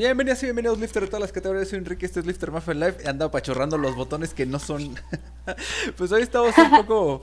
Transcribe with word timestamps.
Bienvenidos 0.00 0.42
y 0.42 0.46
bienvenidos 0.46 0.78
Lifter 0.78 1.02
de 1.02 1.08
todas 1.08 1.20
las 1.20 1.30
categorías, 1.30 1.68
soy 1.68 1.78
Enrique, 1.78 2.06
este 2.06 2.20
es 2.20 2.26
Lifter 2.26 2.50
Mafia 2.50 2.72
Live. 2.72 2.96
He 3.04 3.08
andado 3.10 3.30
pachorrando 3.30 3.76
los 3.76 3.94
botones 3.94 4.32
que 4.32 4.46
no 4.46 4.58
son. 4.58 4.94
Pues 5.98 6.10
hoy 6.10 6.22
estamos 6.22 6.56
un 6.56 6.70
poco 6.70 7.22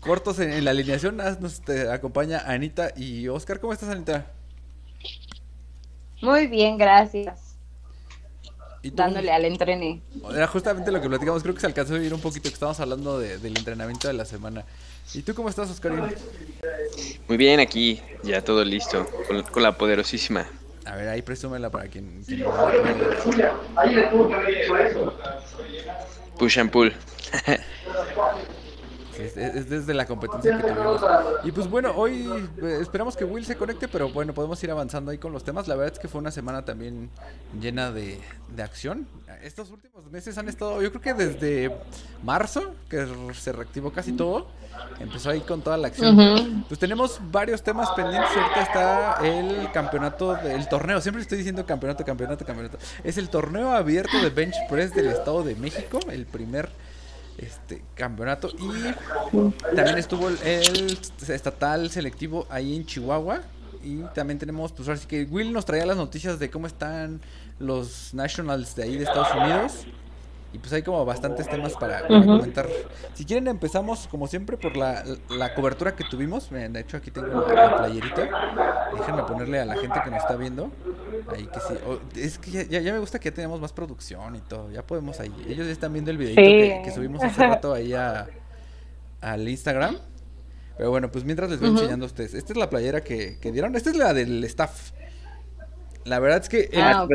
cortos 0.00 0.38
en, 0.38 0.62
la 0.66 0.72
alineación. 0.72 1.16
Nos 1.16 1.62
acompaña 1.90 2.40
Anita 2.40 2.92
y 2.94 3.26
Oscar, 3.28 3.58
¿cómo 3.58 3.72
estás 3.72 3.88
Anita? 3.88 4.26
Muy 6.20 6.46
bien, 6.46 6.76
gracias. 6.76 7.56
Dándole 8.82 9.32
al 9.32 9.46
entrene 9.46 10.02
Era 10.30 10.46
justamente 10.46 10.92
lo 10.92 11.00
que 11.00 11.08
platicamos, 11.08 11.42
creo 11.42 11.54
que 11.54 11.60
se 11.60 11.66
alcanzó 11.66 11.94
a 11.94 11.96
vivir 11.96 12.14
un 12.14 12.20
poquito 12.20 12.48
Que 12.48 12.54
estábamos 12.54 12.78
hablando 12.80 13.18
del 13.18 13.56
entrenamiento 13.56 14.08
de 14.08 14.14
la 14.14 14.26
semana. 14.26 14.66
¿Y 15.14 15.22
tú 15.22 15.34
cómo 15.34 15.48
estás, 15.48 15.70
Oscar? 15.70 15.92
Muy 17.28 17.36
bien, 17.38 17.60
aquí, 17.60 18.02
ya 18.22 18.44
todo 18.44 18.62
listo, 18.62 19.06
con 19.50 19.62
la 19.62 19.78
poderosísima 19.78 20.46
a 20.88 20.96
ver, 20.96 21.08
ahí 21.08 21.22
presúmela 21.22 21.70
para 21.70 21.88
quien. 21.88 22.22
quien 22.26 22.44
Push 26.38 26.58
and 26.58 26.70
pull. 26.70 26.92
Es, 29.18 29.68
desde 29.68 29.94
la 29.94 30.06
competencia 30.06 30.56
que 30.56 30.62
tuvimos. 30.72 31.02
Y 31.44 31.52
pues 31.52 31.68
bueno, 31.68 31.92
hoy 31.94 32.28
eh, 32.62 32.78
esperamos 32.80 33.16
que 33.16 33.24
Will 33.24 33.44
se 33.44 33.56
conecte, 33.56 33.88
pero 33.88 34.08
bueno, 34.10 34.32
podemos 34.32 34.62
ir 34.62 34.70
avanzando 34.70 35.10
ahí 35.10 35.18
con 35.18 35.32
los 35.32 35.44
temas. 35.44 35.66
La 35.68 35.74
verdad 35.74 35.94
es 35.94 35.98
que 35.98 36.08
fue 36.08 36.20
una 36.20 36.30
semana 36.30 36.64
también 36.64 37.10
llena 37.60 37.90
de, 37.90 38.20
de 38.54 38.62
acción. 38.62 39.06
Estos 39.42 39.70
últimos 39.70 40.10
meses 40.10 40.36
han 40.38 40.48
estado, 40.48 40.82
yo 40.82 40.90
creo 40.90 41.02
que 41.02 41.14
desde 41.14 41.76
marzo, 42.22 42.74
que 42.88 43.06
se 43.34 43.52
reactivó 43.52 43.92
casi 43.92 44.12
todo, 44.12 44.48
empezó 44.98 45.30
ahí 45.30 45.40
con 45.40 45.62
toda 45.62 45.76
la 45.76 45.88
acción. 45.88 46.64
Pues 46.68 46.80
tenemos 46.80 47.20
varios 47.30 47.62
temas 47.62 47.90
pendientes. 47.90 48.30
Ahorita 48.36 48.62
está 48.62 49.18
el 49.22 49.70
campeonato 49.72 50.34
del 50.34 50.68
torneo. 50.68 51.00
Siempre 51.00 51.22
estoy 51.22 51.38
diciendo 51.38 51.64
campeonato, 51.64 52.04
campeonato, 52.04 52.44
campeonato. 52.44 52.78
Es 53.04 53.18
el 53.18 53.28
torneo 53.28 53.72
abierto 53.72 54.20
de 54.20 54.30
Bench 54.30 54.56
Press 54.68 54.94
del 54.94 55.08
Estado 55.08 55.42
de 55.42 55.54
México, 55.54 55.98
el 56.10 56.26
primer 56.26 56.68
este 57.38 57.82
campeonato. 57.94 58.50
Y 58.58 59.74
también 59.74 59.98
estuvo 59.98 60.28
el, 60.28 60.98
estatal 61.28 61.90
selectivo 61.90 62.46
ahí 62.50 62.76
en 62.76 62.84
Chihuahua. 62.84 63.42
Y 63.82 63.98
también 64.14 64.38
tenemos 64.38 64.72
pues 64.72 64.88
ahora 64.88 65.00
sí 65.00 65.06
que 65.06 65.24
Will 65.24 65.52
nos 65.52 65.64
traía 65.64 65.86
las 65.86 65.96
noticias 65.96 66.38
de 66.38 66.50
cómo 66.50 66.66
están 66.66 67.20
los 67.58 68.12
nationals 68.12 68.74
de 68.74 68.82
ahí 68.82 68.96
de 68.96 69.04
Estados 69.04 69.34
Unidos 69.34 69.86
y 70.50 70.58
pues 70.58 70.72
hay 70.72 70.82
como 70.82 71.04
bastantes 71.04 71.46
temas 71.48 71.74
para, 71.74 72.06
comentar. 72.06 72.66
Si 73.12 73.26
quieren 73.26 73.48
empezamos 73.48 74.08
como 74.08 74.26
siempre 74.26 74.56
por 74.56 74.76
la, 74.78 75.04
la 75.28 75.54
cobertura 75.54 75.94
que 75.94 76.04
tuvimos. 76.04 76.48
De 76.50 76.80
hecho 76.80 76.96
aquí 76.96 77.10
tengo 77.10 77.46
la, 77.46 77.76
playerita. 77.76 78.28
Déjenme 78.96 79.24
ponerle 79.24 79.60
a 79.60 79.66
la 79.66 79.76
gente 79.76 80.00
que 80.02 80.10
nos 80.10 80.20
está 80.20 80.36
viendo. 80.36 80.70
Ahí 81.34 81.46
que 81.46 81.60
sí. 81.60 81.74
es 82.20 82.38
que 82.38 82.50
ya, 82.50 82.80
ya, 82.80 82.92
me 82.92 82.98
gusta 82.98 83.18
que 83.18 83.28
ya 83.28 83.34
tenemos 83.34 83.60
más 83.60 83.74
producción 83.74 84.36
y 84.36 84.40
todo. 84.40 84.70
Ya 84.70 84.86
podemos 84.86 85.20
ahí. 85.20 85.34
Ellos 85.46 85.66
ya 85.66 85.72
están 85.72 85.92
viendo 85.92 86.10
el 86.10 86.16
videito 86.16 86.40
que, 86.84 86.90
subimos 86.94 87.22
hace 87.22 87.46
rato 87.46 87.74
ahí 87.74 87.92
a, 87.92 88.26
al 89.20 89.46
Instagram. 89.46 89.98
Pero 90.78 90.90
bueno, 90.90 91.10
pues 91.10 91.24
mientras 91.24 91.50
les 91.50 91.60
voy 91.60 91.70
enseñando 91.70 92.06
a 92.06 92.08
ustedes. 92.08 92.32
Esta 92.32 92.54
es 92.54 92.58
la 92.58 92.70
playera 92.70 93.02
que, 93.02 93.38
que, 93.38 93.52
dieron. 93.52 93.76
Esta 93.76 93.90
es 93.90 93.96
la 93.96 94.14
del 94.14 94.42
staff. 94.44 94.92
La 96.04 96.20
verdad 96.20 96.40
es 96.40 96.48
que... 96.48 96.70
Ah, 96.74 97.06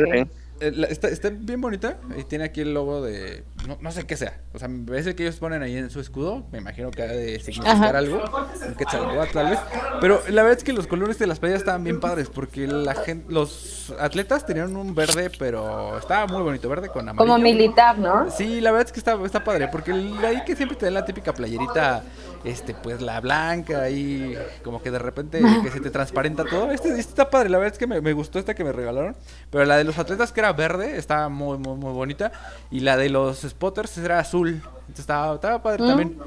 eh, 0.59 0.87
está, 0.89 1.09
está, 1.09 1.29
bien 1.29 1.59
bonita 1.61 1.97
y 2.17 2.23
tiene 2.23 2.45
aquí 2.45 2.61
el 2.61 2.73
logo 2.73 3.01
de. 3.01 3.43
No, 3.67 3.77
no, 3.81 3.91
sé 3.91 4.05
qué 4.05 4.15
sea. 4.15 4.39
O 4.53 4.59
sea, 4.59 4.69
es 4.95 5.07
el 5.07 5.15
que 5.15 5.23
ellos 5.23 5.37
ponen 5.37 5.61
ahí 5.61 5.75
en 5.75 5.89
su 5.89 5.99
escudo. 5.99 6.45
Me 6.51 6.59
imagino 6.59 6.91
que 6.91 7.01
ha 7.01 7.07
de 7.07 7.39
significar 7.39 7.95
algo. 7.95 8.23
Un 8.23 9.27
tal 9.33 9.49
vez. 9.49 9.59
Pero 9.99 10.21
la 10.29 10.43
verdad 10.43 10.57
es 10.57 10.63
que 10.63 10.73
los 10.73 10.87
colores 10.87 11.19
de 11.19 11.27
las 11.27 11.39
playas 11.39 11.59
estaban 11.59 11.83
bien 11.83 11.99
padres. 11.99 12.29
Porque 12.29 12.67
la 12.67 12.95
gente, 12.95 13.31
los 13.31 13.93
atletas 13.99 14.45
tenían 14.45 14.75
un 14.75 14.93
verde, 14.95 15.31
pero 15.37 15.97
estaba 15.97 16.27
muy 16.27 16.41
bonito. 16.43 16.69
Verde 16.69 16.89
con 16.89 17.07
amarillo. 17.07 17.17
Como 17.17 17.37
militar, 17.43 17.97
¿no? 17.97 18.29
Sí, 18.31 18.61
la 18.61 18.71
verdad 18.71 18.87
es 18.87 18.93
que 18.93 18.99
está, 18.99 19.17
está 19.25 19.43
padre. 19.43 19.67
Porque 19.69 19.91
ahí 19.91 20.43
que 20.45 20.55
siempre 20.55 20.77
te 20.77 20.85
dan 20.85 20.93
la 20.93 21.05
típica 21.05 21.33
playerita 21.33 22.03
este 22.43 22.73
pues 22.73 23.01
la 23.01 23.19
blanca 23.21 23.89
y 23.89 24.37
como 24.63 24.81
que 24.81 24.91
de 24.91 24.99
repente 24.99 25.41
que 25.63 25.71
se 25.71 25.79
te 25.79 25.89
transparenta 25.89 26.45
todo. 26.45 26.71
Este, 26.71 26.89
este, 26.89 27.01
está 27.01 27.29
padre, 27.29 27.49
la 27.49 27.57
verdad 27.57 27.73
es 27.73 27.79
que 27.79 27.87
me, 27.87 28.13
gustó 28.13 28.39
esta 28.39 28.53
que 28.53 28.63
me 28.63 28.71
regalaron. 28.71 29.15
Pero 29.49 29.65
la 29.65 29.77
de 29.77 29.83
los 29.83 29.97
atletas 29.97 30.31
que 30.31 30.39
era 30.39 30.53
verde, 30.53 30.97
estaba 30.97 31.29
muy, 31.29 31.57
muy, 31.57 31.75
muy 31.75 31.93
bonita. 31.93 32.31
Y 32.71 32.81
la 32.81 32.97
de 32.97 33.09
los 33.09 33.41
spotters 33.41 33.97
era 33.97 34.19
azul. 34.19 34.49
Entonces 34.49 34.99
estaba, 34.99 35.35
estaba 35.35 35.61
padre 35.61 35.85
también. 35.85 36.17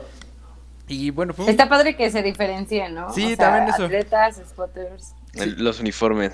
Y 0.89 1.11
bueno, 1.11 1.35
fue 1.35 1.51
Está 1.51 1.69
padre 1.69 1.97
que 1.97 2.11
se 2.11 2.23
diferencie, 2.23 2.89
¿no? 2.89 3.13
Sí, 3.13 3.37
también 3.37 3.75
eso. 3.75 3.85
Atletas, 3.85 4.41
spotters. 4.49 5.15
Los 5.59 5.81
uniformes. 5.81 6.33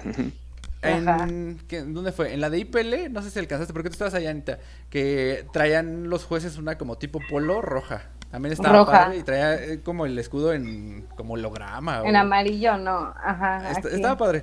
En, 0.83 1.59
¿Dónde 1.95 2.13
fue? 2.13 2.35
En 2.35 2.41
la 2.41 2.51
de 2.51 2.59
IPL, 2.59 3.13
no 3.13 3.23
sé 3.23 3.31
si 3.31 3.39
alcanzaste, 3.39 3.73
porque 3.73 3.89
tú 3.89 3.95
estabas 3.95 4.15
allá, 4.15 4.31
Anita, 4.31 4.59
que 4.91 5.47
traían 5.53 6.11
los 6.11 6.25
jueces 6.25 6.59
una 6.59 6.77
como 6.77 6.99
tipo 6.99 7.21
polo 7.31 7.63
roja. 7.63 8.03
También 8.33 8.55
estaba 8.55 8.87
padre 8.87 9.19
y 9.19 9.23
traía 9.23 9.63
eh, 9.63 9.81
como 9.83 10.07
el 10.07 10.19
escudo 10.19 10.55
en 10.55 11.07
como 11.17 11.35
holograma. 11.35 12.01
En 12.03 12.17
amarillo, 12.17 12.79
no. 12.79 13.13
Ajá. 13.23 13.71
estaba 13.73 14.17
padre. 14.17 14.41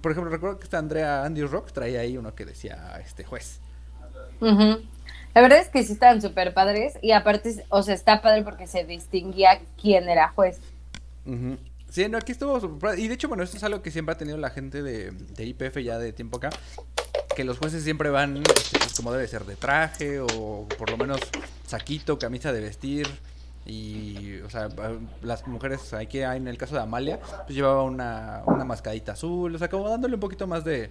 por 0.00 0.12
ejemplo, 0.12 0.30
recuerdo 0.30 0.58
que 0.58 0.64
está 0.64 0.78
Andrea 0.78 1.24
Andy 1.24 1.42
Rock 1.42 1.72
traía 1.72 2.00
ahí 2.00 2.16
uno 2.16 2.32
que 2.36 2.44
decía 2.44 2.96
este 3.04 3.24
juez. 3.24 3.60
La 4.40 5.40
verdad 5.40 5.58
es 5.58 5.68
que 5.68 5.82
sí 5.82 5.94
estaban 5.94 6.22
súper 6.22 6.54
padres 6.54 6.96
y 7.02 7.10
aparte, 7.10 7.64
o 7.70 7.82
sea, 7.82 7.94
está 7.94 8.22
padre 8.22 8.44
porque 8.44 8.68
se 8.68 8.84
distinguía 8.84 9.60
quién 9.82 10.08
era 10.08 10.28
juez. 10.28 10.60
Sí, 11.90 12.08
no, 12.08 12.18
aquí 12.18 12.30
estuvo 12.30 12.78
Y 12.96 13.08
de 13.08 13.14
hecho, 13.14 13.26
bueno, 13.26 13.42
esto 13.42 13.56
es 13.56 13.64
algo 13.64 13.82
que 13.82 13.90
siempre 13.90 14.14
ha 14.14 14.18
tenido 14.18 14.38
la 14.38 14.50
gente 14.50 14.80
de, 14.80 15.10
de 15.10 15.44
IPF 15.44 15.78
ya 15.78 15.98
de 15.98 16.12
tiempo 16.12 16.36
acá. 16.36 16.50
Que 17.34 17.44
los 17.44 17.58
jueces 17.58 17.82
siempre 17.82 18.10
van 18.10 18.36
este, 18.36 18.78
pues, 18.78 18.94
como 18.94 19.12
debe 19.12 19.26
ser, 19.26 19.44
de 19.44 19.56
traje 19.56 20.20
o 20.20 20.66
por 20.78 20.90
lo 20.90 20.96
menos 20.96 21.20
saquito, 21.66 22.18
camisa 22.18 22.52
de 22.52 22.60
vestir. 22.60 23.08
Y, 23.66 24.40
o 24.40 24.50
sea, 24.50 24.68
las 25.22 25.46
mujeres, 25.46 25.94
aquí 25.94 26.20
en 26.20 26.48
el 26.48 26.58
caso 26.58 26.74
de 26.74 26.82
Amalia, 26.82 27.18
pues 27.18 27.56
llevaba 27.56 27.82
una, 27.82 28.42
una 28.46 28.64
mascadita 28.64 29.12
azul, 29.12 29.54
o 29.54 29.58
sea, 29.58 29.68
como 29.68 29.88
dándole 29.88 30.14
un 30.14 30.20
poquito 30.20 30.46
más 30.46 30.64
de, 30.64 30.90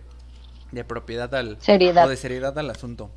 de 0.72 0.84
propiedad 0.84 1.34
al... 1.36 1.58
Seriedad. 1.62 2.06
O 2.06 2.10
de 2.10 2.18
seriedad 2.18 2.58
al 2.58 2.70
asunto. 2.70 3.12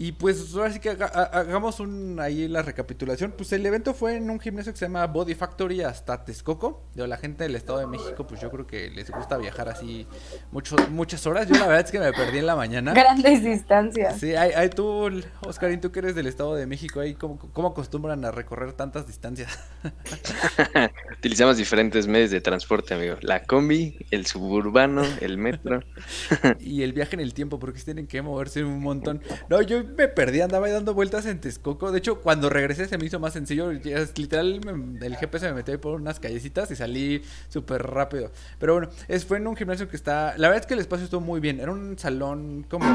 Y 0.00 0.12
pues 0.12 0.54
ahora 0.54 0.72
sí 0.72 0.78
que 0.78 0.90
hagamos 0.90 1.80
un, 1.80 2.20
ahí 2.20 2.46
la 2.46 2.62
recapitulación. 2.62 3.32
Pues 3.32 3.52
el 3.52 3.66
evento 3.66 3.92
fue 3.94 4.14
en 4.14 4.30
un 4.30 4.38
gimnasio 4.38 4.72
que 4.72 4.78
se 4.78 4.84
llama 4.84 5.04
Body 5.08 5.34
Factory 5.34 5.82
hasta 5.82 6.24
Texcoco. 6.24 6.84
De 6.94 7.04
la 7.08 7.16
gente 7.16 7.42
del 7.42 7.56
Estado 7.56 7.80
de 7.80 7.88
México, 7.88 8.24
pues 8.24 8.40
yo 8.40 8.48
creo 8.48 8.64
que 8.64 8.90
les 8.90 9.10
gusta 9.10 9.36
viajar 9.38 9.68
así 9.68 10.06
mucho, 10.52 10.76
muchas 10.90 11.26
horas. 11.26 11.48
Yo 11.48 11.54
la 11.56 11.66
verdad 11.66 11.84
es 11.84 11.90
que 11.90 11.98
me 11.98 12.12
perdí 12.12 12.38
en 12.38 12.46
la 12.46 12.54
mañana. 12.54 12.94
Grandes 12.94 13.42
distancias. 13.42 14.20
Sí, 14.20 14.36
hay, 14.36 14.70
tú, 14.70 15.10
Oscarín, 15.40 15.80
tú 15.80 15.90
que 15.90 15.98
eres 15.98 16.14
del 16.14 16.28
Estado 16.28 16.54
de 16.54 16.66
México, 16.66 17.00
ahí 17.00 17.14
¿cómo, 17.14 17.36
cómo 17.52 17.66
acostumbran 17.66 18.24
a 18.24 18.30
recorrer 18.30 18.74
tantas 18.74 19.04
distancias? 19.04 19.58
Utilizamos 21.18 21.56
diferentes 21.56 22.06
medios 22.06 22.30
de 22.30 22.40
transporte, 22.40 22.94
amigo. 22.94 23.16
La 23.20 23.42
combi, 23.42 24.06
el 24.12 24.26
suburbano, 24.26 25.02
el 25.20 25.38
metro. 25.38 25.82
y 26.60 26.82
el 26.82 26.92
viaje 26.92 27.16
en 27.16 27.20
el 27.20 27.34
tiempo, 27.34 27.58
porque 27.58 27.80
tienen 27.80 28.06
que 28.06 28.22
moverse 28.22 28.62
un 28.62 28.80
montón. 28.80 29.22
No, 29.48 29.60
yo 29.60 29.87
me 29.96 30.08
perdí, 30.08 30.40
andaba 30.40 30.68
dando 30.68 30.94
vueltas 30.94 31.26
en 31.26 31.40
Texcoco. 31.40 31.90
De 31.90 31.98
hecho, 31.98 32.20
cuando 32.20 32.48
regresé 32.50 32.86
se 32.86 32.98
me 32.98 33.06
hizo 33.06 33.18
más 33.18 33.32
sencillo. 33.32 33.72
literal, 33.72 34.60
el 35.00 35.16
GPS 35.16 35.46
me 35.46 35.54
metió 35.54 35.80
por 35.80 36.00
unas 36.00 36.20
callecitas 36.20 36.70
y 36.70 36.76
salí 36.76 37.22
súper 37.48 37.82
rápido. 37.82 38.30
Pero 38.58 38.74
bueno, 38.74 38.88
es, 39.08 39.24
fue 39.24 39.38
en 39.38 39.46
un 39.46 39.56
gimnasio 39.56 39.88
que 39.88 39.96
está... 39.96 40.34
La 40.36 40.48
verdad 40.48 40.62
es 40.62 40.66
que 40.66 40.74
el 40.74 40.80
espacio 40.80 41.04
estuvo 41.04 41.20
muy 41.20 41.40
bien. 41.40 41.60
Era 41.60 41.72
un 41.72 41.98
salón 41.98 42.66
como 42.68 42.86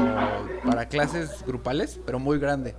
para 0.64 0.88
clases 0.88 1.44
grupales, 1.46 2.00
pero 2.06 2.18
muy 2.18 2.38
grande. 2.38 2.74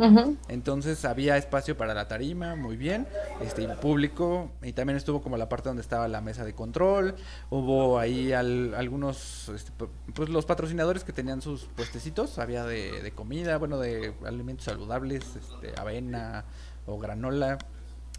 Entonces 0.47 1.05
había 1.05 1.37
espacio 1.37 1.77
para 1.77 1.93
la 1.93 2.07
tarima, 2.07 2.55
muy 2.55 2.77
bien. 2.77 3.07
Este, 3.41 3.65
público. 3.75 4.51
Y 4.61 4.73
también 4.73 4.97
estuvo 4.97 5.21
como 5.21 5.37
la 5.37 5.49
parte 5.49 5.69
donde 5.69 5.81
estaba 5.81 6.07
la 6.07 6.21
mesa 6.21 6.45
de 6.45 6.53
control. 6.53 7.15
Hubo 7.49 7.99
ahí 7.99 8.33
algunos, 8.33 9.49
este, 9.49 9.71
pues 10.13 10.29
los 10.29 10.45
patrocinadores 10.45 11.03
que 11.03 11.13
tenían 11.13 11.41
sus 11.41 11.65
puestecitos. 11.75 12.39
Había 12.39 12.65
de, 12.65 13.01
de 13.01 13.11
comida, 13.11 13.57
bueno, 13.57 13.79
de 13.79 14.04
alimentos 14.25 14.65
saludables, 14.65 15.23
este, 15.35 15.79
avena 15.79 16.45
o 16.85 16.99
granola, 16.99 17.57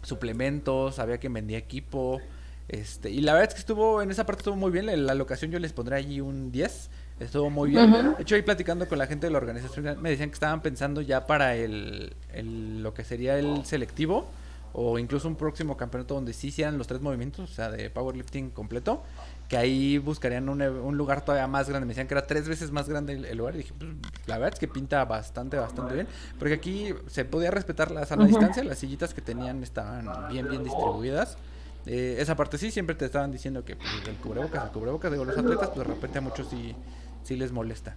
suplementos, 0.03 0.99
había 0.99 1.17
quien 1.17 1.33
vendía 1.33 1.57
equipo. 1.57 2.21
Este, 2.67 3.09
y 3.09 3.21
la 3.21 3.33
verdad 3.33 3.49
es 3.49 3.53
que 3.53 3.59
estuvo, 3.61 4.01
en 4.01 4.11
esa 4.11 4.25
parte 4.25 4.41
estuvo 4.41 4.55
muy 4.55 4.71
bien, 4.71 5.05
la 5.05 5.13
locación 5.13 5.51
yo 5.51 5.59
les 5.59 5.73
pondré 5.73 5.95
allí 5.95 6.19
un 6.19 6.51
10, 6.51 6.89
estuvo 7.19 7.49
muy 7.49 7.69
bien. 7.69 7.91
De 7.91 8.23
hecho, 8.23 8.35
ahí 8.35 8.41
platicando 8.41 8.87
con 8.87 8.97
la 8.97 9.07
gente 9.07 9.27
de 9.27 9.31
la 9.31 9.37
organización, 9.37 10.01
me 10.01 10.09
decían 10.09 10.29
que 10.29 10.33
estaban 10.33 10.61
pensando 10.61 11.01
ya 11.01 11.25
para 11.25 11.55
el, 11.55 12.13
el, 12.33 12.83
lo 12.83 12.93
que 12.93 13.03
sería 13.03 13.39
el 13.39 13.65
selectivo, 13.65 14.27
o 14.73 14.99
incluso 14.99 15.27
un 15.27 15.35
próximo 15.35 15.77
campeonato 15.77 16.13
donde 16.13 16.33
sí 16.33 16.47
hicieran 16.47 16.77
los 16.77 16.87
tres 16.87 17.01
movimientos, 17.01 17.49
o 17.49 17.53
sea, 17.53 17.71
de 17.71 17.89
powerlifting 17.89 18.51
completo, 18.51 19.03
que 19.47 19.57
ahí 19.57 19.97
buscarían 19.97 20.49
un, 20.49 20.61
un, 20.61 20.97
lugar 20.97 21.23
todavía 21.23 21.47
más 21.47 21.69
grande. 21.69 21.85
Me 21.85 21.91
decían 21.91 22.07
que 22.07 22.13
era 22.13 22.27
tres 22.27 22.49
veces 22.49 22.71
más 22.71 22.89
grande 22.89 23.13
el, 23.13 23.37
lugar. 23.37 23.55
Y 23.55 23.59
dije, 23.59 23.73
pues, 23.77 23.91
la 24.25 24.37
verdad 24.37 24.53
es 24.53 24.59
que 24.59 24.67
pinta 24.67 25.03
bastante, 25.05 25.57
bastante 25.57 25.93
bien. 25.93 26.07
Porque 26.37 26.55
aquí 26.55 26.93
se 27.07 27.23
podía 27.25 27.51
respetar 27.51 27.91
la 27.91 28.05
sana 28.05 28.25
distancia. 28.25 28.63
Las 28.63 28.79
sillitas 28.79 29.13
que 29.13 29.21
tenían 29.21 29.63
estaban 29.63 30.27
bien, 30.29 30.49
bien 30.49 30.63
distribuidas. 30.63 31.37
Eh, 31.85 32.17
esa 32.19 32.35
parte 32.35 32.57
sí, 32.57 32.69
siempre 32.71 32.95
te 32.95 33.05
estaban 33.05 33.31
diciendo 33.31 33.63
que 33.63 33.77
pues, 33.77 33.89
el 34.07 34.15
cubrebocas, 34.17 34.65
el 34.65 34.71
cubrebocas, 34.71 35.09
digo, 35.09 35.23
los 35.23 35.37
atletas, 35.37 35.69
pues 35.69 35.87
de 35.87 35.93
repente 35.93 36.17
a 36.17 36.21
muchos 36.21 36.49
sí, 36.49 36.75
sí 37.23 37.37
les 37.37 37.53
molesta. 37.53 37.95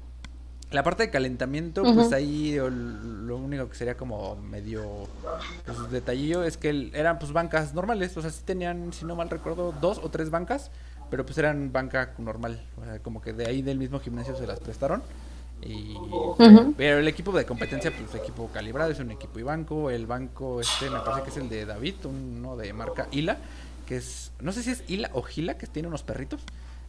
La 0.71 0.85
parte 0.85 1.03
de 1.03 1.11
calentamiento, 1.11 1.83
pues 1.83 2.13
ahí 2.13 2.57
lo 2.57 3.37
único 3.39 3.69
que 3.69 3.75
sería 3.75 3.97
como 3.97 4.37
medio 4.37 5.09
pues, 5.67 5.91
detallillo 5.91 6.45
es 6.45 6.57
que 6.57 6.93
eran 6.95 7.19
pues 7.19 7.33
bancas 7.33 7.75
normales, 7.75 8.17
o 8.17 8.23
sea, 8.23 8.31
sí 8.31 8.43
tenían, 8.45 8.93
si 8.93 9.05
no 9.05 9.17
mal 9.17 9.29
recuerdo, 9.29 9.75
dos 9.81 9.99
o 9.99 10.11
tres 10.11 10.31
bancas, 10.31 10.71
pero 11.11 11.25
pues 11.25 11.37
eran 11.39 11.73
banca 11.73 12.15
normal, 12.19 12.61
o 12.81 12.85
sea, 12.85 12.99
como 13.01 13.21
que 13.21 13.33
de 13.33 13.47
ahí 13.47 13.63
del 13.63 13.79
mismo 13.79 14.01
gimnasio 14.01 14.37
se 14.37 14.47
las 14.47 14.61
prestaron. 14.61 15.03
Y, 15.63 15.95
Pero 16.79 16.99
el 17.01 17.09
equipo 17.09 17.33
de 17.33 17.45
competencia, 17.45 17.93
pues 17.93 18.15
equipo 18.15 18.49
calibrado, 18.49 18.91
es 18.91 18.99
un 18.99 19.11
equipo 19.11 19.39
y 19.39 19.43
banco. 19.43 19.91
El 19.91 20.07
banco 20.07 20.59
este 20.59 20.89
me 20.89 21.01
parece 21.01 21.23
que 21.23 21.31
es 21.31 21.37
el 21.37 21.51
de 21.51 21.67
David, 21.67 21.97
uno 22.05 22.57
de 22.57 22.73
marca 22.73 23.09
Hila, 23.11 23.37
que 23.87 23.99
es, 23.99 24.33
no 24.41 24.53
sé 24.53 24.63
si 24.63 24.71
es 24.71 24.85
Hila 24.89 25.11
o 25.13 25.21
Gila, 25.21 25.59
que 25.59 25.67
tiene 25.67 25.89
unos 25.89 26.03
perritos 26.03 26.41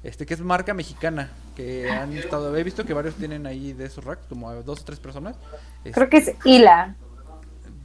este 0.04 0.26
que 0.26 0.34
es 0.34 0.42
marca 0.42 0.74
mexicana, 0.74 1.30
que 1.56 1.90
han 1.90 2.14
estado, 2.14 2.56
he 2.58 2.64
visto 2.64 2.86
que 2.86 2.94
varios 2.94 3.16
tienen 3.16 3.46
ahí 3.46 3.74
de 3.74 3.86
esos 3.86 4.04
racks, 4.04 4.26
como 4.28 4.52
dos 4.64 4.82
o 4.82 4.84
tres 4.84 5.00
personas. 5.00 5.36
creo 5.94 6.10
que 6.10 6.18
es 6.18 6.34
Hila. 6.44 6.96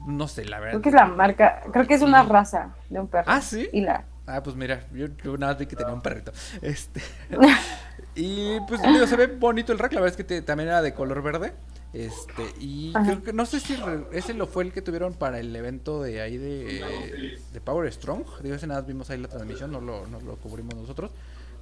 No 0.06 0.28
sé, 0.28 0.44
la 0.44 0.60
verdad. 0.60 0.72
Creo 0.72 0.82
que 0.82 0.88
es 0.88 0.94
la 0.94 1.06
marca, 1.06 1.62
creo 1.72 1.86
que 1.86 1.94
es 1.94 2.02
una 2.02 2.22
raza 2.22 2.74
de 2.88 3.00
un 3.00 3.08
perro. 3.08 3.24
Ah, 3.26 3.40
sí. 3.40 3.68
Hila. 3.72 4.04
Ah, 4.26 4.42
pues 4.42 4.56
mira, 4.56 4.86
yo, 4.92 5.08
nada 5.36 5.52
más 5.52 5.58
vi 5.58 5.66
que 5.66 5.76
tenía 5.76 5.92
un 5.92 6.02
perrito. 6.02 6.32
Este. 6.60 7.00
y 8.14 8.58
pues 8.66 8.82
digo, 8.82 9.06
se 9.06 9.16
ve 9.16 9.26
bonito 9.26 9.72
el 9.72 9.78
rack, 9.78 9.92
la 9.92 10.00
verdad 10.00 10.18
es 10.18 10.26
que 10.26 10.42
también 10.42 10.68
era 10.68 10.82
de 10.82 10.94
color 10.94 11.22
verde. 11.22 11.52
Este, 11.92 12.52
y 12.60 12.92
creo 12.92 13.22
que 13.22 13.32
no 13.32 13.46
sé 13.46 13.58
si 13.60 13.74
ese 14.12 14.34
lo 14.34 14.46
fue 14.46 14.64
el 14.64 14.72
que 14.72 14.82
tuvieron 14.82 15.14
para 15.14 15.38
el 15.38 15.54
evento 15.56 16.02
de 16.02 16.20
ahí 16.20 16.36
de, 16.36 17.38
de 17.52 17.60
Power 17.60 17.90
Strong. 17.90 18.24
Digo, 18.42 18.54
ese 18.54 18.66
nada 18.66 18.82
vimos 18.82 19.08
ahí 19.10 19.18
la 19.18 19.28
transmisión, 19.28 19.70
no 19.70 19.80
lo, 19.80 20.06
no 20.06 20.20
lo 20.20 20.36
cubrimos 20.36 20.74
nosotros. 20.74 21.10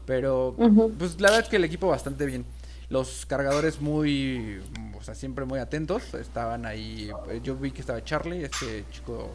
Pero, 0.06 0.55
pues 0.99 1.20
la 1.20 1.28
verdad 1.28 1.44
es 1.44 1.49
que 1.49 1.56
el 1.56 1.64
equipo 1.64 1.87
bastante 1.87 2.26
bien. 2.26 2.44
Los 2.88 3.26
cargadores 3.26 3.81
muy, 3.81 4.62
o 4.96 5.02
sea, 5.02 5.14
siempre 5.14 5.44
muy 5.44 5.58
atentos. 5.58 6.14
Estaban 6.14 6.66
ahí, 6.66 7.10
yo 7.42 7.56
vi 7.56 7.70
que 7.70 7.81
estaba 7.81 8.02
Charlie, 8.04 8.44
este 8.44 8.84
chico 8.90 9.34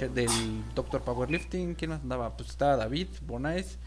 del 0.00 0.64
Doctor 0.74 1.02
Powerlifting. 1.02 1.74
¿Quién 1.74 1.90
más 1.90 2.02
andaba? 2.02 2.36
Pues 2.36 2.50
estaba 2.50 2.76
David, 2.76 3.08
Bonais. 3.26 3.78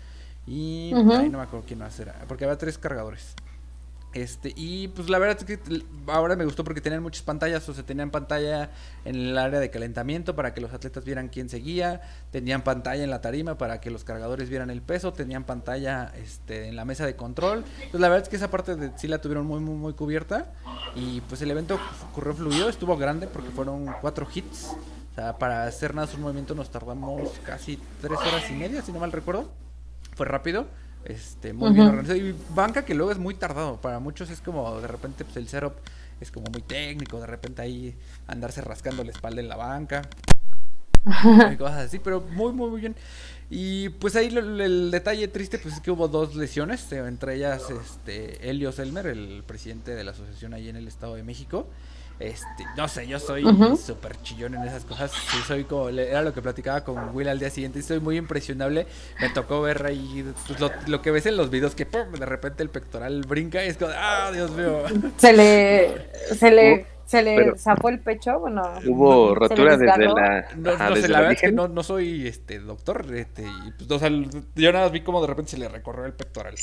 Y 0.48 0.92
ahí 0.94 1.30
no 1.30 1.38
me 1.38 1.44
acuerdo 1.44 1.66
quién 1.68 1.80
más 1.80 2.00
era, 2.00 2.16
porque 2.28 2.46
había 2.46 2.58
tres 2.58 2.78
cargadores. 2.78 3.36
Este, 4.14 4.52
y 4.58 4.90
pues 4.90 5.10
la 5.10 5.20
verdad 5.20 5.38
es 5.40 5.46
que 5.46 5.84
ahora 6.08 6.36
me 6.36 6.44
gustó 6.44 6.66
porque 6.66 6.82
tenían 6.82 7.02
muchas 7.02 7.24
pantallas, 7.24 7.68
o 7.70 7.74
sea, 7.74 7.86
tenían 7.86 8.12
pantalla 8.12 8.70
en 9.06 9.16
el 9.16 9.38
área 9.38 9.62
de 9.62 9.70
calentamiento 9.70 10.36
para 10.36 10.54
que 10.54 10.60
los 10.60 10.74
atletas 10.74 11.06
vieran 11.06 11.30
quién 11.30 11.48
seguía, 11.48 12.02
tenían 12.30 12.62
pantalla 12.62 13.06
en 13.06 13.10
la 13.10 13.22
tarima 13.22 13.58
para 13.58 13.80
que 13.80 13.90
los 13.90 14.04
cargadores 14.04 14.50
vieran 14.50 14.70
el 14.70 14.82
peso, 14.82 15.14
tenían 15.14 15.46
pantalla 15.46 16.12
este, 16.22 16.68
en 16.68 16.76
la 16.76 16.84
mesa 16.84 17.06
de 17.06 17.16
control. 17.16 17.64
Pues 17.90 18.02
la 18.02 18.10
verdad 18.10 18.24
es 18.24 18.30
que 18.30 18.36
esa 18.36 18.52
parte 18.52 18.92
sí 18.98 19.08
la 19.08 19.22
tuvieron 19.22 19.46
muy, 19.46 19.62
muy, 19.62 19.76
muy 19.76 19.94
cubierta. 19.94 20.52
Y 20.96 21.22
pues 21.22 21.42
el 21.42 21.52
evento 21.52 21.80
ocurrió 22.10 22.34
fluido, 22.34 22.68
estuvo 22.68 22.98
grande 22.98 23.28
porque 23.28 23.50
fueron 23.50 23.86
cuatro 24.02 24.28
hits. 24.34 24.76
O 25.12 25.16
sea, 25.16 25.38
para 25.38 25.64
hacer 25.64 25.96
nada 25.96 26.10
un 26.14 26.22
movimiento 26.22 26.54
nos 26.54 26.70
tardamos 26.70 27.32
casi 27.46 27.80
tres 28.02 28.18
horas 28.20 28.50
y 28.50 28.54
media, 28.54 28.82
si 28.82 28.92
no 28.92 29.00
mal 29.00 29.12
recuerdo. 29.12 29.50
Fue 30.16 30.26
rápido. 30.26 30.68
Este, 31.06 31.54
muy 31.54 31.74
bien 31.74 31.88
organizado. 31.88 32.18
Y 32.18 32.36
banca 32.54 32.86
que 32.86 32.94
luego 32.94 33.12
es 33.12 33.18
muy 33.18 33.36
tardado. 33.36 33.80
Para 33.82 34.00
muchos 34.00 34.30
es 34.30 34.42
como 34.42 34.80
de 34.80 34.88
repente 34.88 35.26
pues, 35.26 35.38
el 35.38 35.48
setup 35.48 35.74
es 36.20 36.32
como 36.32 36.48
muy 36.52 36.62
técnico. 36.62 37.20
De 37.20 37.28
repente 37.28 37.62
ahí 37.62 37.96
andarse 38.28 38.62
rascando 38.62 39.04
la 39.04 39.12
espalda 39.12 39.42
en 39.42 39.48
la 39.48 39.56
banca. 39.56 40.02
y 41.52 41.58
cosas 41.58 41.88
así, 41.88 42.00
pero 42.00 42.22
muy, 42.22 42.54
muy, 42.54 42.70
muy 42.70 42.82
bien. 42.82 42.96
Y 43.50 43.90
pues 43.90 44.16
ahí 44.16 44.28
el, 44.28 44.92
detalle 44.92 45.28
triste 45.28 45.58
pues 45.58 45.76
es 45.76 45.82
que 45.82 45.92
hubo 45.92 46.08
dos 46.08 46.36
lesiones, 46.36 46.90
eh, 46.94 47.00
entre 47.00 47.36
ellas 47.36 47.64
este 47.70 48.50
Helios 48.50 48.80
Elmer, 48.80 49.08
el 49.08 49.44
presidente 49.46 49.94
de 49.94 50.06
la 50.06 50.12
asociación 50.12 50.54
ahí 50.54 50.70
en 50.70 50.78
el 50.78 50.88
Estado 50.88 51.16
de 51.16 51.24
México, 51.24 51.68
este, 52.22 52.66
no 52.78 52.88
sé, 52.88 53.08
yo 53.08 53.20
soy 53.20 53.44
súper 53.78 54.22
chillón 54.22 54.56
en 54.56 54.64
esas 54.64 54.86
cosas. 54.86 55.12
Sí, 55.12 55.38
soy 55.48 55.64
como, 55.64 55.90
era 55.90 56.22
lo 56.22 56.34
que 56.34 56.42
platicaba 56.42 56.84
con 56.84 57.16
Will 57.16 57.28
al 57.28 57.40
día 57.40 57.50
siguiente. 57.50 57.80
Y 57.80 57.82
soy 57.82 58.00
muy 58.00 58.18
impresionable. 58.18 58.86
Me 59.20 59.30
tocó 59.30 59.62
ver 59.62 59.86
ahí 59.86 60.26
pues, 60.48 60.60
lo, 60.88 61.02
que 61.02 61.12
ves 61.12 61.26
en 61.26 61.38
los 61.38 61.50
videos 61.50 61.76
que 61.76 61.86
de 61.86 62.26
repente 62.26 62.64
el 62.64 62.70
pectoral 62.70 63.22
brinca 63.22 63.64
y 63.64 63.70
es 63.70 63.78
como, 63.78 63.92
ah, 63.96 64.32
Dios 64.34 64.52
mío. 64.52 64.84
Se 65.18 65.34
le, 65.34 66.10
se 66.36 66.52
le, 66.52 66.86
se 67.06 67.22
le 67.22 67.58
zafó 67.58 67.90
el 67.90 68.00
pecho, 68.00 68.40
bueno. 68.40 68.64
Hubo 68.86 69.36
rotura 69.36 69.78
desde 69.78 70.08
la. 70.08 70.46
No, 70.56 70.78
no 70.78 70.96
sé, 70.96 71.08
la 71.08 71.20
verdad 71.20 71.34
es 71.34 71.42
que 71.42 71.52
no, 71.52 71.68
no 71.68 71.84
soy 71.84 72.28
este 72.28 72.60
doctor. 72.60 73.06
Este, 73.14 73.44
y 73.44 73.72
pues, 73.72 73.90
o 73.92 74.00
sea, 74.00 74.10
yo 74.10 74.72
nada 74.72 74.86
más 74.86 74.92
vi 74.92 75.02
como 75.02 75.22
de 75.22 75.28
repente 75.28 75.52
se 75.52 75.58
le 75.58 75.68
recorrió 75.68 76.06
el 76.06 76.14
pectoral. 76.14 76.56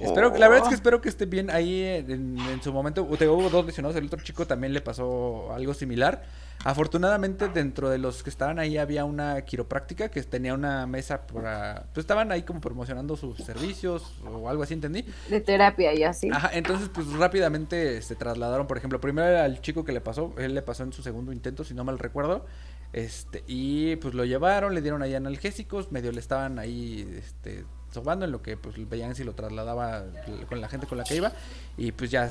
Espero, 0.00 0.30
la 0.36 0.48
verdad 0.48 0.64
es 0.64 0.68
que 0.68 0.74
oh. 0.74 0.76
espero 0.76 1.00
que 1.00 1.08
esté 1.08 1.26
bien 1.26 1.50
ahí 1.50 1.82
en, 1.82 2.38
su 2.62 2.72
momento. 2.72 3.02
hubo 3.02 3.50
dos 3.50 3.66
lesionados, 3.66 3.96
el 3.96 4.06
otro 4.06 4.20
chico 4.22 4.46
también 4.46 4.72
le 4.72 4.80
pasó 4.80 5.52
algo 5.52 5.74
similar. 5.74 6.22
Afortunadamente 6.64 7.48
dentro 7.48 7.88
de 7.88 7.98
los 7.98 8.24
que 8.24 8.30
estaban 8.30 8.58
ahí 8.58 8.78
había 8.78 9.04
una 9.04 9.42
quiropráctica 9.42 10.10
que 10.10 10.22
tenía 10.24 10.54
una 10.54 10.86
mesa 10.86 11.26
para... 11.26 11.86
Pues 11.94 12.02
estaban 12.02 12.32
ahí 12.32 12.42
como 12.42 12.60
promocionando 12.60 13.16
sus 13.16 13.36
servicios 13.38 14.20
o 14.24 14.48
algo 14.48 14.64
así, 14.64 14.74
entendí. 14.74 15.04
De 15.28 15.40
terapia 15.40 15.94
y 15.94 16.02
así. 16.02 16.30
Ajá, 16.32 16.50
entonces 16.52 16.88
pues 16.92 17.12
rápidamente 17.12 18.02
se 18.02 18.16
trasladaron, 18.16 18.66
por 18.66 18.76
ejemplo, 18.76 19.00
primero 19.00 19.38
al 19.38 19.60
chico 19.60 19.84
que 19.84 19.92
le 19.92 20.00
pasó, 20.00 20.34
él 20.36 20.54
le 20.54 20.62
pasó 20.62 20.82
en 20.82 20.92
su 20.92 21.02
segundo 21.02 21.32
intento, 21.32 21.62
si 21.62 21.74
no 21.74 21.84
mal 21.84 21.98
recuerdo. 21.98 22.44
Este, 22.92 23.44
y 23.46 23.96
pues 23.96 24.14
lo 24.14 24.24
llevaron, 24.24 24.74
le 24.74 24.80
dieron 24.80 25.02
ahí 25.02 25.14
analgésicos, 25.14 25.92
medio 25.92 26.10
le 26.10 26.20
estaban 26.20 26.58
ahí 26.58 27.08
este, 27.18 27.64
sobando 27.90 28.24
en 28.24 28.32
lo 28.32 28.42
que 28.42 28.56
pues 28.56 28.76
veían 28.88 29.14
si 29.14 29.24
lo 29.24 29.34
trasladaba 29.34 30.04
con 30.48 30.60
la 30.60 30.68
gente 30.68 30.86
con 30.86 30.98
la 30.98 31.04
que 31.04 31.16
iba 31.16 31.32
y 31.76 31.92
pues 31.92 32.10
ya 32.10 32.30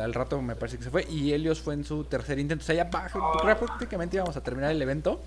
al 0.00 0.14
rato 0.14 0.40
me 0.42 0.56
parece 0.56 0.78
que 0.78 0.84
se 0.84 0.90
fue 0.90 1.06
y 1.08 1.32
Helios 1.32 1.60
fue 1.60 1.74
en 1.74 1.84
su 1.84 2.04
tercer 2.04 2.38
intento 2.38 2.62
o 2.62 2.66
sea 2.66 2.74
ya 2.74 2.90
prácticamente 2.90 4.16
íbamos 4.16 4.36
a 4.36 4.42
terminar 4.42 4.70
el 4.70 4.82
evento 4.82 5.20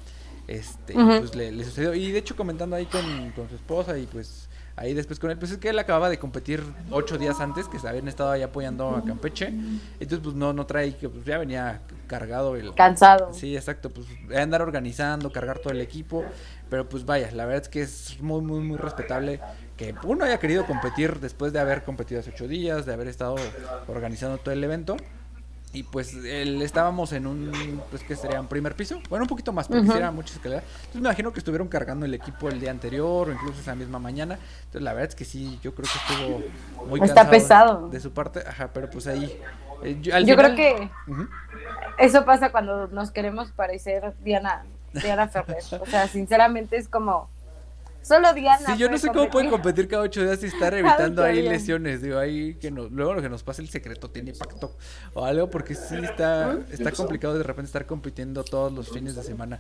este 0.48 0.94
pues 0.94 1.36
le, 1.36 1.64
sucedió 1.64 1.94
y 1.94 2.12
de 2.12 2.20
hecho 2.20 2.36
comentando 2.36 2.76
ahí 2.76 2.86
con, 2.86 3.32
con 3.32 3.48
su 3.50 3.56
esposa 3.56 3.98
y 3.98 4.06
pues 4.06 4.50
ahí 4.80 4.94
después 4.94 5.20
con 5.20 5.30
él, 5.30 5.38
pues 5.38 5.52
es 5.52 5.58
que 5.58 5.70
él 5.70 5.78
acababa 5.78 6.10
de 6.10 6.18
competir 6.18 6.64
ocho 6.90 7.18
días 7.18 7.42
antes, 7.42 7.68
que 7.68 7.80
se 7.80 7.88
habían 7.88 8.08
estado 8.08 8.32
ahí 8.32 8.42
apoyando 8.42 8.96
a 8.96 9.04
Campeche, 9.04 9.48
entonces 9.48 10.20
pues 10.24 10.36
no, 10.36 10.54
no 10.54 10.66
trae, 10.66 10.96
que 10.96 11.10
pues 11.10 11.26
ya 11.26 11.38
venía 11.38 11.82
cargado 12.08 12.56
el... 12.56 12.74
Cansado. 12.74 13.34
Sí, 13.34 13.58
exacto, 13.58 13.90
pues 13.90 14.08
andar 14.36 14.62
organizando, 14.62 15.32
cargar 15.32 15.60
todo 15.60 15.74
el 15.74 15.82
equipo, 15.82 16.24
pero 16.70 16.88
pues 16.88 17.06
vaya, 17.06 17.30
la 17.34 17.46
verdad 17.46 17.64
es 17.64 17.70
que 17.70 17.82
es 17.82 18.22
muy, 18.22 18.42
muy, 18.42 18.62
muy 18.62 18.78
respetable 18.78 19.42
que 19.80 19.96
uno 20.04 20.26
haya 20.26 20.40
querido 20.40 20.66
competir 20.66 21.22
después 21.22 21.54
de 21.54 21.60
haber 21.60 21.84
competido 21.84 22.20
hace 22.20 22.32
ocho 22.32 22.50
días, 22.50 22.86
de 22.86 22.92
haber 22.92 23.08
estado 23.08 23.38
organizando 23.88 24.38
todo 24.38 24.52
el 24.52 24.62
evento. 24.62 24.98
Y 25.72 25.84
pues 25.84 26.14
el, 26.16 26.62
estábamos 26.62 27.14
en 27.14 27.26
un, 27.26 27.82
pues 27.90 28.04
que 28.04 28.18
sería 28.18 28.42
un 28.42 28.48
primer 28.48 28.76
piso, 28.76 29.00
bueno, 29.08 29.24
un 29.24 29.30
poquito 29.30 29.54
más, 29.54 29.70
porque 29.70 29.88
era 29.96 30.12
mucha 30.12 30.34
escalera. 30.34 30.64
Entonces 30.64 30.96
me 30.96 31.08
imagino 31.08 31.32
que 31.32 31.40
estuvieron 31.40 31.70
cargando 31.70 32.06
el 32.06 32.14
equipo 32.14 32.50
el 32.50 32.60
día 32.60 32.72
anterior 32.72 33.30
o 33.30 33.32
incluso 33.32 33.62
esa 33.62 33.74
misma 33.74 34.00
mañana. 34.00 34.38
Entonces 34.66 34.82
la 34.82 34.94
verdad 34.94 35.10
es 35.10 35.16
que 35.16 35.24
sí, 35.24 35.60
yo 35.64 35.74
creo 35.74 35.88
que 35.88 36.14
estuvo 36.14 36.88
muy 36.88 37.00
Está 37.02 37.30
pesado. 37.30 37.88
De, 37.88 38.02
su 38.02 38.12
parte, 38.12 38.44
ajá, 38.46 38.72
pero 38.74 38.90
pues 38.90 39.08
ahí. 39.08 39.40
Eh, 39.84 39.98
yo, 40.02 40.36
creo 40.36 40.56
que 40.56 40.90
eso 42.00 42.26
pasa 42.26 42.52
cuando 42.52 42.88
nos 42.88 43.12
queremos 43.12 43.52
parecer 43.52 44.14
Diana, 44.26 44.66
Diana 44.92 45.30
Ferrer. 45.30 45.64
o 45.80 45.86
sea, 45.86 46.10
sinceramente 46.10 46.76
es 46.76 46.90
como 46.90 47.30
Solo 48.02 48.34
Diana. 48.34 48.66
Sí, 48.66 48.78
yo 48.78 48.90
no 48.90 48.98
sé 48.98 49.10
cómo 49.10 49.30
pueden 49.30 49.50
competir 49.50 49.88
cada 49.88 50.04
ocho 50.04 50.24
días 50.24 50.42
y 50.44 50.48
estar 50.48 50.74
evitando 50.76 51.24
ahí 51.24 51.42
lesiones. 51.42 52.02
Digo, 52.02 52.18
ahí 52.18 52.56
que 52.56 52.72
no, 52.72 52.88
luego 52.88 53.14
lo 53.16 53.22
que 53.22 53.30
nos 53.30 53.44
pasa 53.44 53.62
el 53.62 53.70
secreto 53.70 54.10
tiene 54.10 54.32
impacto 54.32 54.76
o 55.14 55.26
algo, 55.26 55.50
porque 55.50 55.76
sí 55.76 55.96
está, 55.96 56.58
está 56.72 56.92
complicado 56.92 57.38
de 57.38 57.44
repente 57.44 57.68
estar 57.68 57.86
compitiendo 57.86 58.44
todos 58.44 58.72
los 58.72 58.90
fines 58.90 59.16
de 59.16 59.24
semana. 59.24 59.60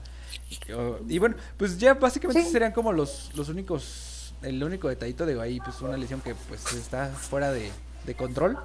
Y 1.08 1.20
bueno, 1.20 1.36
pues 1.58 1.78
ya 1.78 1.94
básicamente 1.94 2.44
serían 2.46 2.72
como 2.72 2.94
los, 2.94 3.32
los 3.36 3.50
únicos, 3.50 4.34
el 4.42 4.64
único 4.64 4.90
detallito 4.90 5.26
de 5.26 5.40
ahí, 5.40 5.60
pues 5.60 5.82
una 5.82 5.98
lesión 5.98 6.22
que 6.22 6.36
pues 6.36 6.74
está 6.74 7.08
fuera 7.08 7.52
de, 7.52 7.70
de 8.06 8.16
control. 8.16 8.58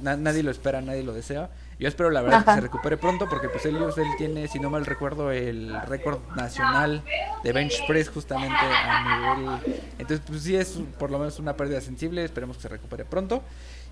nadie 0.00 0.42
lo 0.42 0.50
espera, 0.50 0.80
nadie 0.80 1.02
lo 1.02 1.12
desea. 1.12 1.50
Yo 1.78 1.86
espero 1.86 2.10
la 2.10 2.22
verdad 2.22 2.44
que 2.44 2.54
se 2.54 2.60
recupere 2.60 2.96
pronto 2.96 3.28
porque 3.28 3.48
pues 3.48 3.64
él, 3.66 3.76
él 3.76 4.08
tiene, 4.16 4.48
si 4.48 4.58
no 4.58 4.68
mal 4.68 4.84
recuerdo, 4.84 5.30
el 5.30 5.80
récord 5.82 6.18
nacional 6.34 7.04
de 7.44 7.52
bench 7.52 7.86
press 7.86 8.08
justamente 8.08 8.56
a 8.56 9.36
nivel... 9.36 9.82
Entonces 9.98 10.20
pues 10.26 10.42
sí 10.42 10.56
es 10.56 10.78
por 10.98 11.10
lo 11.10 11.18
menos 11.18 11.38
una 11.38 11.56
pérdida 11.56 11.80
sensible, 11.80 12.24
esperemos 12.24 12.56
que 12.56 12.62
se 12.62 12.68
recupere 12.68 13.04
pronto. 13.04 13.42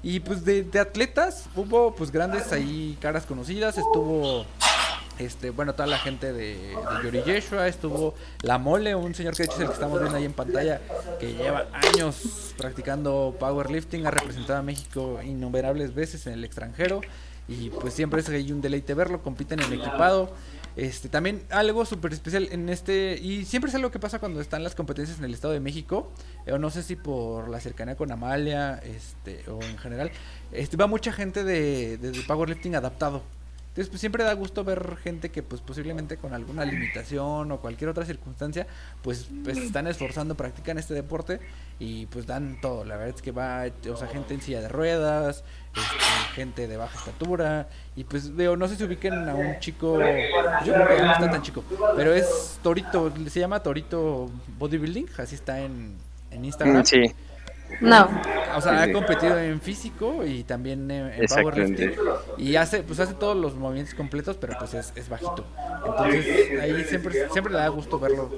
Y 0.02 0.20
pues 0.20 0.44
de, 0.44 0.68
atletas 0.80 1.48
hubo 1.54 1.94
pues 1.94 2.10
grandes 2.10 2.52
ahí 2.52 2.98
caras 3.00 3.24
conocidas, 3.24 3.78
estuvo 3.78 4.44
este, 5.18 5.50
bueno, 5.50 5.72
toda 5.72 5.86
la 5.86 5.98
gente 5.98 6.32
de, 6.32 6.56
de, 6.56 6.74
Yori 7.04 7.22
Yeshua, 7.22 7.68
estuvo 7.68 8.14
La 8.42 8.58
Mole, 8.58 8.94
un 8.94 9.14
señor 9.14 9.34
que 9.34 9.44
de 9.44 9.46
hecho 9.46 9.54
es 9.54 9.60
el 9.62 9.66
que 9.68 9.74
estamos 9.74 10.00
viendo 10.00 10.18
ahí 10.18 10.24
en 10.24 10.32
pantalla, 10.32 10.80
que 11.18 11.32
lleva 11.34 11.66
años 11.72 12.52
practicando 12.58 13.34
powerlifting, 13.38 14.06
ha 14.06 14.10
representado 14.10 14.58
a 14.58 14.62
México 14.62 15.20
innumerables 15.24 15.94
veces 15.94 16.26
en 16.26 16.34
el 16.34 16.44
extranjero, 16.44 17.00
y 17.48 17.70
pues 17.70 17.94
siempre 17.94 18.20
es 18.20 18.28
un 18.50 18.60
deleite 18.60 18.94
verlo, 18.94 19.22
compiten 19.22 19.60
en 19.60 19.72
equipado. 19.72 20.32
Este, 20.76 21.08
también 21.08 21.42
algo 21.48 21.86
súper 21.86 22.12
especial 22.12 22.48
en 22.52 22.68
este, 22.68 23.18
y 23.18 23.46
siempre 23.46 23.70
es 23.70 23.74
algo 23.74 23.90
que 23.90 23.98
pasa 23.98 24.18
cuando 24.18 24.42
están 24.42 24.62
las 24.62 24.74
competencias 24.74 25.18
en 25.18 25.24
el 25.24 25.32
Estado 25.32 25.54
de 25.54 25.60
México, 25.60 26.12
eh, 26.44 26.52
o 26.52 26.58
no 26.58 26.68
sé 26.68 26.82
si 26.82 26.96
por 26.96 27.48
la 27.48 27.60
cercanía 27.60 27.96
con 27.96 28.12
Amalia, 28.12 28.74
este, 28.84 29.42
o 29.48 29.62
en 29.62 29.78
general, 29.78 30.10
este, 30.52 30.76
va 30.76 30.86
mucha 30.86 31.12
gente 31.12 31.44
de, 31.44 31.96
de, 31.96 32.10
de 32.10 32.20
powerlifting 32.22 32.76
adaptado. 32.76 33.22
Entonces, 33.76 33.90
pues 33.90 34.00
siempre 34.00 34.24
da 34.24 34.32
gusto 34.32 34.64
ver 34.64 34.96
gente 34.96 35.30
que, 35.30 35.42
pues 35.42 35.60
posiblemente 35.60 36.16
con 36.16 36.32
alguna 36.32 36.64
limitación 36.64 37.52
o 37.52 37.60
cualquier 37.60 37.90
otra 37.90 38.06
circunstancia, 38.06 38.66
pues, 39.02 39.28
pues 39.44 39.58
están 39.58 39.86
esforzando, 39.86 40.34
practican 40.34 40.78
este 40.78 40.94
deporte 40.94 41.40
y 41.78 42.06
pues 42.06 42.26
dan 42.26 42.58
todo. 42.62 42.86
La 42.86 42.96
verdad 42.96 43.14
es 43.14 43.20
que 43.20 43.32
va, 43.32 43.64
o 43.92 43.96
sea, 43.98 44.08
gente 44.08 44.32
en 44.32 44.40
silla 44.40 44.62
de 44.62 44.70
ruedas, 44.70 45.44
este, 45.74 46.34
gente 46.34 46.68
de 46.68 46.78
baja 46.78 46.98
estatura 46.98 47.68
y 47.94 48.04
pues 48.04 48.34
veo, 48.34 48.56
no 48.56 48.66
sé 48.66 48.76
si 48.76 48.84
ubiquen 48.84 49.28
a 49.28 49.34
un 49.34 49.58
chico, 49.58 49.98
yo 50.64 50.72
creo 50.72 50.88
que 50.88 51.02
no 51.02 51.12
está 51.12 51.30
tan 51.30 51.42
chico, 51.42 51.62
pero 51.94 52.14
es 52.14 52.58
Torito, 52.62 53.12
se 53.28 53.40
llama 53.40 53.60
Torito 53.60 54.30
Bodybuilding, 54.58 55.06
así 55.18 55.34
está 55.34 55.60
en, 55.60 55.98
en 56.30 56.44
Instagram. 56.46 56.82
Sí. 56.82 57.14
No. 57.82 58.08
O 58.56 58.60
sea, 58.60 58.82
ha 58.82 58.92
competido 58.92 59.38
en 59.38 59.60
físico 59.60 60.24
y 60.24 60.44
también 60.44 60.90
en, 60.90 61.12
en 61.12 61.26
powerlifting. 61.26 61.94
Y 62.38 62.56
hace, 62.56 62.82
pues 62.82 63.00
hace 63.00 63.14
todos 63.14 63.36
los 63.36 63.54
movimientos 63.54 63.94
completos, 63.94 64.36
pero 64.40 64.56
pues 64.58 64.74
es, 64.74 64.92
es 64.96 65.08
bajito. 65.08 65.44
Entonces, 65.86 66.60
ahí 66.60 66.84
siempre, 66.84 67.28
siempre 67.30 67.52
le 67.52 67.58
da 67.58 67.68
gusto 67.68 67.98
verlo 67.98 68.30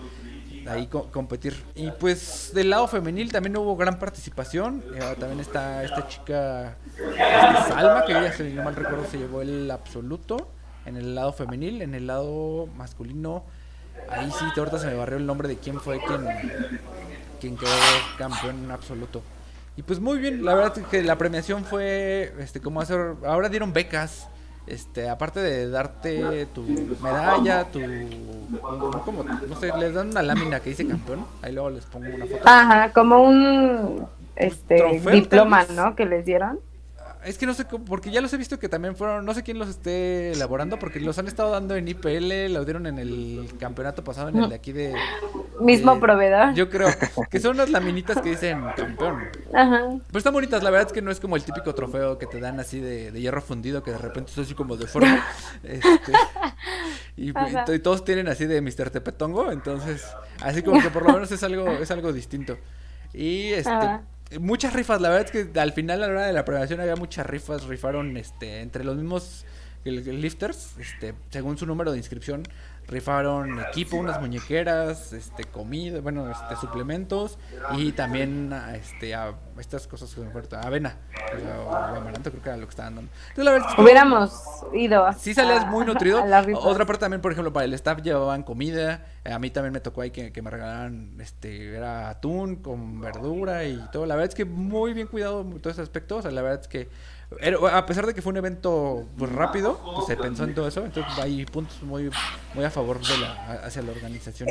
ahí 0.69 0.87
co 0.87 1.11
competir. 1.11 1.55
Y 1.75 1.91
pues 1.93 2.51
del 2.55 2.71
lado 2.71 2.87
femenil 2.89 3.33
también 3.33 3.57
hubo 3.57 3.77
gran 3.77 3.99
participación. 3.99 4.85
Eh, 4.95 5.17
también 5.19 5.41
está 5.41 5.83
esta 5.85 6.07
chica 6.07 6.77
este, 6.97 7.73
Salma, 7.73 8.05
que 8.05 8.13
ella, 8.13 8.33
si 8.33 8.43
no 8.45 8.63
mal 8.63 8.77
recuerdo, 8.77 9.07
se 9.07 9.19
llevó 9.19 9.43
el 9.43 9.71
absoluto 9.71 10.49
en 10.87 10.97
el 10.97 11.15
lado 11.15 11.33
femenil. 11.33 11.83
En 11.83 11.95
el 11.95 12.07
lado 12.07 12.67
masculino, 12.77 13.45
ahí 14.09 14.31
sí, 14.31 14.45
ahorita 14.57 14.79
se 14.79 14.87
me 14.87 14.95
barrió 14.95 15.19
el 15.19 15.27
nombre 15.27 15.49
de 15.49 15.57
quién 15.57 15.81
fue 15.81 16.01
quien 16.01 16.27
quien 17.41 17.57
quedó 17.57 17.71
campeón 18.17 18.71
absoluto. 18.71 19.23
Y 19.79 19.83
pues 19.85 20.01
muy 20.01 20.19
bien, 20.19 20.45
la 20.45 20.57
verdad 20.57 20.77
es 20.77 20.87
que 20.89 21.05
la 21.05 21.17
premiación 21.17 21.65
fue, 21.65 22.35
este, 22.41 22.61
como 22.61 22.81
hacer, 22.81 23.15
ahora 23.25 23.49
dieron 23.49 23.73
becas, 23.73 24.29
este, 24.67 25.09
aparte 25.09 25.39
de 25.39 25.71
darte 25.71 26.47
tu 26.47 26.63
medalla, 27.01 27.63
tu, 27.63 27.81
como, 29.05 29.23
no 29.23 29.55
sé, 29.61 29.71
les 29.79 29.95
dan 29.95 30.09
una 30.09 30.23
lámina 30.25 30.59
que 30.59 30.71
dice 30.71 30.85
campeón, 30.85 31.25
ahí 31.43 31.53
luego 31.53 31.71
les 31.71 31.85
pongo 31.87 32.13
una 32.13 32.27
foto. 32.27 32.41
Ajá, 32.45 32.93
como 32.93 33.23
un, 33.23 34.05
este, 34.35 34.79
Trofeo, 34.79 35.13
diploma, 35.13 35.65
¿no? 35.73 35.95
Que 35.95 36.07
les 36.07 36.25
dieron. 36.25 36.59
Es 37.29 37.37
que 37.37 37.45
no 37.45 37.53
sé 37.53 37.67
porque 37.67 38.11
ya 38.11 38.23
los 38.23 38.33
he 38.33 38.39
visto 38.39 38.59
que 38.59 38.71
también 38.71 38.97
fueron, 38.97 39.27
no 39.27 39.35
sé 39.35 39.43
quién 39.43 39.59
los 39.59 39.69
esté 39.69 40.33
elaborando, 40.33 40.79
porque 40.79 40.99
los 40.99 41.19
han 41.19 41.29
estado 41.29 41.51
dando 41.51 41.77
en 41.77 41.87
IPL, 41.87 42.51
lo 42.55 42.65
dieron 42.65 42.87
en 42.87 42.99
el 42.99 43.51
campeonato 43.61 44.03
pasado, 44.03 44.31
en 44.31 44.39
el 44.39 44.49
de 44.49 44.55
aquí 44.55 44.73
de... 44.73 44.95
Mismo 45.61 45.95
de, 45.95 46.01
proveedor. 46.01 46.55
Yo 46.55 46.71
creo, 46.71 46.89
que 47.31 47.39
son 47.39 47.57
unas 47.57 47.69
laminitas 47.69 48.23
que 48.23 48.31
dicen 48.31 48.65
campeón. 48.75 49.25
Ajá. 49.53 49.83
Pero 50.07 50.19
están 50.19 50.33
bonitas, 50.33 50.63
la 50.63 50.71
verdad 50.71 50.87
es 50.87 50.93
que 50.95 51.03
no 51.03 51.11
es 51.11 51.21
como 51.21 51.37
el 51.37 51.45
típico 51.45 51.75
trofeo 51.75 52.17
que 52.17 52.27
te 52.27 52.41
dan 52.41 52.61
así 52.61 52.81
de, 52.81 53.13
de 53.13 53.21
hierro 53.21 53.43
fundido, 53.43 53.83
que 53.83 53.91
de 53.91 53.99
repente 53.99 54.33
es 54.33 54.39
así 54.39 54.55
como 54.55 54.79
de 54.79 54.87
forma. 54.87 55.23
este, 55.65 56.13
y, 57.15 57.29
y, 57.29 57.79
todos 57.81 58.07
tienen 58.07 58.29
así 58.29 58.47
de 58.47 58.63
Mr. 58.63 58.89
Tepetongo, 58.89 59.53
entonces, 59.53 60.03
así 60.41 60.63
como 60.63 60.81
que 60.81 60.89
por 60.89 61.05
lo 61.07 61.13
menos 61.13 61.31
es 61.31 61.43
algo, 61.43 61.69
es 61.73 61.91
algo 61.91 62.11
distinto. 62.11 62.57
Y 63.13 63.49
este... 63.49 63.69
Ajá 63.69 64.01
muchas 64.41 64.73
rifas, 64.73 65.01
la 65.01 65.09
verdad 65.09 65.27
es 65.35 65.53
que 65.53 65.61
al 65.61 65.73
final 65.73 66.03
a 66.03 66.07
la 66.07 66.13
hora 66.13 66.27
de 66.27 66.33
la 66.33 66.45
premiación 66.45 66.81
había 66.81 66.97
muchas 66.97 67.27
rifas, 67.27 67.65
rifaron 67.65 68.17
este 68.17 68.61
entre 68.61 68.85
los 68.85 68.97
mismos 68.97 69.45
lifters, 69.85 70.77
este, 70.79 71.15
según 71.31 71.57
su 71.57 71.67
número 71.67 71.93
de 71.93 71.99
inscripción, 71.99 72.43
rifaron 72.89 73.61
equipo, 73.61 73.97
unas 73.97 74.21
muñequeras, 74.21 75.13
este 75.13 75.45
comida, 75.45 76.01
bueno, 76.01 76.31
este 76.31 76.57
suplementos 76.57 77.39
y 77.77 77.93
también 77.93 78.53
este 78.75 79.15
a, 79.15 79.35
estas 79.59 79.87
cosas 79.87 80.15
que 80.15 80.23
me 80.23 80.29
acuerdo, 80.29 80.59
avena, 80.59 80.97
o, 81.35 81.41
sea, 81.41 81.61
o 81.61 81.75
amaranto 81.97 82.31
creo 82.31 82.43
que 82.43 82.49
era 82.49 82.57
lo 82.57 82.67
que 82.67 82.71
estaban 82.71 82.97
dando. 82.97 83.11
Entonces, 83.29 83.45
la 83.45 83.51
verdad 83.53 83.69
es 83.69 83.77
que 83.77 83.83
hubiéramos 83.83 84.33
ido. 84.73 85.13
Sí 85.19 85.35
salías 85.35 85.67
muy 85.67 85.85
nutrido. 85.87 86.25
Otra 86.57 86.87
parte 86.87 87.01
también, 87.01 87.21
por 87.21 87.33
ejemplo, 87.33 87.53
para 87.53 87.65
el 87.65 87.75
staff 87.75 88.01
llevaban 88.01 88.43
comida, 88.43 89.05
a 89.33 89.39
mí 89.39 89.51
también 89.51 89.73
me 89.73 89.81
tocó 89.81 90.03
ahí 90.03 90.11
que, 90.11 90.43
me 90.43 90.51
regalaran 90.51 91.13
este 91.21 91.77
era 91.77 92.11
atún 92.11 92.57
con 92.57 93.01
verdura 93.01 93.65
y 93.65 93.79
todo. 93.93 94.07
La 94.07 94.15
verdad 94.15 94.31
es 94.31 94.35
que 94.35 94.45
muy 94.45 94.95
bien 94.95 95.07
cuidado 95.07 95.45
todo 95.61 95.73
ese 95.73 95.83
aspecto, 95.83 96.17
o 96.17 96.23
sea, 96.23 96.31
la 96.31 96.43
verdad 96.43 96.61
es 96.61 96.69
que 96.69 96.89
a 97.73 97.87
pesar 97.87 98.07
de 98.07 98.15
que 98.15 98.23
fue 98.23 98.31
un 98.31 98.39
evento 98.39 99.07
pues, 99.19 99.31
rápido, 99.31 99.79
pues 99.95 100.07
se 100.07 100.17
pensó 100.17 100.45
en 100.45 100.55
todo 100.55 100.69
eso, 100.69 100.85
entonces 100.85 101.19
hay 101.19 101.45
puntos 101.45 101.83
muy, 101.83 102.11
muy 102.55 102.65
a 102.65 102.71
favor 102.71 103.01
de 103.01 103.19
la, 103.19 103.53
hacia 103.65 103.83
la 103.83 103.93
organización. 103.93 104.49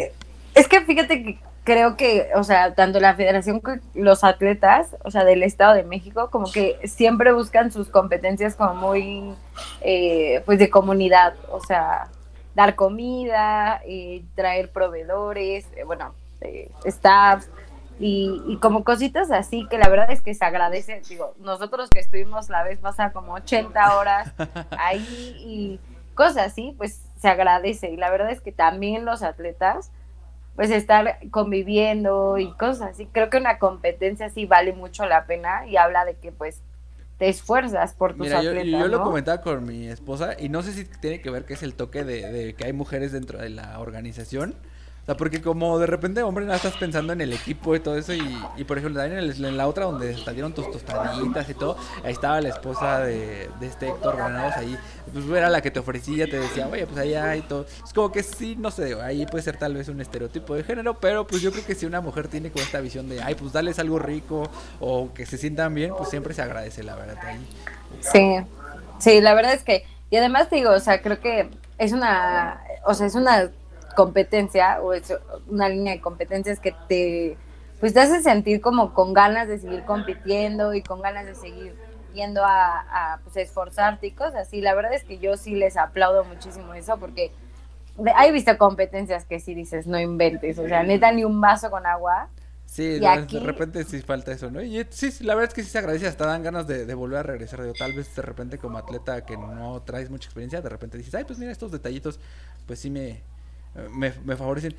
Es 0.54 0.68
que 0.68 0.82
fíjate 0.82 1.24
que 1.24 1.40
creo 1.64 1.98
que, 1.98 2.30
o 2.36 2.44
sea, 2.44 2.76
tanto 2.76 3.00
la 3.00 3.14
federación 3.16 3.60
como 3.60 3.78
los 3.94 4.24
atletas, 4.24 4.96
o 5.04 5.12
sea, 5.12 5.24
del 5.24 5.44
Estado 5.44 5.74
de 5.74 5.84
México, 5.84 6.30
como 6.32 6.52
que 6.52 6.80
siempre 6.86 7.34
buscan 7.34 7.72
sus 7.72 7.90
competencias 7.90 8.56
como 8.56 8.76
muy, 8.76 9.34
eh, 9.82 10.42
pues 10.46 10.60
de 10.60 10.70
comunidad, 10.70 11.34
o 11.52 11.60
sea, 11.60 12.08
dar 12.58 12.74
comida, 12.74 13.82
eh, 13.86 14.26
traer 14.34 14.72
proveedores, 14.72 15.68
eh, 15.76 15.84
bueno, 15.84 16.16
staff, 16.86 17.46
y, 18.00 18.42
y, 18.48 18.58
como 18.58 18.84
cositas 18.84 19.30
así 19.30 19.68
que 19.70 19.78
la 19.78 19.90
verdad 19.90 20.10
es 20.10 20.22
que 20.22 20.34
se 20.34 20.44
agradece, 20.44 21.02
digo, 21.08 21.36
nosotros 21.40 21.90
que 21.92 22.00
estuvimos 22.00 22.50
la 22.50 22.64
vez 22.64 22.80
pasada 22.80 23.12
como 23.12 23.34
80 23.34 23.98
horas 23.98 24.34
ahí 24.80 25.36
y 25.40 25.80
cosas 26.16 26.48
así, 26.48 26.74
pues 26.78 27.04
se 27.20 27.28
agradece. 27.28 27.92
Y 27.92 27.98
la 27.98 28.10
verdad 28.10 28.32
es 28.32 28.42
que 28.42 28.52
también 28.52 29.06
los 29.06 29.22
atletas 29.22 29.92
pues 30.56 30.72
estar 30.72 31.20
conviviendo 31.30 32.40
y 32.40 32.52
cosas 32.54 32.90
así, 32.90 33.06
creo 33.06 33.30
que 33.30 33.38
una 33.38 33.60
competencia 33.60 34.26
así 34.26 34.48
vale 34.48 34.74
mucho 34.74 35.06
la 35.06 35.28
pena 35.28 35.68
y 35.68 35.78
habla 35.78 36.06
de 36.06 36.16
que 36.16 36.32
pues 36.32 36.64
te 37.18 37.30
esfuerzas 37.30 37.94
por 37.94 38.12
tus 38.14 38.22
Mira, 38.28 38.40
atletas. 38.40 38.66
Yo, 38.66 38.72
yo 38.72 38.80
¿no? 38.80 38.88
lo 38.88 39.04
comentaba 39.04 39.42
con 39.42 39.66
mi 39.66 39.88
esposa 39.88 40.36
y 40.40 40.50
no 40.50 40.62
sé 40.62 40.74
si 40.74 40.86
tiene 40.86 41.22
que 41.22 41.30
ver 41.30 41.46
que 41.46 41.54
es 41.54 41.64
el 41.64 41.74
toque 41.74 42.04
de, 42.04 42.32
de 42.32 42.54
que 42.54 42.66
hay 42.66 42.74
mujeres 42.74 43.12
dentro 43.12 43.40
de 43.40 43.50
la 43.50 43.80
organización 43.80 44.56
sea, 45.08 45.16
porque 45.16 45.42
como 45.42 45.80
de 45.80 45.88
repente, 45.88 46.22
hombre, 46.22 46.46
nada 46.46 46.58
estás 46.58 46.76
pensando 46.76 47.14
en 47.14 47.22
el 47.22 47.32
equipo 47.32 47.76
y 47.76 47.80
todo 47.80 47.98
eso. 47.98 48.14
Y, 48.14 48.38
y 48.58 48.64
por 48.66 48.78
ejemplo, 48.78 49.02
en, 49.02 49.14
en, 49.14 49.58
la 49.58 49.68
otra 49.68 49.86
donde 49.86 50.16
salieron 50.18 50.54
tus 50.54 50.70
tostaditas 50.70 51.50
y 51.50 51.54
todo, 51.54 51.78
ahí 52.04 52.12
estaba 52.12 52.42
la 52.42 52.50
esposa 52.50 53.00
de, 53.00 53.50
este 53.62 53.88
Héctor 53.88 54.18
Granados 54.18 54.58
ahí. 54.58 54.78
Pues 55.12 55.26
era 55.30 55.50
la 55.50 55.62
que 55.62 55.72
te 55.72 55.80
ofrecía, 55.80 56.30
te 56.30 56.38
decía, 56.38 56.68
oye, 56.68 56.86
pues 56.86 57.00
allá 57.00 57.38
y 57.38 57.42
todo. 57.42 57.66
Es 57.84 57.94
como 57.94 58.12
que 58.12 58.22
sí, 58.22 58.58
no 58.58 58.70
sé, 58.70 59.02
ahí 59.02 59.26
puede 59.26 59.44
ser 59.44 59.58
tal 59.58 59.76
vez 59.76 59.88
un 59.88 60.02
estereotipo 60.02 60.56
de 60.56 60.64
género, 60.64 61.00
pero 61.00 61.26
pues 61.26 61.42
yo 61.42 61.52
creo 61.54 61.66
que 61.66 61.74
si 61.74 61.86
una 61.86 62.02
mujer 62.02 62.28
tiene 62.28 62.52
como 62.52 62.64
esta 62.64 62.82
visión 62.82 63.08
de, 63.08 63.22
ay, 63.22 63.36
pues 63.36 63.54
darles 63.54 63.80
algo 63.80 64.00
rico 64.00 64.50
o 64.82 65.14
que 65.14 65.26
se 65.26 65.38
sientan 65.38 65.74
bien, 65.74 65.94
pues 65.98 66.10
siempre 66.10 66.34
se 66.34 66.42
agradece, 66.42 66.84
la 66.84 66.96
verdad. 66.96 67.16
Sí, 68.02 68.36
sí, 69.00 69.22
la 69.22 69.34
verdad 69.34 69.54
es 69.54 69.64
que, 69.64 69.86
y 70.10 70.18
además 70.18 70.50
digo, 70.50 70.72
o 70.72 70.80
sea, 70.82 71.02
creo 71.02 71.22
que 71.22 71.50
es 71.78 71.94
una, 71.94 72.62
o 72.86 72.94
sea, 72.94 73.08
es 73.08 73.16
una 73.16 73.50
competencia 73.98 74.80
o 74.84 74.94
es 74.94 75.12
una 75.48 75.68
línea 75.70 75.94
de 75.94 76.02
competencias 76.02 76.60
que 76.60 76.76
te 76.88 77.36
pues 77.80 77.96
te 77.96 78.00
hace 78.00 78.22
sentir 78.22 78.62
como 78.62 78.94
con 78.94 79.14
ganas 79.14 79.48
de 79.48 79.58
seguir 79.58 79.86
compitiendo 79.86 80.76
y 80.76 80.84
con 80.84 81.02
ganas 81.02 81.26
de 81.26 81.34
seguir 81.34 81.76
yendo 82.14 82.44
a, 82.44 83.14
a 83.14 83.20
pues, 83.24 83.38
esforzarte 83.38 84.08
y 84.08 84.12
cosas 84.12 84.48
así. 84.48 84.62
La 84.62 84.76
verdad 84.76 84.94
es 84.94 85.04
que 85.04 85.18
yo 85.18 85.36
sí 85.36 85.56
les 85.56 85.78
aplaudo 85.78 86.24
muchísimo 86.26 86.76
eso 86.76 86.98
porque 87.00 87.32
hay 88.16 88.32
visto 88.32 88.56
competencias 88.58 89.26
que 89.26 89.40
sí 89.40 89.56
dices, 89.56 89.88
no 89.88 90.00
inventes, 90.00 90.60
o 90.60 90.68
sea, 90.68 90.84
neta 90.84 91.12
ni 91.12 91.24
un 91.24 91.42
vaso 91.42 91.72
con 91.72 91.86
agua. 91.88 92.30
Sí, 92.66 93.00
de, 93.00 93.08
aquí... 93.08 93.40
de, 93.40 93.46
repente 93.46 93.84
sí 93.84 94.02
falta 94.02 94.32
eso, 94.32 94.52
¿no? 94.52 94.62
Y 94.62 94.86
sí, 94.90 95.12
la 95.24 95.34
verdad 95.34 95.50
es 95.50 95.56
que 95.56 95.64
sí 95.64 95.70
se 95.70 95.80
agradece, 95.80 96.06
hasta 96.06 96.26
dan 96.26 96.44
ganas 96.44 96.68
de, 96.68 96.86
de 96.86 96.94
volver 96.94 97.20
a 97.20 97.24
regresar. 97.24 97.62
Digo, 97.62 97.74
tal 97.74 97.94
vez 97.94 98.14
de 98.16 98.22
repente 98.22 98.60
como 98.60 98.78
atleta 98.78 99.26
que 99.26 99.38
no 99.38 99.82
traes 99.84 100.12
mucha 100.12 100.28
experiencia, 100.28 100.62
de 100.62 100.70
repente 100.70 100.98
dices, 100.98 101.16
ay, 101.16 101.24
pues 101.24 101.40
mira, 101.40 101.52
estos 101.52 101.72
detallitos, 101.72 102.20
pues 102.68 102.80
sí 102.80 102.90
me, 102.90 103.22
me, 103.92 104.14
me 104.26 104.36
favorecen. 104.36 104.76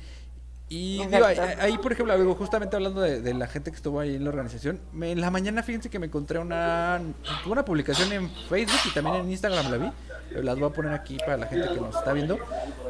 Y 0.71 1.03
digo, 1.07 1.25
ahí, 1.25 1.37
ahí, 1.59 1.77
por 1.79 1.91
ejemplo, 1.91 2.35
justamente 2.35 2.75
hablando 2.75 3.01
de, 3.01 3.21
de, 3.21 3.33
la 3.33 3.47
gente 3.47 3.71
que 3.71 3.77
estuvo 3.77 3.99
ahí 3.99 4.15
en 4.15 4.23
la 4.23 4.29
organización, 4.29 4.79
me, 4.93 5.11
en 5.11 5.19
la 5.19 5.31
mañana 5.31 5.63
fíjense 5.63 5.89
que 5.89 5.97
me 5.97 6.05
encontré 6.05 6.37
una, 6.37 7.01
una 7.47 7.65
publicación 7.65 8.13
en 8.13 8.29
Facebook 8.29 8.79
y 8.85 8.93
también 8.93 9.15
en 9.15 9.31
Instagram 9.31 9.71
la 9.71 9.77
vi, 9.77 9.91
las 10.43 10.59
voy 10.59 10.69
a 10.69 10.73
poner 10.73 10.93
aquí 10.93 11.17
para 11.17 11.37
la 11.37 11.47
gente 11.47 11.69
que 11.69 11.81
nos 11.81 11.95
está 11.95 12.13
viendo, 12.13 12.37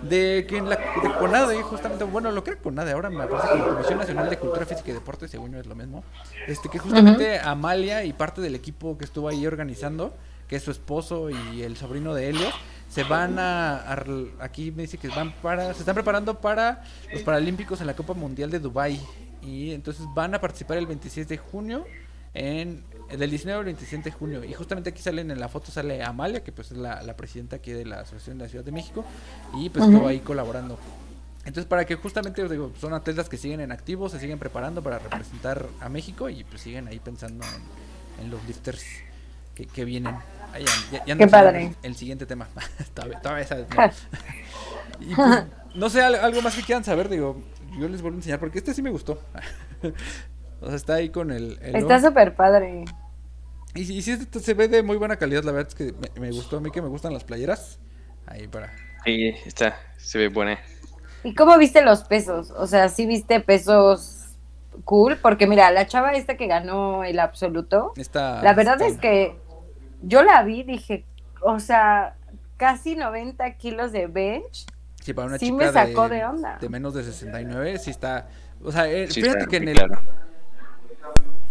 de 0.02 0.46
que 0.50 0.58
en 0.58 0.68
la 0.68 0.76
de 0.76 1.14
CONADE, 1.20 1.64
justamente, 1.64 2.04
bueno, 2.04 2.32
lo 2.32 2.44
que 2.44 2.52
era 2.52 2.60
CONADE, 2.60 2.92
ahora 2.92 3.10
me 3.10 3.26
parece 3.28 3.48
que 3.48 3.60
la 3.60 3.68
Comisión 3.68 3.98
Nacional 3.98 4.30
de 4.30 4.38
Cultura 4.38 4.66
Física 4.66 4.92
y 4.92 4.94
Deporte, 4.94 5.30
según 5.30 5.54
yo 5.54 5.60
es 5.60 5.66
lo 5.66 5.76
mismo, 5.76 6.04
este 6.48 6.68
que 6.68 6.80
justamente 6.80 7.38
uh 7.38 7.46
-huh. 7.46 7.52
Amalia 7.52 8.04
y 8.04 8.12
parte 8.12 8.42
del 8.42 8.56
equipo 8.56 8.98
que 8.98 9.06
estuvo 9.06 9.30
ahí 9.30 9.48
organizando, 9.48 10.14
que 10.50 10.58
es 10.58 10.64
su 10.64 10.72
esposo 10.72 11.30
y 11.30 11.62
el 11.62 11.78
sobrino 11.78 12.14
de 12.14 12.28
Helio, 12.28 12.50
se 12.90 13.04
van 13.04 13.38
a, 13.40 13.78
a, 13.78 14.04
aquí 14.40 14.72
me 14.72 14.84
dice 14.84 14.98
que 14.98 15.08
van 15.10 15.32
para 15.42 15.74
se 15.74 15.80
están 15.80 15.96
preparando 15.96 16.40
para 16.40 16.84
los 17.14 17.22
paralímpicos 17.22 17.82
en 17.82 17.88
la 17.88 17.96
Copa 17.96 18.14
Mundial 18.14 18.50
de 18.50 18.60
Dubai 18.60 19.00
y 19.42 19.72
entonces 19.72 20.06
van 20.14 20.34
a 20.36 20.42
participar 20.42 20.78
el 20.78 20.88
26 20.88 21.28
de 21.28 21.38
junio 21.38 21.86
en 22.34 22.84
del 23.18 23.30
19 23.30 23.60
al 23.60 23.66
27 23.66 24.04
de 24.04 24.12
junio. 24.12 24.44
Y 24.44 24.54
justamente 24.54 24.92
aquí 24.92 25.02
salen 25.02 25.32
en 25.32 25.40
la 25.40 25.50
foto, 25.50 25.72
sale 25.72 26.04
Amalia, 26.04 26.44
que 26.44 26.52
pues 26.52 26.72
es 26.72 26.78
la, 26.78 27.02
la 27.02 27.16
presidenta 27.16 27.56
aquí 27.56 27.72
de 27.72 27.86
la 27.86 28.02
Asociación 28.02 28.38
de 28.38 28.46
la 28.46 28.50
Ciudad 28.50 28.66
de 28.66 28.72
México. 28.72 29.04
Y 29.56 29.70
pues 29.70 29.86
estuvo 29.86 30.08
ahí 30.08 30.20
colaborando. 30.20 30.78
Entonces, 31.40 31.66
para 31.66 31.86
que 31.86 31.96
justamente, 31.96 32.44
os 32.44 32.52
digo, 32.52 32.72
son 32.80 32.94
atletas 32.94 33.30
que 33.30 33.38
siguen 33.38 33.62
en 33.62 33.72
activo, 33.72 34.10
se 34.10 34.20
siguen 34.20 34.38
preparando 34.38 34.84
para 34.84 35.00
representar 35.00 35.66
a 35.80 35.90
México 35.90 36.30
y 36.30 36.44
pues 36.44 36.62
siguen 36.62 36.88
ahí 36.88 37.00
pensando 37.00 37.44
en, 37.46 38.26
en 38.26 38.32
los 38.32 38.46
lifters 38.46 38.84
que, 39.56 39.66
que 39.66 39.86
vienen. 39.86 40.16
Ahí, 40.54 40.66
ya, 40.92 41.06
ya 41.06 41.16
Qué 41.16 41.28
padre. 41.28 41.66
el, 41.68 41.76
el 41.84 41.96
siguiente 41.96 42.26
tema. 42.26 42.48
todavía, 42.94 43.20
todavía 43.22 43.46
sabes, 43.48 43.68
¿no? 43.70 43.84
Y, 45.02 45.16
pues, 45.16 45.44
no 45.76 45.90
sé, 45.90 46.02
al- 46.02 46.16
algo 46.16 46.42
más 46.42 46.56
que 46.56 46.62
quieran 46.62 46.84
saber, 46.84 47.08
digo, 47.08 47.42
yo 47.80 47.88
les 47.88 48.02
vuelvo 48.02 48.18
a 48.18 48.20
enseñar 48.20 48.40
porque 48.40 48.58
este 48.58 48.74
sí 48.74 48.82
me 48.82 48.90
gustó. 48.90 49.22
o 50.62 50.68
sea, 50.68 50.76
está 50.76 50.96
ahí 50.96 51.10
con 51.10 51.32
el... 51.32 51.58
el 51.62 51.76
Está 51.78 52.02
súper 52.02 52.36
padre. 52.36 52.84
y, 53.76 53.82
y 53.82 54.02
sí, 54.02 54.12
este 54.12 54.40
se 54.42 54.54
ve 54.54 54.68
de 54.68 54.84
muy 54.84 54.98
buena 54.98 55.16
calidad, 55.16 55.44
la 55.44 55.54
verdad 55.54 55.70
es 55.70 55.76
que 55.76 55.94
me, 55.94 56.20
me 56.20 56.32
gustó 56.32 56.58
a 56.58 56.60
mí 56.60 56.70
que 56.72 56.82
me 56.82 56.90
gustan 56.90 57.14
las 57.14 57.24
playeras. 57.24 57.80
Ahí 58.26 58.48
para... 58.48 58.74
Sí, 59.06 59.34
está, 59.46 59.78
se 59.98 60.18
ve 60.18 60.28
buena. 60.28 60.60
¿Y 61.24 61.34
cómo 61.34 61.58
viste 61.58 61.82
los 61.82 62.04
pesos? 62.04 62.52
O 62.52 62.68
sea, 62.68 62.90
¿sí 62.90 63.06
viste 63.06 63.40
pesos 63.40 64.26
cool? 64.84 65.18
Porque 65.22 65.48
mira, 65.48 65.72
la 65.72 65.88
chava 65.88 66.12
esta 66.12 66.36
que 66.36 66.48
ganó 66.48 67.06
el 67.06 67.20
absoluto, 67.20 67.94
Esta, 67.96 68.42
la 68.44 68.54
verdad 68.54 68.82
es 68.82 68.98
que 68.98 69.38
yo 70.02 70.24
la 70.24 70.44
vi, 70.44 70.64
dije, 70.64 71.06
o 71.42 71.60
sea, 71.60 72.16
casi 72.58 72.96
90 72.96 73.54
kilos 73.58 73.92
de 73.92 74.08
bench. 74.08 74.66
Sí, 75.02 75.14
para 75.14 75.28
una 75.28 75.38
sí 75.38 75.46
chica 75.48 75.58
me 75.66 75.72
sacó 75.72 76.10
de 76.10 76.26
onda. 76.26 76.58
de 76.60 76.70
menos 76.70 76.94
de 76.94 77.04
69, 77.04 77.80
sí 77.80 77.90
está... 77.92 78.28
O 78.64 78.72
sea, 78.72 78.90
eh, 78.90 79.08
Sí, 79.10 79.22
fíjate 79.22 79.48
que 79.48 79.58
en 79.58 79.68
el, 79.70 79.78
claro. 79.78 80.02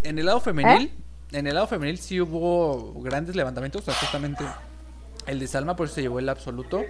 en 0.03 0.19
el 0.19 0.27
lado 0.27 0.41
femenil, 0.41 0.93
¿Eh? 1.33 1.39
en 1.39 1.47
el 1.47 1.55
lado 1.55 1.67
femenil 1.67 1.99
sí 1.99 2.21
hubo 2.21 2.93
grandes 3.03 3.35
levantamientos, 3.37 3.83
o 3.83 3.85
sea, 3.87 3.95
justamente 3.95 4.45
el 5.27 5.39
de 5.39 5.47
Salma 5.47 5.77
por 5.77 5.87
eso 5.87 5.95
se 5.97 6.03
llevó 6.03 6.19
el 6.19 6.29
absoluto. 6.29 6.83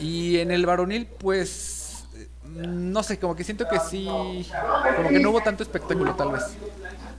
Y 0.00 0.38
en 0.38 0.50
el 0.50 0.66
varonil, 0.66 1.06
pues, 1.06 2.04
no 2.44 3.02
sé, 3.04 3.18
como 3.18 3.34
que 3.36 3.44
siento 3.44 3.66
que 3.68 3.78
sí, 3.80 4.06
como 4.96 5.08
que 5.08 5.20
no 5.20 5.30
hubo 5.30 5.40
tanto 5.40 5.62
espectáculo 5.62 6.14
tal 6.14 6.32
vez. 6.32 6.42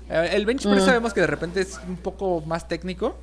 Eh, 0.09 0.29
El 0.33 0.45
bench 0.45 0.63
press 0.63 0.83
Mm. 0.83 0.85
sabemos 0.85 1.13
que 1.13 1.21
de 1.21 1.27
repente 1.27 1.61
es 1.61 1.79
un 1.87 1.95
poco 1.97 2.41
más 2.41 2.67
técnico 2.67 3.17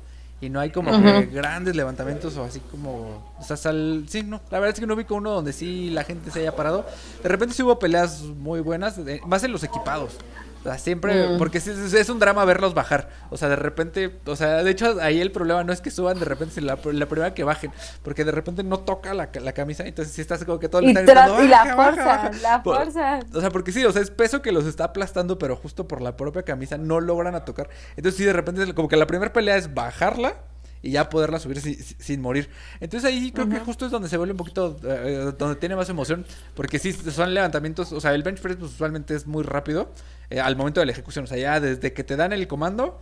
y 0.45 0.49
no 0.49 0.59
hay 0.59 0.71
como 0.71 0.91
que 0.91 1.25
grandes 1.27 1.75
levantamientos 1.75 2.35
o 2.37 2.43
así 2.43 2.59
como, 2.71 3.23
o 3.39 3.43
sea, 3.43 3.55
sal- 3.57 4.05
sí, 4.07 4.23
no, 4.23 4.41
la 4.51 4.59
verdad 4.59 4.73
es 4.75 4.79
que 4.79 4.85
no 4.87 4.93
ubico 4.95 5.15
uno 5.15 5.31
donde 5.31 5.53
sí 5.53 5.89
la 5.89 6.03
gente 6.03 6.31
se 6.31 6.39
haya 6.41 6.55
parado. 6.55 6.85
De 7.21 7.29
repente 7.29 7.53
sí 7.55 7.63
hubo 7.63 7.79
peleas 7.79 8.21
muy 8.21 8.59
buenas, 8.61 8.99
más 9.25 9.43
en 9.43 9.51
los 9.51 9.63
equipados. 9.63 10.17
O 10.63 10.65
sea, 10.65 10.77
siempre, 10.77 11.27
Mm. 11.27 11.37
porque 11.37 11.57
es, 11.57 11.67
es 11.67 12.09
un 12.09 12.19
drama 12.19 12.45
verlos 12.45 12.73
bajar. 12.73 13.09
O 13.29 13.37
sea, 13.37 13.49
de 13.49 13.57
repente, 13.57 14.19
o 14.25 14.35
sea, 14.37 14.63
de 14.63 14.71
hecho 14.71 14.97
ahí 15.01 15.19
el 15.19 15.31
problema 15.31 15.63
no 15.65 15.73
es 15.73 15.81
que 15.81 15.91
suban 15.91 16.17
de 16.19 16.25
repente, 16.25 16.55
sino 16.55 16.67
la, 16.67 16.77
la 16.93 17.05
primera 17.05 17.33
que 17.33 17.43
bajen, 17.43 17.71
porque 18.01 18.23
de 18.23 18.31
repente 18.31 18.63
no 18.63 18.79
toca 18.79 19.13
la, 19.13 19.29
la 19.33 19.51
camisa, 19.53 19.83
entonces 19.85 20.13
sí 20.13 20.21
estás 20.21 20.43
como 20.45 20.59
que 20.59 20.69
todo 20.69 20.81
le 20.81 20.91
Y, 20.91 20.93
gritando, 20.93 21.43
y 21.43 21.47
la 21.49 21.57
"Baja, 21.65 21.75
baja, 21.75 21.91
fuerza, 21.93 22.05
baja". 22.05 22.31
la 22.41 22.63
Por- 22.63 22.75
fuerza. 22.77 23.19
o 23.33 23.41
sea, 23.41 23.49
porque 23.49 23.71
sí, 23.73 23.83
o 23.83 23.91
sea, 23.91 24.01
es 24.01 24.09
peso 24.09 24.41
que 24.41 24.51
los 24.53 24.65
está 24.65 24.85
aplastando, 24.85 25.37
pero 25.37 25.55
justo 25.57 25.87
por 25.87 26.01
la 26.01 26.15
propia 26.15 26.43
camisa 26.43 26.77
no 26.77 27.01
logran 27.01 27.35
a 27.35 27.43
tocar. 27.43 27.69
Entonces 27.97 28.17
sí, 28.17 28.23
de 28.23 28.31
repente 28.33 28.73
como 28.73 28.87
que 28.87 28.95
la 28.95 29.05
primera 29.07 29.33
pelea 29.33 29.57
es 29.57 29.73
bajarla 29.73 30.35
y 30.83 30.91
ya 30.91 31.09
poderla 31.09 31.39
subir 31.39 31.59
sin, 31.61 31.75
sin 31.75 32.21
morir. 32.21 32.49
Entonces 32.79 33.09
ahí 33.09 33.31
creo 33.31 33.49
que 33.49 33.59
justo 33.59 33.85
es 33.85 33.91
donde 33.91 34.09
se 34.09 34.17
vuelve 34.17 34.33
un 34.33 34.37
poquito, 34.37 34.77
eh, 34.83 35.31
donde 35.37 35.55
tiene 35.55 35.75
más 35.75 35.89
emoción, 35.89 36.25
porque 36.53 36.77
sí, 36.77 36.91
son 36.91 37.33
levantamientos, 37.33 37.91
o 37.93 38.01
sea, 38.01 38.13
el 38.13 38.21
bench 38.21 38.41
press 38.41 38.57
pues, 38.57 38.73
usualmente 38.73 39.15
es 39.15 39.25
muy 39.25 39.43
rápido 39.43 39.91
eh, 40.29 40.41
al 40.41 40.55
momento 40.57 40.81
de 40.81 40.85
la 40.85 40.91
ejecución, 40.91 41.23
o 41.23 41.27
sea, 41.27 41.37
ya 41.37 41.59
desde 41.59 41.93
que 41.93 42.03
te 42.03 42.17
dan 42.17 42.33
el 42.33 42.47
comando, 42.47 42.99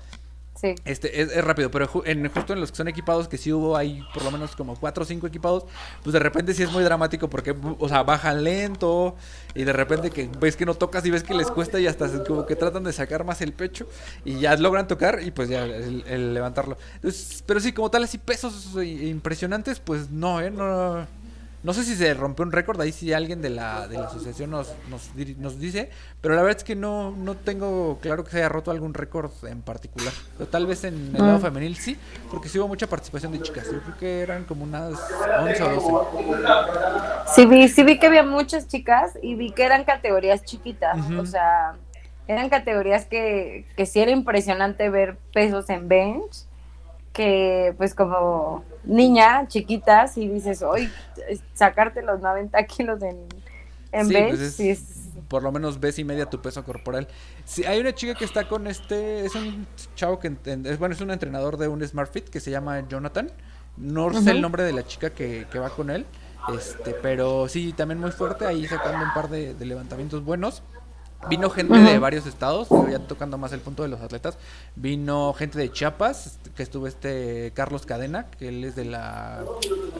Este, 0.61 1.21
es, 1.21 1.43
rápido, 1.43 1.71
pero 1.71 1.89
en, 2.05 2.29
justo 2.29 2.53
en 2.53 2.59
los 2.59 2.71
que 2.71 2.77
son 2.77 2.87
equipados, 2.87 3.27
que 3.27 3.37
sí 3.37 3.51
hubo 3.51 3.75
ahí 3.75 4.03
por 4.13 4.23
lo 4.23 4.31
menos 4.31 4.55
como 4.55 4.75
cuatro 4.75 5.03
o 5.03 5.05
cinco 5.05 5.27
equipados, 5.27 5.65
pues 6.03 6.13
de 6.13 6.19
repente 6.19 6.53
sí 6.53 6.63
es 6.63 6.71
muy 6.71 6.83
dramático 6.83 7.29
porque, 7.29 7.55
o 7.79 7.89
sea, 7.89 8.03
bajan 8.03 8.43
lento 8.43 9.15
y 9.55 9.63
de 9.63 9.73
repente 9.73 10.11
que 10.11 10.29
ves 10.39 10.55
que 10.55 10.65
no 10.65 10.75
tocas 10.75 11.05
y 11.05 11.11
ves 11.11 11.23
que 11.23 11.33
les 11.33 11.49
cuesta 11.49 11.79
y 11.79 11.87
hasta 11.87 12.23
como 12.23 12.45
que 12.45 12.55
tratan 12.55 12.83
de 12.83 12.93
sacar 12.93 13.23
más 13.23 13.41
el 13.41 13.53
pecho 13.53 13.87
y 14.23 14.39
ya 14.39 14.55
logran 14.55 14.87
tocar 14.87 15.21
y 15.23 15.31
pues 15.31 15.49
ya 15.49 15.65
el, 15.65 16.33
levantarlo. 16.33 16.77
Pero 17.45 17.59
sí, 17.59 17.73
como 17.73 17.89
tal, 17.89 18.03
así 18.03 18.17
pesos 18.17 18.75
impresionantes, 18.83 19.79
pues 19.79 20.09
no, 20.11 20.41
¿eh? 20.41 20.51
No, 20.51 20.67
no 20.67 21.20
sé 21.73 21.83
si 21.83 21.95
se 21.95 22.13
rompió 22.15 22.43
un 22.43 22.51
récord, 22.51 22.81
ahí 22.81 22.91
sí 22.91 23.13
alguien 23.13 23.39
de 23.41 23.51
la, 23.51 23.87
de 23.87 23.97
la 23.99 24.05
asociación 24.07 24.49
nos, 24.49 24.73
nos, 24.89 25.11
nos 25.37 25.59
dice, 25.59 25.91
pero 26.19 26.33
la 26.33 26.41
verdad 26.41 26.57
es 26.57 26.63
que 26.63 26.75
no, 26.75 27.11
no 27.11 27.35
tengo 27.35 27.99
claro 28.01 28.23
que 28.23 28.31
se 28.31 28.37
haya 28.37 28.49
roto 28.49 28.71
algún 28.71 28.95
récord 28.95 29.29
en 29.47 29.61
particular. 29.61 30.11
Pero 30.39 30.49
tal 30.49 30.65
vez 30.65 30.83
en 30.85 31.15
el 31.15 31.21
lado 31.21 31.37
Mm. 31.37 31.41
femenil 31.41 31.75
sí, 31.75 31.97
porque 32.31 32.49
sí 32.49 32.57
hubo 32.57 32.67
mucha 32.67 32.87
participación 32.87 33.31
de 33.31 33.41
chicas. 33.41 33.65
Yo 33.71 33.79
creo 33.81 33.97
que 33.97 34.21
eran 34.21 34.43
como 34.45 34.63
unas 34.63 34.93
11 35.39 35.63
o 35.63 35.69
12. 35.69 37.33
Sí 37.35 37.45
vi, 37.45 37.67
sí 37.69 37.83
vi 37.83 37.99
que 37.99 38.07
había 38.07 38.23
muchas 38.23 38.67
chicas 38.67 39.17
y 39.21 39.35
vi 39.35 39.51
que 39.51 39.63
eran 39.63 39.83
categorías 39.83 40.43
chiquitas, 40.43 40.97
o 41.11 41.25
sea, 41.27 41.75
eran 42.27 42.49
categorías 42.49 43.05
que, 43.05 43.65
que 43.77 43.85
sí 43.85 43.99
era 43.99 44.11
impresionante 44.11 44.89
ver 44.89 45.17
pesos 45.33 45.69
en 45.69 45.87
bench, 45.87 46.45
que 47.13 47.73
pues 47.77 47.93
como 47.93 48.63
niña, 48.83 49.47
chiquitas, 49.47 50.17
y 50.17 50.27
dices, 50.27 50.61
hoy 50.61 50.89
sacarte 51.53 52.01
los 52.01 52.19
90 52.21 52.63
kilos 52.65 53.01
en, 53.03 53.17
en 53.91 54.07
Sí, 54.07 54.13
bench, 54.13 54.29
pues 54.29 54.59
es- 54.59 54.83
Por 55.27 55.43
lo 55.43 55.51
menos 55.51 55.79
ves 55.79 55.97
y 55.99 56.03
media 56.03 56.25
tu 56.29 56.41
peso 56.41 56.63
corporal. 56.63 57.07
Sí, 57.45 57.63
hay 57.65 57.79
una 57.79 57.93
chica 57.93 58.15
que 58.15 58.25
está 58.25 58.47
con 58.47 58.67
este. 58.67 59.25
Es 59.25 59.35
un 59.35 59.65
chavo 59.95 60.19
que. 60.19 60.35
Es, 60.65 60.77
bueno, 60.79 60.93
es 60.93 61.01
un 61.01 61.11
entrenador 61.11 61.57
de 61.57 61.67
un 61.67 61.85
Smart 61.87 62.11
Fit 62.11 62.27
que 62.29 62.39
se 62.39 62.51
llama 62.51 62.87
Jonathan. 62.87 63.31
No 63.77 64.13
sé 64.13 64.31
el 64.31 64.41
nombre 64.41 64.63
de 64.63 64.73
la 64.73 64.85
chica 64.85 65.11
que, 65.11 65.47
que 65.49 65.59
va 65.59 65.69
con 65.69 65.89
él. 65.89 66.05
Este, 66.47 66.93
pero 66.93 67.47
sí, 67.47 67.71
también 67.73 67.99
muy 67.99 68.11
fuerte. 68.11 68.45
Ahí 68.45 68.67
sacando 68.67 69.05
un 69.05 69.11
par 69.13 69.29
de, 69.29 69.53
de 69.53 69.65
levantamientos 69.65 70.23
buenos. 70.25 70.63
Vino 71.29 71.49
gente 71.49 71.77
de 71.77 71.99
varios 71.99 72.25
estados, 72.25 72.67
ya 72.89 72.99
tocando 72.99 73.37
más 73.37 73.53
el 73.53 73.59
punto 73.59 73.83
de 73.83 73.89
los 73.89 74.01
atletas. 74.01 74.37
Vino 74.75 75.33
gente 75.33 75.57
de 75.59 75.71
Chiapas, 75.71 76.39
que 76.55 76.63
estuvo 76.63 76.87
este 76.87 77.51
Carlos 77.53 77.85
Cadena, 77.85 78.25
que 78.31 78.49
él 78.49 78.63
es 78.63 78.75
de 78.75 78.85
la. 78.85 79.43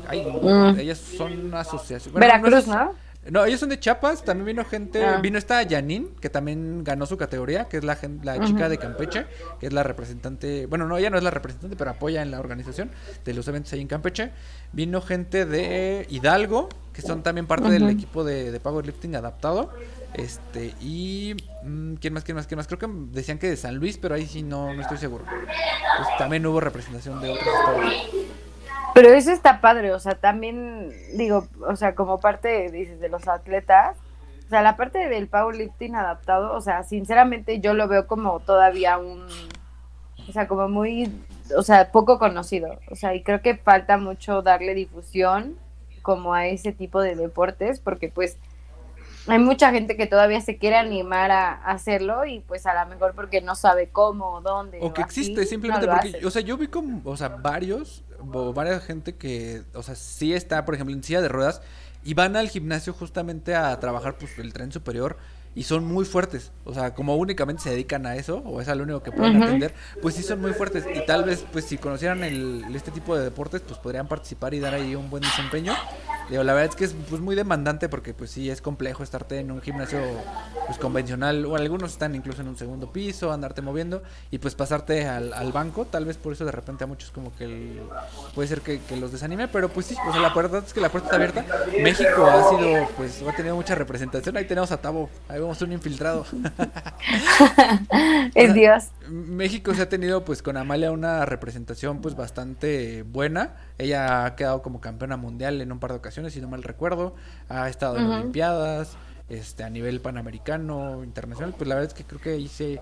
Ay, 0.07 0.25
Mm. 0.25 0.79
ellas 0.79 0.97
son 0.97 1.53
asociación. 1.53 2.13
bueno, 2.13 2.27
no 2.27 2.41
Veracruz, 2.43 2.67
¿no? 2.67 2.93
no, 3.29 3.45
ellos 3.45 3.59
son 3.59 3.69
de 3.69 3.79
Chiapas, 3.79 4.23
también 4.23 4.47
vino 4.47 4.65
gente, 4.65 5.05
Ah. 5.05 5.19
vino 5.21 5.37
esta 5.37 5.63
Janine, 5.67 6.07
que 6.19 6.29
también 6.29 6.83
ganó 6.83 7.05
su 7.05 7.17
categoría, 7.17 7.65
que 7.69 7.77
es 7.77 7.83
la, 7.83 7.97
la 8.23 8.43
chica 8.43 8.67
de 8.67 8.77
Campeche, 8.79 9.27
que 9.59 9.67
es 9.67 9.73
la 9.73 9.83
representante, 9.83 10.65
bueno, 10.65 10.87
no, 10.87 10.97
ella 10.97 11.11
no 11.11 11.17
es 11.17 11.23
la 11.23 11.29
representante, 11.31 11.75
pero 11.75 11.91
apoya 11.91 12.23
en 12.23 12.31
la 12.31 12.39
organización 12.39 12.89
de 13.23 13.33
los 13.35 13.47
eventos 13.47 13.71
ahí 13.73 13.81
en 13.81 13.87
Campeche. 13.87 14.31
Vino 14.73 15.01
gente 15.01 15.45
de 15.45 16.07
Hidalgo, 16.09 16.67
que 16.93 17.01
son 17.03 17.21
también 17.23 17.45
parte 17.45 17.69
del 17.69 17.87
equipo 17.89 18.23
de, 18.23 18.51
de 18.51 18.59
powerlifting 18.59 19.15
adaptado. 19.15 19.71
Este, 20.13 20.73
y 20.81 21.35
mm, 21.63 21.93
¿quién 21.95 22.13
más? 22.13 22.23
¿Quién 22.23 22.35
más? 22.35 22.47
¿Quién 22.47 22.57
más? 22.57 22.67
Creo 22.67 22.79
que 22.79 22.87
decían 23.11 23.37
que 23.37 23.49
de 23.49 23.57
San 23.57 23.75
Luis, 23.75 23.97
pero 23.97 24.15
ahí 24.15 24.25
sí 24.25 24.43
no, 24.43 24.73
no 24.73 24.81
estoy 24.81 24.97
seguro. 24.97 25.23
Pues 25.25 26.07
también 26.17 26.45
hubo 26.45 26.59
representación 26.59 27.21
de 27.21 27.29
otros 27.29 27.47
estados. 27.47 27.93
Pero 28.93 29.09
eso 29.09 29.31
está 29.31 29.61
padre, 29.61 29.93
o 29.93 29.99
sea, 29.99 30.15
también 30.15 30.91
digo, 31.15 31.47
o 31.65 31.75
sea, 31.77 31.95
como 31.95 32.19
parte, 32.19 32.69
dices, 32.71 32.99
de 32.99 33.07
los 33.07 33.25
atletas, 33.27 33.95
o 34.45 34.49
sea, 34.49 34.61
la 34.61 34.75
parte 34.75 35.07
del 35.07 35.27
powerlifting 35.27 35.95
adaptado, 35.95 36.53
o 36.53 36.59
sea, 36.59 36.83
sinceramente 36.83 37.61
yo 37.61 37.73
lo 37.73 37.87
veo 37.87 38.05
como 38.05 38.41
todavía 38.41 38.97
un, 38.97 39.25
o 40.27 40.31
sea, 40.33 40.49
como 40.49 40.67
muy, 40.67 41.09
o 41.55 41.63
sea, 41.63 41.89
poco 41.93 42.19
conocido, 42.19 42.79
o 42.89 42.95
sea, 42.95 43.15
y 43.15 43.23
creo 43.23 43.41
que 43.41 43.55
falta 43.55 43.97
mucho 43.97 44.41
darle 44.41 44.73
difusión 44.73 45.55
como 46.01 46.33
a 46.33 46.47
ese 46.47 46.73
tipo 46.73 47.01
de 47.01 47.15
deportes, 47.15 47.79
porque 47.79 48.09
pues 48.09 48.37
hay 49.27 49.39
mucha 49.39 49.71
gente 49.71 49.95
que 49.97 50.07
todavía 50.07 50.41
se 50.41 50.57
quiere 50.57 50.77
animar 50.77 51.31
a, 51.31 51.51
a 51.51 51.71
hacerlo 51.71 52.25
y 52.25 52.39
pues 52.39 52.65
a 52.65 52.83
lo 52.83 52.89
mejor 52.89 53.13
porque 53.13 53.41
no 53.41 53.55
sabe 53.55 53.87
cómo, 53.87 54.41
dónde. 54.41 54.79
O 54.81 54.93
que 54.93 55.01
así, 55.01 55.21
existe, 55.21 55.45
simplemente 55.45 55.87
no 55.87 55.93
porque, 55.93 56.25
o 56.25 56.31
sea, 56.31 56.41
yo 56.41 56.57
vi 56.57 56.67
como, 56.67 57.01
o 57.03 57.17
sea, 57.17 57.29
varios, 57.29 58.03
o 58.19 58.53
varias 58.53 58.83
gente 58.83 59.15
que, 59.15 59.63
o 59.73 59.83
sea, 59.83 59.95
sí 59.95 60.33
está, 60.33 60.65
por 60.65 60.75
ejemplo, 60.75 60.95
en 60.95 61.03
silla 61.03 61.21
de 61.21 61.29
ruedas 61.29 61.61
y 62.03 62.13
van 62.13 62.35
al 62.35 62.49
gimnasio 62.49 62.93
justamente 62.93 63.55
a 63.55 63.79
trabajar, 63.79 64.17
pues, 64.17 64.37
el 64.39 64.53
tren 64.53 64.71
superior 64.71 65.17
y 65.53 65.63
son 65.63 65.85
muy 65.85 66.05
fuertes, 66.05 66.51
o 66.63 66.73
sea, 66.73 66.93
como 66.93 67.15
únicamente 67.17 67.61
se 67.63 67.69
dedican 67.71 68.05
a 68.05 68.15
eso, 68.15 68.37
o 68.45 68.61
es 68.61 68.67
a 68.69 68.75
lo 68.75 68.83
único 68.83 69.03
que 69.03 69.11
pueden 69.11 69.35
Ujú. 69.35 69.35
atender, 69.35 69.73
pues 69.99 70.15
sí 70.15 70.23
son 70.23 70.39
muy 70.41 70.53
fuertes 70.53 70.87
y 70.93 71.01
tal 71.01 71.23
vez, 71.23 71.45
pues, 71.51 71.65
si 71.65 71.77
conocieran 71.77 72.23
el, 72.23 72.73
este 72.73 72.91
tipo 72.91 73.15
de 73.17 73.23
deportes, 73.23 73.61
pues 73.61 73.79
podrían 73.79 74.07
participar 74.07 74.53
y 74.53 74.59
dar 74.59 74.73
ahí 74.73 74.95
un 74.95 75.09
buen 75.09 75.23
desempeño. 75.25 75.77
Digo, 76.27 76.43
la 76.43 76.53
verdad 76.53 76.69
es 76.69 76.75
que 76.75 76.85
es 76.85 76.93
pues, 77.09 77.19
muy 77.21 77.35
demandante 77.35 77.89
porque 77.89 78.13
pues 78.13 78.31
sí 78.31 78.49
es 78.49 78.61
complejo 78.61 79.03
estarte 79.03 79.39
en 79.39 79.51
un 79.51 79.61
gimnasio 79.61 80.25
pues 80.65 80.77
convencional 80.79 81.45
o 81.45 81.55
algunos 81.55 81.91
están 81.91 82.15
incluso 82.15 82.41
en 82.41 82.47
un 82.47 82.57
segundo 82.57 82.93
piso, 82.93 83.33
andarte 83.33 83.61
moviendo 83.61 84.03
y 84.29 84.37
pues 84.37 84.55
pasarte 84.55 85.05
al, 85.07 85.33
al 85.33 85.51
banco, 85.51 85.87
tal 85.87 86.05
vez 86.05 86.17
por 86.17 86.31
eso 86.33 86.45
de 86.45 86.51
repente 86.51 86.83
a 86.83 86.87
muchos 86.87 87.11
como 87.11 87.35
que 87.35 87.43
el- 87.45 87.91
puede 88.33 88.47
ser 88.47 88.61
que, 88.61 88.85
que 88.85 88.95
los 88.95 89.11
desanime, 89.11 89.47
pero 89.49 89.73
pues 89.73 89.87
sí, 89.87 89.99
o 90.03 90.11
sea, 90.11 90.21
la 90.21 90.29
verdad 90.29 90.63
es 90.65 90.73
que 90.73 90.79
la 90.79 90.89
puerta 90.91 91.07
está 91.07 91.15
abierta. 91.17 91.45
México 91.75 92.29
ha 92.31 92.43
sido 92.43 92.93
pues 92.95 93.21
ha 93.23 93.33
tenido 93.33 93.55
mucha 93.55 93.75
representación, 93.75 94.37
ahí 94.37 94.45
tenemos 94.45 94.71
a 94.71 94.79
Tavo, 94.81 95.09
ahí 95.27 95.39
vemos 95.41 95.61
un 95.61 95.73
infiltrado. 95.73 96.25
es 98.35 98.53
Dios. 98.53 98.85
México 99.09 99.73
se 99.73 99.81
ha 99.81 99.89
tenido 99.89 100.23
pues 100.23 100.41
con 100.41 100.57
Amalia 100.57 100.91
una 100.91 101.25
representación 101.25 102.01
pues 102.01 102.15
bastante 102.15 103.03
buena. 103.03 103.55
Ella 103.77 104.25
ha 104.25 104.35
quedado 104.35 104.61
como 104.61 104.81
campeona 104.81 105.17
mundial 105.17 105.61
en 105.61 105.71
un 105.71 105.79
par 105.79 105.91
de 105.91 105.97
ocasiones, 105.97 106.33
si 106.33 106.41
no 106.41 106.47
mal 106.47 106.63
recuerdo. 106.63 107.15
Ha 107.49 107.69
estado 107.69 107.97
en 107.97 108.05
Olimpiadas 108.05 108.97
este, 109.31 109.63
a 109.63 109.69
nivel 109.69 110.01
panamericano, 110.01 111.05
internacional, 111.05 111.53
pues 111.57 111.67
la 111.67 111.75
verdad 111.75 111.91
es 111.91 111.93
que 111.97 112.03
creo 112.03 112.19
que 112.19 112.31
ahí 112.31 112.49
sí. 112.49 112.77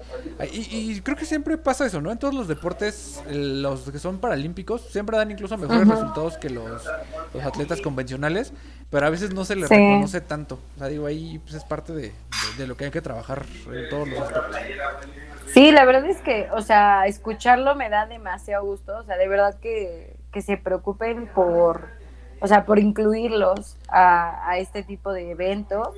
Y, 0.51 0.93
y 0.93 1.01
creo 1.01 1.15
que 1.15 1.25
siempre 1.25 1.57
pasa 1.57 1.85
eso, 1.85 2.01
¿no? 2.01 2.11
En 2.11 2.17
todos 2.17 2.33
los 2.33 2.47
deportes, 2.47 3.21
los 3.29 3.91
que 3.91 3.99
son 3.99 4.17
paralímpicos, 4.17 4.81
siempre 4.81 5.15
dan 5.15 5.29
incluso 5.29 5.57
mejores 5.57 5.87
resultados 5.87 6.37
que 6.37 6.49
los, 6.49 6.83
los, 7.35 7.43
atletas 7.43 7.81
convencionales, 7.81 8.51
pero 8.89 9.05
a 9.05 9.11
veces 9.11 9.31
no 9.31 9.45
se 9.45 9.55
les 9.55 9.69
reconoce 9.69 10.21
tanto. 10.21 10.59
O 10.75 10.79
sea, 10.79 10.87
digo, 10.87 11.05
ahí 11.05 11.39
pues, 11.39 11.53
es 11.53 11.63
parte 11.63 11.93
de, 11.93 12.13
de, 12.57 12.67
lo 12.67 12.75
que 12.75 12.85
hay 12.85 12.91
que 12.91 13.01
trabajar 13.01 13.45
en 13.71 13.89
todos 13.89 14.09
los 14.09 14.19
aspectos. 14.19 14.55
Sí, 15.53 15.71
la 15.71 15.85
verdad 15.85 16.05
es 16.05 16.17
que, 16.17 16.47
o 16.51 16.61
sea, 16.63 17.05
escucharlo 17.05 17.75
me 17.75 17.89
da 17.89 18.07
demasiado 18.07 18.65
gusto, 18.65 18.97
o 18.97 19.03
sea, 19.03 19.17
de 19.17 19.27
verdad 19.27 19.59
que, 19.59 20.15
que 20.31 20.41
se 20.41 20.57
preocupen 20.57 21.27
por, 21.27 21.89
o 22.39 22.47
sea, 22.47 22.65
por 22.65 22.79
incluirlos 22.79 23.77
a, 23.87 24.49
a 24.49 24.57
este 24.57 24.81
tipo 24.81 25.13
de 25.13 25.29
eventos 25.29 25.89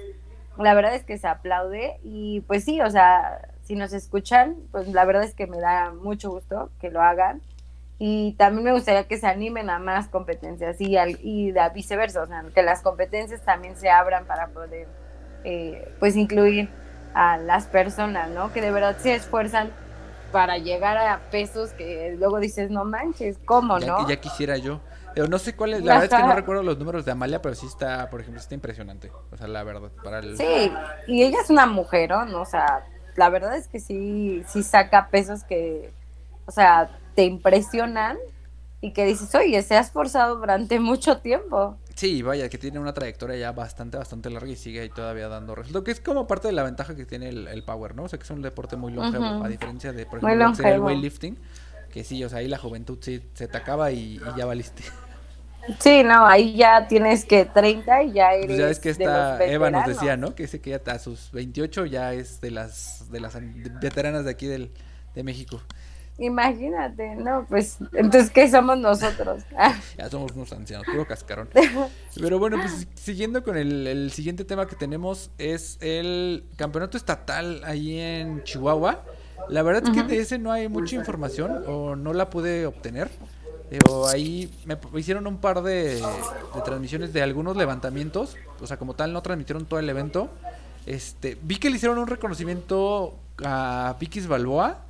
la 0.57 0.73
verdad 0.73 0.95
es 0.95 1.03
que 1.03 1.17
se 1.17 1.27
aplaude 1.27 1.99
y 2.03 2.41
pues 2.41 2.63
sí, 2.63 2.81
o 2.81 2.89
sea, 2.89 3.49
si 3.63 3.75
nos 3.75 3.93
escuchan, 3.93 4.55
pues 4.71 4.87
la 4.87 5.05
verdad 5.05 5.23
es 5.23 5.33
que 5.33 5.47
me 5.47 5.59
da 5.59 5.91
mucho 5.91 6.29
gusto 6.29 6.69
que 6.79 6.89
lo 6.89 7.01
hagan 7.01 7.41
y 7.99 8.33
también 8.33 8.63
me 8.63 8.73
gustaría 8.73 9.07
que 9.07 9.17
se 9.17 9.27
animen 9.27 9.69
a 9.69 9.79
más 9.79 10.07
competencias 10.07 10.81
y, 10.81 10.97
al, 10.97 11.17
y 11.21 11.53
viceversa, 11.73 12.23
o 12.23 12.27
sea, 12.27 12.43
que 12.53 12.63
las 12.63 12.81
competencias 12.81 13.41
también 13.41 13.75
se 13.75 13.89
abran 13.89 14.25
para 14.25 14.47
poder 14.47 14.87
eh, 15.43 15.93
pues 15.99 16.15
incluir 16.15 16.69
a 17.13 17.37
las 17.37 17.65
personas, 17.65 18.29
¿no? 18.29 18.51
Que 18.53 18.61
de 18.61 18.71
verdad 18.71 18.97
se 18.97 19.15
esfuerzan 19.15 19.69
para 20.31 20.57
llegar 20.57 20.97
a 20.97 21.19
pesos 21.29 21.73
que 21.73 22.15
luego 22.17 22.39
dices, 22.39 22.71
no 22.71 22.85
manches, 22.85 23.37
¿cómo, 23.45 23.79
no? 23.79 24.07
Ya 24.07 24.19
quisiera 24.19 24.57
yo 24.57 24.79
no 25.15 25.39
sé 25.39 25.55
cuál 25.55 25.73
es, 25.73 25.83
la 25.83 25.99
verdad 25.99 26.19
es 26.19 26.21
que 26.21 26.27
no 26.27 26.35
recuerdo 26.35 26.63
los 26.63 26.77
números 26.77 27.05
de 27.05 27.11
Amalia, 27.11 27.41
pero 27.41 27.55
sí 27.55 27.65
está, 27.65 28.09
por 28.09 28.21
ejemplo, 28.21 28.39
está 28.39 28.55
impresionante. 28.55 29.11
O 29.31 29.37
sea, 29.37 29.47
la 29.47 29.63
verdad, 29.63 29.91
para 30.03 30.19
el... 30.19 30.37
Sí, 30.37 30.71
y 31.07 31.23
ella 31.23 31.39
es 31.41 31.49
una 31.49 31.65
mujer, 31.65 32.09
¿no? 32.09 32.41
O 32.41 32.45
sea, 32.45 32.85
la 33.15 33.29
verdad 33.29 33.55
es 33.55 33.67
que 33.67 33.79
sí, 33.79 34.43
sí 34.47 34.63
saca 34.63 35.09
pesos 35.09 35.43
que, 35.43 35.91
o 36.45 36.51
sea, 36.51 36.89
te 37.15 37.25
impresionan 37.25 38.17
y 38.79 38.93
que 38.93 39.05
dices, 39.05 39.33
oye, 39.35 39.61
se 39.61 39.75
ha 39.75 39.79
esforzado 39.79 40.37
durante 40.37 40.79
mucho 40.79 41.17
tiempo. 41.17 41.77
Sí, 41.95 42.23
vaya, 42.23 42.49
que 42.49 42.57
tiene 42.57 42.79
una 42.79 42.93
trayectoria 42.93 43.35
ya 43.35 43.51
bastante, 43.51 43.97
bastante 43.97 44.29
larga 44.29 44.49
y 44.49 44.55
sigue 44.55 44.81
ahí 44.81 44.89
todavía 44.89 45.27
dando 45.27 45.53
resultados. 45.53 45.85
Que 45.85 45.91
es 45.91 45.99
como 45.99 46.25
parte 46.25 46.47
de 46.47 46.53
la 46.53 46.63
ventaja 46.63 46.95
que 46.95 47.05
tiene 47.05 47.29
el, 47.29 47.63
Power, 47.63 47.95
¿no? 47.95 48.03
O 48.03 48.07
sea, 48.07 48.17
que 48.17 48.23
es 48.23 48.31
un 48.31 48.41
deporte 48.41 48.75
muy 48.77 48.91
longevo, 48.91 49.43
a 49.43 49.47
diferencia 49.47 49.93
de, 49.93 50.05
por 50.05 50.17
ejemplo, 50.17 50.67
el 50.67 50.79
weightlifting 50.79 51.37
que 51.91 52.03
sí, 52.03 52.23
o 52.23 52.29
sea, 52.29 52.39
ahí 52.39 52.47
la 52.47 52.57
juventud 52.57 52.97
sí, 53.01 53.21
se 53.33 53.47
te 53.47 53.57
acaba 53.57 53.91
y, 53.91 54.19
ya 54.37 54.45
valiste. 54.45 54.83
Sí, 55.79 56.03
no, 56.03 56.25
ahí 56.25 56.55
ya 56.55 56.87
tienes 56.87 57.23
que 57.23 57.45
30 57.45 58.03
y 58.03 58.11
ya 58.13 58.33
eres. 58.33 58.47
Pues 58.47 58.57
ya 58.57 58.65
ves 58.65 58.79
que 58.79 58.89
esta 58.89 59.45
Eva 59.45 59.69
nos 59.69 59.85
decía, 59.85 60.17
¿no? 60.17 60.33
Que 60.33 60.43
dice 60.43 60.59
que 60.59 60.71
ya 60.71 60.81
a 60.91 60.99
sus 60.99 61.31
28 61.31 61.85
ya 61.85 62.13
es 62.13 62.41
de 62.41 62.49
las 62.49 63.11
de 63.11 63.19
las 63.19 63.37
veteranas 63.79 64.25
de 64.25 64.31
aquí 64.31 64.47
del, 64.47 64.71
de 65.13 65.23
México. 65.23 65.61
Imagínate, 66.17 67.15
no, 67.15 67.45
pues 67.47 67.77
entonces 67.93 68.29
¿qué 68.29 68.49
somos 68.49 68.77
nosotros? 68.77 69.43
ya 69.97 70.09
somos 70.09 70.31
unos 70.33 70.51
ancianos, 70.51 70.85
puro 70.85 71.07
cascarón. 71.07 71.49
Pero 72.19 72.37
bueno, 72.37 72.57
pues 72.57 72.87
siguiendo 72.95 73.43
con 73.43 73.57
el, 73.57 73.87
el 73.87 74.11
siguiente 74.11 74.45
tema 74.45 74.67
que 74.67 74.75
tenemos 74.75 75.31
es 75.37 75.77
el 75.81 76.45
campeonato 76.57 76.97
estatal 76.97 77.63
ahí 77.65 77.99
en 77.99 78.43
Chihuahua. 78.43 79.03
La 79.51 79.63
verdad 79.63 79.83
es 79.85 79.89
que 79.91 80.03
de 80.03 80.19
ese 80.19 80.39
no 80.39 80.51
hay 80.51 80.69
mucha 80.69 80.95
información 80.95 81.63
o 81.67 81.95
no 81.95 82.13
la 82.13 82.29
pude 82.29 82.65
obtener. 82.65 83.09
Pero 83.69 84.07
ahí 84.07 84.51
me 84.65 84.77
hicieron 84.99 85.27
un 85.27 85.37
par 85.37 85.61
de, 85.61 86.01
transmisiones 86.65 87.13
de 87.13 87.21
algunos 87.21 87.55
levantamientos. 87.55 88.35
O 88.59 88.67
sea, 88.67 88.77
como 88.77 88.95
tal, 88.95 89.13
no 89.13 89.21
transmitieron 89.21 89.65
todo 89.65 89.79
el 89.79 89.89
evento. 89.89 90.29
Este, 90.85 91.37
vi 91.41 91.57
que 91.57 91.69
le 91.69 91.75
hicieron 91.75 91.97
un 91.97 92.07
reconocimiento 92.07 93.15
a 93.43 93.95
Piquis 93.99 94.27
Balboa 94.27 94.85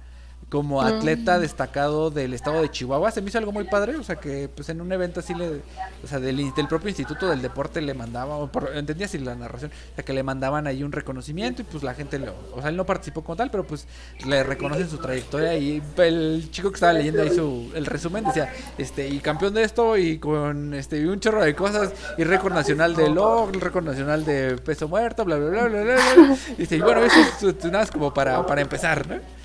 como 0.52 0.82
atleta 0.82 1.40
destacado 1.40 2.12
del 2.12 2.34
estado 2.34 2.62
de 2.62 2.70
Chihuahua. 2.70 3.10
Se 3.12 3.22
me 3.22 3.30
hizo 3.30 3.38
algo 3.38 3.54
muy 3.54 3.64
padre, 3.64 3.96
o 3.96 4.04
sea 4.04 4.18
que 4.18 4.50
pues 4.54 4.68
en 4.68 4.82
un 4.82 4.92
evento 4.92 5.22
así 5.22 5.34
le, 5.34 5.62
o 6.04 6.08
sea, 6.08 6.20
del, 6.20 6.52
propio 6.68 6.90
Instituto 6.90 7.30
del 7.30 7.42
Deporte 7.42 7.80
le 7.80 7.94
mandaba, 7.94 8.52
por, 8.52 8.76
entendía 8.76 9.06
así 9.06 9.18
la 9.18 9.34
narración, 9.34 9.72
o 9.72 9.96
sea 9.96 10.04
que 10.04 10.12
le 10.12 10.24
mandaban 10.24 10.68
ahí 10.68 10.84
un 10.84 10.92
reconocimiento 10.92 11.62
y 11.62 11.66
pues 11.66 11.84
la 11.84 11.94
gente 11.94 12.20
lo, 12.20 12.36
o 12.54 12.60
sea, 12.60 12.70
él 12.70 12.76
no 12.76 12.86
participó 12.86 13.24
como 13.24 13.38
tal, 13.38 13.50
pero 13.50 13.66
pues 13.66 13.88
le 14.26 14.44
reconocen 14.44 14.90
su 14.90 14.98
trayectoria 14.98 15.56
y 15.56 15.82
el 15.96 16.50
chico 16.52 16.70
que 16.70 16.76
estaba 16.76 16.92
leyendo 16.92 17.22
ahí 17.22 17.34
su, 17.34 17.72
el 17.74 17.86
resumen 17.86 18.26
decía, 18.26 18.52
este, 18.78 19.08
y 19.08 19.20
campeón 19.20 19.54
de 19.54 19.64
esto 19.64 19.96
y 19.96 20.20
con 20.20 20.74
este, 20.74 21.08
un 21.08 21.22
chorro 21.22 21.46
de 21.46 21.56
cosas 21.56 21.94
y 22.18 22.26
récord 22.26 22.54
nacional 22.54 22.94
de 22.94 23.10
log, 23.10 23.56
récord 23.56 23.86
nacional 23.86 24.26
de 24.26 24.58
peso 24.58 24.90
muerto, 24.90 25.24
bla, 25.24 25.38
bla, 25.38 25.50
bla, 25.50 25.68
bla, 25.68 25.82
bla, 25.84 26.38
Y 26.58 26.62
dice, 26.64 26.76
y 26.76 26.82
bueno, 26.82 27.06
eso 27.06 27.50
es 27.50 27.64
nada 27.64 27.80
más 27.80 27.92
como 27.92 28.14
para, 28.14 28.46
para 28.46 28.60
empezar, 28.60 29.08
¿no? 29.08 29.41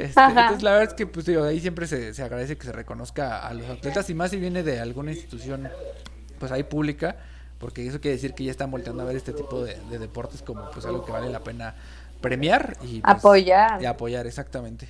Este, 0.00 0.20
entonces, 0.20 0.62
la 0.62 0.72
verdad 0.72 0.88
es 0.88 0.94
que, 0.94 1.06
pues, 1.06 1.26
digo, 1.26 1.44
ahí 1.44 1.60
siempre 1.60 1.86
se, 1.86 2.14
se, 2.14 2.22
agradece 2.22 2.56
que 2.56 2.64
se 2.64 2.72
reconozca 2.72 3.46
a 3.46 3.52
los 3.54 3.68
atletas 3.68 4.08
y 4.10 4.14
más 4.14 4.30
si 4.30 4.38
viene 4.38 4.62
de 4.62 4.80
alguna 4.80 5.12
institución, 5.12 5.68
pues, 6.38 6.50
ahí 6.52 6.62
pública, 6.62 7.16
porque 7.58 7.86
eso 7.86 8.00
quiere 8.00 8.16
decir 8.16 8.34
que 8.34 8.44
ya 8.44 8.50
están 8.50 8.70
volteando 8.70 9.02
a 9.02 9.06
ver 9.06 9.16
este 9.16 9.32
tipo 9.32 9.62
de, 9.62 9.76
deportes 9.98 10.42
como, 10.42 10.70
pues, 10.70 10.86
algo 10.86 11.04
que 11.04 11.12
vale 11.12 11.28
la 11.30 11.40
pena 11.40 11.74
premiar 12.20 12.76
y 12.82 13.00
pues, 13.00 13.16
apoyar. 13.16 13.82
Y 13.82 13.86
apoyar, 13.86 14.26
exactamente. 14.26 14.88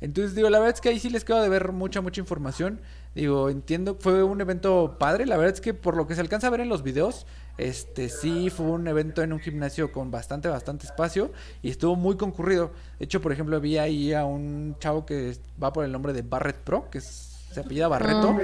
Entonces, 0.00 0.34
digo, 0.34 0.50
la 0.50 0.58
verdad 0.58 0.74
es 0.74 0.80
que 0.80 0.90
ahí 0.90 0.98
sí 0.98 1.08
les 1.08 1.24
quedo 1.24 1.42
de 1.42 1.48
ver 1.48 1.72
mucha, 1.72 2.00
mucha 2.00 2.20
información. 2.20 2.80
Digo, 3.14 3.48
entiendo, 3.48 3.96
fue 3.98 4.22
un 4.22 4.40
evento 4.40 4.96
padre. 4.98 5.24
La 5.24 5.36
verdad 5.36 5.54
es 5.54 5.60
que 5.60 5.72
por 5.72 5.96
lo 5.96 6.06
que 6.06 6.14
se 6.14 6.20
alcanza 6.20 6.48
a 6.48 6.50
ver 6.50 6.60
en 6.60 6.68
los 6.68 6.82
videos, 6.82 7.26
este 7.58 8.08
sí 8.08 8.50
fue 8.50 8.66
un 8.66 8.86
evento 8.86 9.22
en 9.22 9.32
un 9.32 9.40
gimnasio 9.40 9.92
con 9.92 10.10
bastante, 10.10 10.48
bastante 10.48 10.86
espacio 10.86 11.32
y 11.62 11.70
estuvo 11.70 11.96
muy 11.96 12.16
concurrido. 12.16 12.72
De 12.98 13.06
hecho, 13.06 13.22
por 13.22 13.32
ejemplo, 13.32 13.60
vi 13.60 13.78
ahí 13.78 14.12
a 14.12 14.24
un 14.24 14.76
chavo 14.78 15.06
que 15.06 15.36
va 15.62 15.72
por 15.72 15.84
el 15.84 15.92
nombre 15.92 16.12
de 16.12 16.22
Barret 16.22 16.56
Pro, 16.56 16.90
que 16.90 17.00
se 17.00 17.60
apellida 17.60 17.88
Barreto. 17.88 18.32
Mm. 18.32 18.40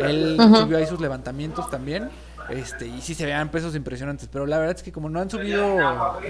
Él 0.00 0.36
subió 0.38 0.78
ahí 0.78 0.86
sus 0.86 1.00
levantamientos 1.00 1.68
también. 1.70 2.08
Este, 2.48 2.86
y 2.86 3.00
sí 3.00 3.14
se 3.14 3.24
veían 3.24 3.50
pesos 3.50 3.74
impresionantes, 3.74 4.28
pero 4.30 4.46
la 4.46 4.58
verdad 4.58 4.76
es 4.76 4.82
que 4.82 4.92
como 4.92 5.08
no 5.08 5.20
han 5.20 5.30
subido 5.30 5.76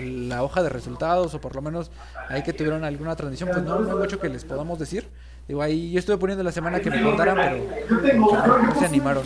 la 0.01 0.43
hoja 0.43 0.63
de 0.63 0.69
resultados 0.69 1.35
o 1.35 1.41
por 1.41 1.55
lo 1.55 1.63
menos 1.63 1.91
ahí 2.29 2.43
que 2.43 2.53
tuvieron 2.53 2.85
alguna 2.85 3.17
transmisión, 3.17 3.51
pues 3.51 3.63
no, 3.63 3.81
no 3.81 3.91
hay 3.91 3.97
mucho 3.97 4.21
que 4.21 4.29
les 4.29 4.45
podamos 4.45 4.79
decir. 4.79 5.09
Digo, 5.49 5.61
ahí 5.61 5.91
yo 5.91 5.99
estuve 5.99 6.19
poniendo 6.19 6.45
la 6.45 6.53
semana 6.53 6.79
que 6.81 6.89
me 6.89 7.03
contaran, 7.03 7.37
pero 7.37 8.17
no, 8.17 8.79
se 8.79 8.87
animaron. 8.87 9.25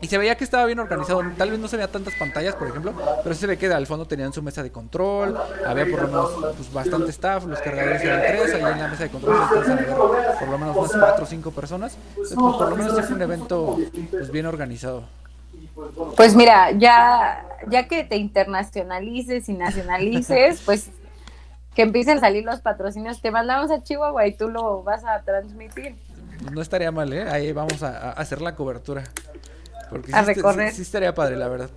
Y 0.00 0.06
se 0.06 0.16
veía 0.16 0.36
que 0.36 0.44
estaba 0.44 0.64
bien 0.64 0.78
organizado. 0.78 1.22
Tal 1.36 1.50
vez 1.50 1.58
no 1.58 1.66
se 1.66 1.76
veía 1.76 1.90
tantas 1.90 2.14
pantallas, 2.14 2.54
por 2.54 2.68
ejemplo, 2.68 2.94
pero 3.22 3.34
se 3.34 3.46
ve 3.48 3.58
que 3.58 3.66
al 3.66 3.86
fondo 3.86 4.06
tenían 4.06 4.32
su 4.32 4.42
mesa 4.42 4.62
de 4.62 4.70
control. 4.70 5.36
Había 5.66 5.86
por 5.86 6.02
lo 6.02 6.08
menos 6.08 6.30
pues, 6.56 6.72
bastante 6.72 7.10
staff. 7.10 7.46
Los 7.46 7.58
cargadores 7.60 8.02
eran 8.02 8.20
tres. 8.20 8.54
Ahí 8.54 8.72
en 8.72 8.78
la 8.78 8.88
mesa 8.88 9.02
de 9.04 9.10
control 9.10 9.36
se 9.36 9.58
alcanzan 9.58 9.86
por 10.38 10.48
lo 10.48 10.58
menos 10.58 10.76
unas 10.76 10.92
cuatro 10.92 11.24
o 11.24 11.26
cinco 11.26 11.50
personas. 11.50 11.96
Pues, 12.14 12.32
por 12.34 12.70
lo 12.70 12.76
menos 12.76 12.92
fue 12.92 13.16
un 13.16 13.22
evento 13.22 13.78
pues, 14.10 14.30
bien 14.30 14.46
organizado. 14.46 15.02
Pues 16.16 16.34
mira, 16.34 16.70
ya, 16.72 17.46
ya 17.68 17.88
que 17.88 18.04
te 18.04 18.16
internacionalices 18.16 19.48
y 19.48 19.54
nacionalices, 19.54 20.62
pues 20.64 20.90
que 21.74 21.82
empiecen 21.82 22.18
a 22.18 22.20
salir 22.20 22.44
los 22.44 22.60
patrocinios, 22.60 23.20
te 23.20 23.30
mandamos 23.30 23.70
a 23.70 23.82
Chihuahua 23.82 24.26
y 24.26 24.36
tú 24.36 24.48
lo 24.48 24.82
vas 24.82 25.04
a 25.04 25.22
transmitir. 25.22 25.96
Pues 26.40 26.52
no 26.52 26.60
estaría 26.60 26.92
mal, 26.92 27.12
¿eh? 27.12 27.28
Ahí 27.28 27.52
vamos 27.52 27.82
a, 27.82 28.12
hacer 28.12 28.40
la 28.40 28.54
cobertura. 28.54 29.04
Porque 29.90 30.12
a 30.14 30.22
recorrer. 30.22 30.72
Sí, 30.72 30.82
estaría 30.82 31.14
padre, 31.14 31.36
la 31.36 31.48
verdad. 31.48 31.70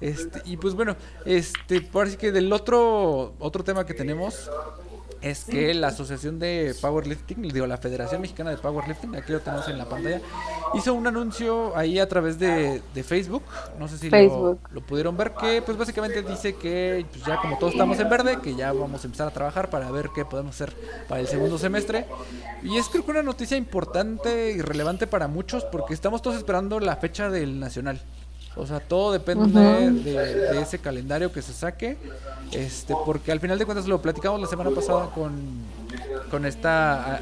Este, 0.00 0.42
y 0.44 0.56
pues 0.56 0.74
bueno, 0.74 0.96
este, 1.24 1.88
así 2.02 2.16
que 2.16 2.32
del 2.32 2.52
otro, 2.52 3.34
otro 3.38 3.62
tema 3.62 3.86
que 3.86 3.94
tenemos 3.94 4.50
es 5.24 5.44
que 5.46 5.72
la 5.72 5.88
Asociación 5.88 6.38
de 6.38 6.74
Powerlifting, 6.80 7.42
digo, 7.48 7.66
la 7.66 7.78
Federación 7.78 8.20
Mexicana 8.20 8.50
de 8.50 8.58
Powerlifting, 8.58 9.16
aquí 9.16 9.32
lo 9.32 9.40
tenemos 9.40 9.66
en 9.68 9.78
la 9.78 9.86
pantalla, 9.86 10.20
hizo 10.74 10.92
un 10.92 11.06
anuncio 11.06 11.74
ahí 11.76 11.98
a 11.98 12.06
través 12.06 12.38
de, 12.38 12.82
Facebook, 13.02 13.42
no 13.78 13.88
sé 13.88 13.96
si 13.96 14.10
lo, 14.10 14.58
pudieron 14.86 15.16
ver, 15.16 15.32
que 15.32 15.62
pues 15.62 15.78
básicamente 15.78 16.22
dice 16.22 16.56
que 16.56 17.06
pues 17.10 17.24
ya 17.24 17.38
como 17.40 17.58
todos 17.58 17.72
estamos 17.72 17.98
en 18.00 18.10
verde, 18.10 18.38
que 18.42 18.54
ya 18.54 18.72
vamos 18.72 19.02
a 19.02 19.06
empezar 19.06 19.28
a 19.28 19.30
trabajar 19.30 19.70
para 19.70 19.90
ver 19.90 20.10
qué 20.14 20.26
podemos 20.26 20.54
hacer 20.54 20.74
para 21.08 21.20
el 21.22 21.26
segundo 21.26 21.56
semestre. 21.58 22.06
Y 22.62 22.76
es 22.76 22.88
creo 22.88 23.04
que 23.04 23.10
una 23.10 23.22
noticia 23.22 23.56
importante 23.56 24.52
y 24.52 24.60
relevante 24.60 25.06
para 25.06 25.26
muchos 25.26 25.64
porque 25.64 25.94
estamos 25.94 26.20
todos 26.20 26.36
esperando 26.36 26.80
la 26.80 26.96
fecha 26.96 27.30
del 27.30 27.60
Nacional. 27.60 28.00
O 28.56 28.66
sea, 28.66 28.80
todo 28.80 29.12
depende 29.12 29.90
de, 29.90 30.60
ese 30.60 30.78
calendario 30.78 31.32
que 31.32 31.42
se 31.42 31.52
saque. 31.52 31.96
Este, 32.52 32.94
porque 33.04 33.32
al 33.32 33.40
final 33.40 33.58
de 33.58 33.64
cuentas 33.64 33.86
lo 33.88 34.00
platicamos 34.00 34.40
la 34.40 34.46
semana 34.46 34.70
pasada 34.70 35.10
con, 35.10 35.32
con 36.30 36.46
esta 36.46 37.16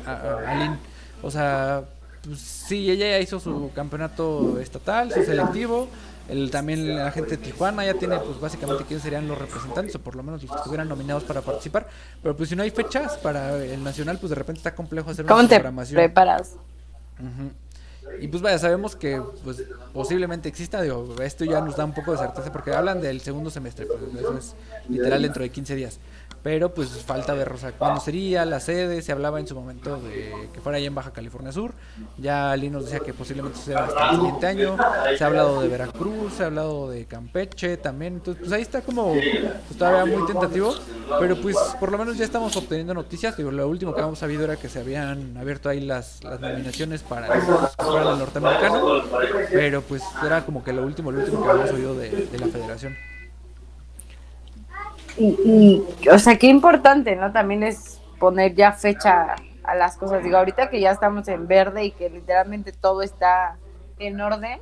Aline. 0.47 0.77
O 1.23 1.31
sea, 1.31 1.85
pues, 2.25 2.41
sí, 2.41 2.91
ella 2.91 3.11
ya 3.11 3.19
hizo 3.19 3.41
su 3.41 3.71
campeonato 3.75 4.59
estatal, 4.61 5.13
su 5.13 5.25
selectivo. 5.25 5.89
El, 6.29 6.51
también 6.51 6.97
la 6.97 7.11
gente 7.11 7.37
de 7.37 7.39
Tijuana 7.39 7.85
ya 7.85 7.95
tiene, 7.95 8.17
pues 8.19 8.41
básicamente 8.41 8.85
quiénes 8.85 9.03
serían 9.03 9.27
los 9.27 9.37
representantes, 9.37 9.95
o 9.97 9.99
por 9.99 10.15
lo 10.15 10.23
menos 10.23 10.43
los 10.43 10.51
que 10.51 10.57
estuvieran 10.57 10.89
nominados 10.89 11.25
para 11.25 11.41
participar. 11.41 11.89
Pero 12.23 12.37
pues 12.37 12.49
si 12.49 12.57
no 12.57 12.63
hay 12.63 12.71
fechas 12.71 13.17
para 13.17 13.57
el 13.57 13.83
nacional, 13.83 14.19
pues 14.19 14.31
de 14.31 14.37
repente 14.37 14.59
está 14.59 14.75
complejo 14.75 15.11
hacer 15.11 15.25
una 15.25 15.35
programación. 15.35 15.97
¿Cómo 15.97 16.05
te 16.05 16.09
preparas? 16.09 16.57
Y 18.21 18.29
pues 18.29 18.43
vaya, 18.43 18.59
sabemos 18.59 18.97
que 18.97 19.21
pues 19.45 19.63
posiblemente 19.93 20.49
exista, 20.49 20.81
digo, 20.83 21.17
esto 21.23 21.45
ya 21.45 21.61
nos 21.61 21.77
da 21.77 21.85
un 21.85 21.95
poco 21.95 22.13
de 22.13 22.19
certeza 22.19 22.53
porque 22.53 22.73
hablan 22.73 23.01
del 23.01 23.21
segundo 23.21 23.51
semestre, 23.51 23.87
pues 23.87 24.01
eso 24.15 24.39
es 24.39 24.55
literal 24.89 25.23
dentro 25.23 25.43
de 25.43 25.51
15 25.51 25.75
días. 25.75 25.99
Pero 26.43 26.75
pues 26.75 26.89
falta 27.05 27.35
ver, 27.35 27.53
o 27.53 27.57
sea, 27.57 27.71
cuándo 27.73 28.01
sería 28.01 28.45
la 28.45 28.59
sede. 28.59 29.01
Se 29.03 29.13
hablaba 29.13 29.39
en 29.39 29.47
su 29.47 29.55
momento 29.55 30.01
de 30.01 30.49
que 30.53 30.61
fuera 30.61 30.79
allá 30.79 30.89
en 30.89 30.95
Baja 30.95 31.13
California 31.13 31.53
Sur. 31.53 31.73
Ya 32.19 32.51
Ali 32.51 32.69
nos 32.69 32.85
decía 32.85 32.99
que 32.99 33.15
posiblemente 33.15 33.59
sea 33.61 33.85
hasta 33.85 34.11
el 34.11 34.17
siguiente 34.17 34.47
año. 34.47 34.77
Se 35.17 35.23
ha 35.23 35.29
hablado 35.29 35.61
de 35.63 35.69
Veracruz, 35.69 36.33
se 36.35 36.43
ha 36.43 36.47
hablado 36.47 36.91
de 36.91 37.05
Campeche 37.07 37.77
también. 37.77 38.15
Entonces, 38.15 38.41
pues 38.41 38.53
ahí 38.53 38.63
está 38.63 38.81
como 38.81 39.13
pues, 39.13 39.79
todavía 39.79 40.05
muy 40.17 40.27
tentativo. 40.27 40.75
Pero 41.21 41.41
pues 41.41 41.57
por 41.79 41.93
lo 41.93 41.99
menos 41.99 42.19
ya 42.19 42.25
estamos 42.25 42.57
obteniendo 42.57 42.93
noticias. 42.93 43.37
Digo, 43.37 43.53
lo 43.53 43.69
último 43.69 43.95
que 43.95 44.01
habíamos 44.01 44.19
sabido 44.19 44.43
era 44.43 44.57
que 44.57 44.69
se 44.69 44.81
habían 44.81 45.37
abierto 45.37 45.69
ahí 45.69 45.81
las, 45.81 46.25
las 46.25 46.41
nominaciones 46.41 47.03
para, 47.03 47.29
para 47.77 48.13
el 48.13 48.19
norteamericano. 48.19 49.03
Pero 49.49 49.83
pues 49.83 50.03
era 50.27 50.45
como 50.45 50.65
que 50.65 50.73
lo 50.73 50.83
último, 50.83 51.13
lo 51.13 51.21
último 51.21 51.45
que 51.45 51.51
habíamos 51.51 51.73
oído 51.73 51.95
de, 51.95 52.11
de 52.11 52.39
la 52.39 52.49
federación. 52.49 52.97
Y, 55.19 55.83
o 56.11 56.19
sea, 56.19 56.37
qué 56.37 56.47
importante, 56.47 57.17
¿no? 57.17 57.33
También 57.33 57.63
es 57.63 58.01
poner 58.19 58.55
ya 58.55 58.73
fecha 58.73 59.35
a 59.63 59.75
las 59.75 59.97
cosas. 59.97 60.25
Digo, 60.25 60.39
ahorita 60.39 60.71
que 60.71 60.81
ya 60.81 60.91
estamos 60.91 61.29
en 61.29 61.47
verde 61.47 61.85
y 61.85 61.91
que 61.91 62.09
literalmente 62.09 62.73
todo 62.73 63.03
está 63.03 63.57
en 63.99 64.21
orden, 64.21 64.61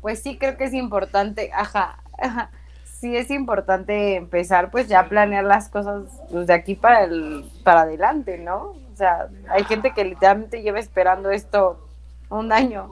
pues 0.00 0.22
sí 0.22 0.38
creo 0.38 0.56
que 0.56 0.64
es 0.64 0.74
importante, 0.74 1.50
ajá, 1.52 2.02
ajá 2.18 2.50
sí 3.00 3.16
es 3.16 3.30
importante 3.30 4.16
empezar 4.16 4.70
pues 4.70 4.88
ya 4.88 5.08
planear 5.08 5.44
las 5.44 5.68
cosas 5.68 6.04
pues, 6.30 6.46
de 6.46 6.54
aquí 6.54 6.74
para 6.74 7.04
el 7.04 7.44
para 7.62 7.82
adelante, 7.82 8.38
¿no? 8.38 8.74
O 8.92 8.96
sea, 8.96 9.28
hay 9.48 9.64
gente 9.64 9.92
que 9.92 10.04
literalmente 10.04 10.62
lleva 10.62 10.80
esperando 10.80 11.30
esto 11.30 11.86
un 12.28 12.52
año. 12.52 12.90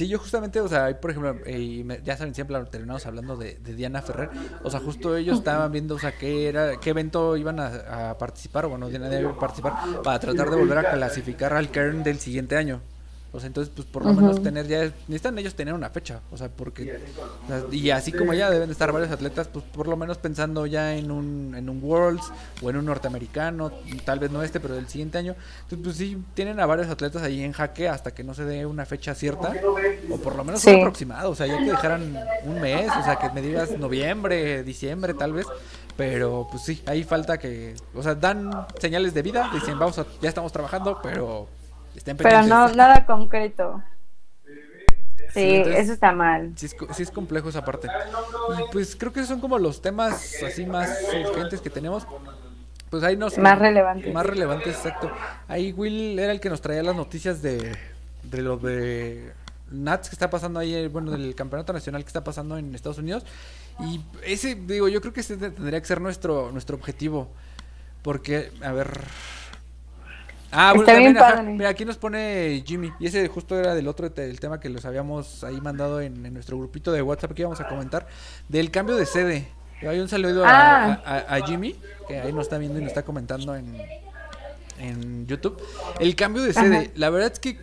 Sí, 0.00 0.08
yo 0.08 0.18
justamente, 0.18 0.62
o 0.62 0.66
sea, 0.66 0.98
por 0.98 1.10
ejemplo, 1.10 1.36
eh, 1.44 2.00
ya 2.02 2.16
saben, 2.16 2.34
siempre 2.34 2.56
terminamos 2.70 3.04
hablando 3.04 3.36
de, 3.36 3.56
Diana 3.56 4.00
Ferrer. 4.00 4.30
O 4.64 4.70
sea, 4.70 4.80
justo 4.80 5.14
ellos 5.14 5.36
estaban 5.36 5.70
viendo, 5.70 5.96
o 5.96 5.98
sea, 5.98 6.16
qué 6.16 6.48
era, 6.48 6.80
qué 6.80 6.88
evento 6.88 7.36
iban 7.36 7.60
a, 7.60 8.16
participar, 8.18 8.64
o 8.64 8.70
bueno, 8.70 8.88
Diana 8.88 9.10
debe 9.10 9.28
participar, 9.34 9.74
para 10.02 10.18
tratar 10.18 10.48
de 10.48 10.56
volver 10.56 10.78
a 10.78 10.90
clasificar 10.90 11.52
al 11.52 11.68
Kern 11.68 12.02
del 12.02 12.18
siguiente 12.18 12.56
año. 12.56 12.80
O 13.32 13.38
sea, 13.38 13.46
entonces, 13.46 13.72
pues 13.74 13.86
por 13.86 14.04
lo 14.04 14.12
menos 14.12 14.42
tener 14.42 14.66
ya, 14.66 14.92
necesitan 15.06 15.38
ellos 15.38 15.54
tener 15.54 15.72
una 15.72 15.88
fecha, 15.88 16.20
o 16.32 16.36
sea, 16.36 16.48
porque, 16.48 16.98
y 17.70 17.90
así 17.90 18.10
como 18.10 18.34
ya 18.34 18.50
deben 18.50 18.70
estar 18.70 18.90
varios 18.90 19.12
atletas, 19.12 19.46
pues 19.46 19.64
por 19.64 19.86
lo 19.86 19.96
menos 19.96 20.18
pensando 20.18 20.66
ya 20.66 20.96
en 20.96 21.12
un, 21.12 21.54
en 21.56 21.68
un 21.68 21.80
Worlds 21.82 22.32
o 22.60 22.70
en 22.70 22.76
un 22.76 22.86
norteamericano, 22.86 23.70
tal 24.04 24.18
vez 24.18 24.32
no 24.32 24.42
este, 24.42 24.58
pero 24.58 24.74
del 24.74 24.88
siguiente 24.88 25.18
año. 25.18 25.36
Entonces, 25.62 25.78
pues 25.84 25.96
sí, 25.96 26.18
tienen 26.34 26.58
a 26.58 26.66
varios 26.66 26.88
atletas 26.88 27.22
ahí 27.22 27.42
en 27.44 27.52
jaque 27.52 27.88
hasta 27.88 28.12
que 28.12 28.24
no 28.24 28.34
se 28.34 28.44
dé 28.44 28.66
una 28.66 28.84
fecha 28.84 29.14
cierta, 29.14 29.52
o 30.10 30.16
por 30.16 30.34
lo 30.34 30.42
menos 30.42 30.64
un 30.64 30.76
aproximado, 30.76 31.30
o 31.30 31.34
sea, 31.36 31.46
ya 31.46 31.58
que 31.58 31.70
dejaran 31.70 32.18
un 32.44 32.60
mes, 32.60 32.90
o 32.90 33.04
sea, 33.04 33.16
que 33.16 33.30
me 33.30 33.42
digas 33.42 33.78
noviembre, 33.78 34.64
diciembre, 34.64 35.14
tal 35.14 35.34
vez. 35.34 35.46
Pero 35.96 36.48
pues 36.50 36.64
sí, 36.64 36.82
ahí 36.86 37.04
falta 37.04 37.38
que, 37.38 37.74
o 37.94 38.02
sea, 38.02 38.14
dan 38.14 38.66
señales 38.80 39.12
de 39.12 39.22
vida, 39.22 39.50
dicen, 39.52 39.78
vamos 39.78 39.98
a, 39.98 40.06
ya 40.22 40.30
estamos 40.30 40.50
trabajando, 40.50 40.98
pero 41.02 41.46
pero 42.04 42.42
no, 42.42 42.68
nada 42.68 43.06
concreto. 43.06 43.82
Sí, 45.32 45.40
eso 45.44 45.92
está 45.92 46.12
mal. 46.12 46.52
Sí 46.56 46.66
es, 46.98 47.10
complejo 47.10 47.48
esa 47.48 47.64
parte. 47.64 47.88
Y 48.58 48.72
pues 48.72 48.96
creo 48.96 49.12
que 49.12 49.24
son 49.24 49.40
como 49.40 49.58
los 49.58 49.80
temas 49.80 50.36
así 50.44 50.66
más 50.66 50.90
urgentes 51.28 51.60
que 51.60 51.70
tenemos. 51.70 52.06
Pues 52.90 53.04
ahí 53.04 53.16
nos... 53.16 53.38
Más 53.38 53.58
relevantes. 53.58 54.12
Más 54.12 54.26
relevantes, 54.26 54.74
exacto. 54.74 55.10
Ahí 55.46 55.72
Will 55.72 56.18
era 56.18 56.32
el 56.32 56.40
que 56.40 56.50
nos 56.50 56.60
traía 56.60 56.82
las 56.82 56.96
noticias 56.96 57.40
de, 57.40 57.76
de 58.24 58.42
lo 58.42 58.56
de 58.56 59.32
Nats 59.70 60.08
que 60.08 60.16
está 60.16 60.28
pasando 60.28 60.58
ahí, 60.58 60.88
bueno, 60.88 61.12
del 61.12 61.36
campeonato 61.36 61.72
nacional 61.72 62.02
que 62.02 62.08
está 62.08 62.24
pasando 62.24 62.58
en 62.58 62.74
Estados 62.74 62.98
Unidos. 62.98 63.24
Y 63.78 64.00
ese, 64.24 64.56
digo, 64.56 64.88
yo 64.88 65.00
creo 65.00 65.12
que 65.12 65.20
ese 65.20 65.36
tendría 65.36 65.80
que 65.80 65.86
ser 65.86 66.00
nuestro, 66.00 66.50
nuestro 66.50 66.76
objetivo. 66.76 67.28
Porque, 68.02 68.50
a 68.62 68.72
ver, 68.72 68.90
Ah, 70.52 70.72
bueno, 70.74 71.14
también, 71.14 71.56
Mira, 71.56 71.68
aquí 71.68 71.84
nos 71.84 71.96
pone 71.96 72.62
Jimmy. 72.66 72.92
Y 72.98 73.06
ese 73.06 73.26
justo 73.28 73.58
era 73.58 73.74
del 73.74 73.86
otro 73.88 74.08
del 74.08 74.40
tema 74.40 74.58
que 74.58 74.68
los 74.68 74.84
habíamos 74.84 75.44
ahí 75.44 75.60
mandado 75.60 76.00
en, 76.00 76.32
nuestro 76.32 76.58
grupito 76.58 76.92
de 76.92 77.02
WhatsApp 77.02 77.32
que 77.32 77.42
íbamos 77.42 77.60
a 77.60 77.68
comentar. 77.68 78.06
Del 78.48 78.70
cambio 78.70 78.96
de 78.96 79.06
sede. 79.06 79.48
Hay 79.82 79.98
un 79.98 80.08
saludo 80.08 80.44
a, 80.44 81.00
ah. 81.04 81.38
Jimmy, 81.46 81.74
que 82.06 82.20
ahí 82.20 82.32
nos 82.32 82.42
está 82.42 82.58
viendo 82.58 82.78
y 82.78 82.82
nos 82.82 82.88
está 82.88 83.02
comentando 83.02 83.54
en, 83.56 83.76
en 84.80 85.26
YouTube. 85.26 85.60
El 85.98 86.16
cambio 86.16 86.42
de 86.42 86.52
sede, 86.52 86.90
la 86.94 87.10
verdad 87.10 87.32
es 87.32 87.38
que, 87.38 87.58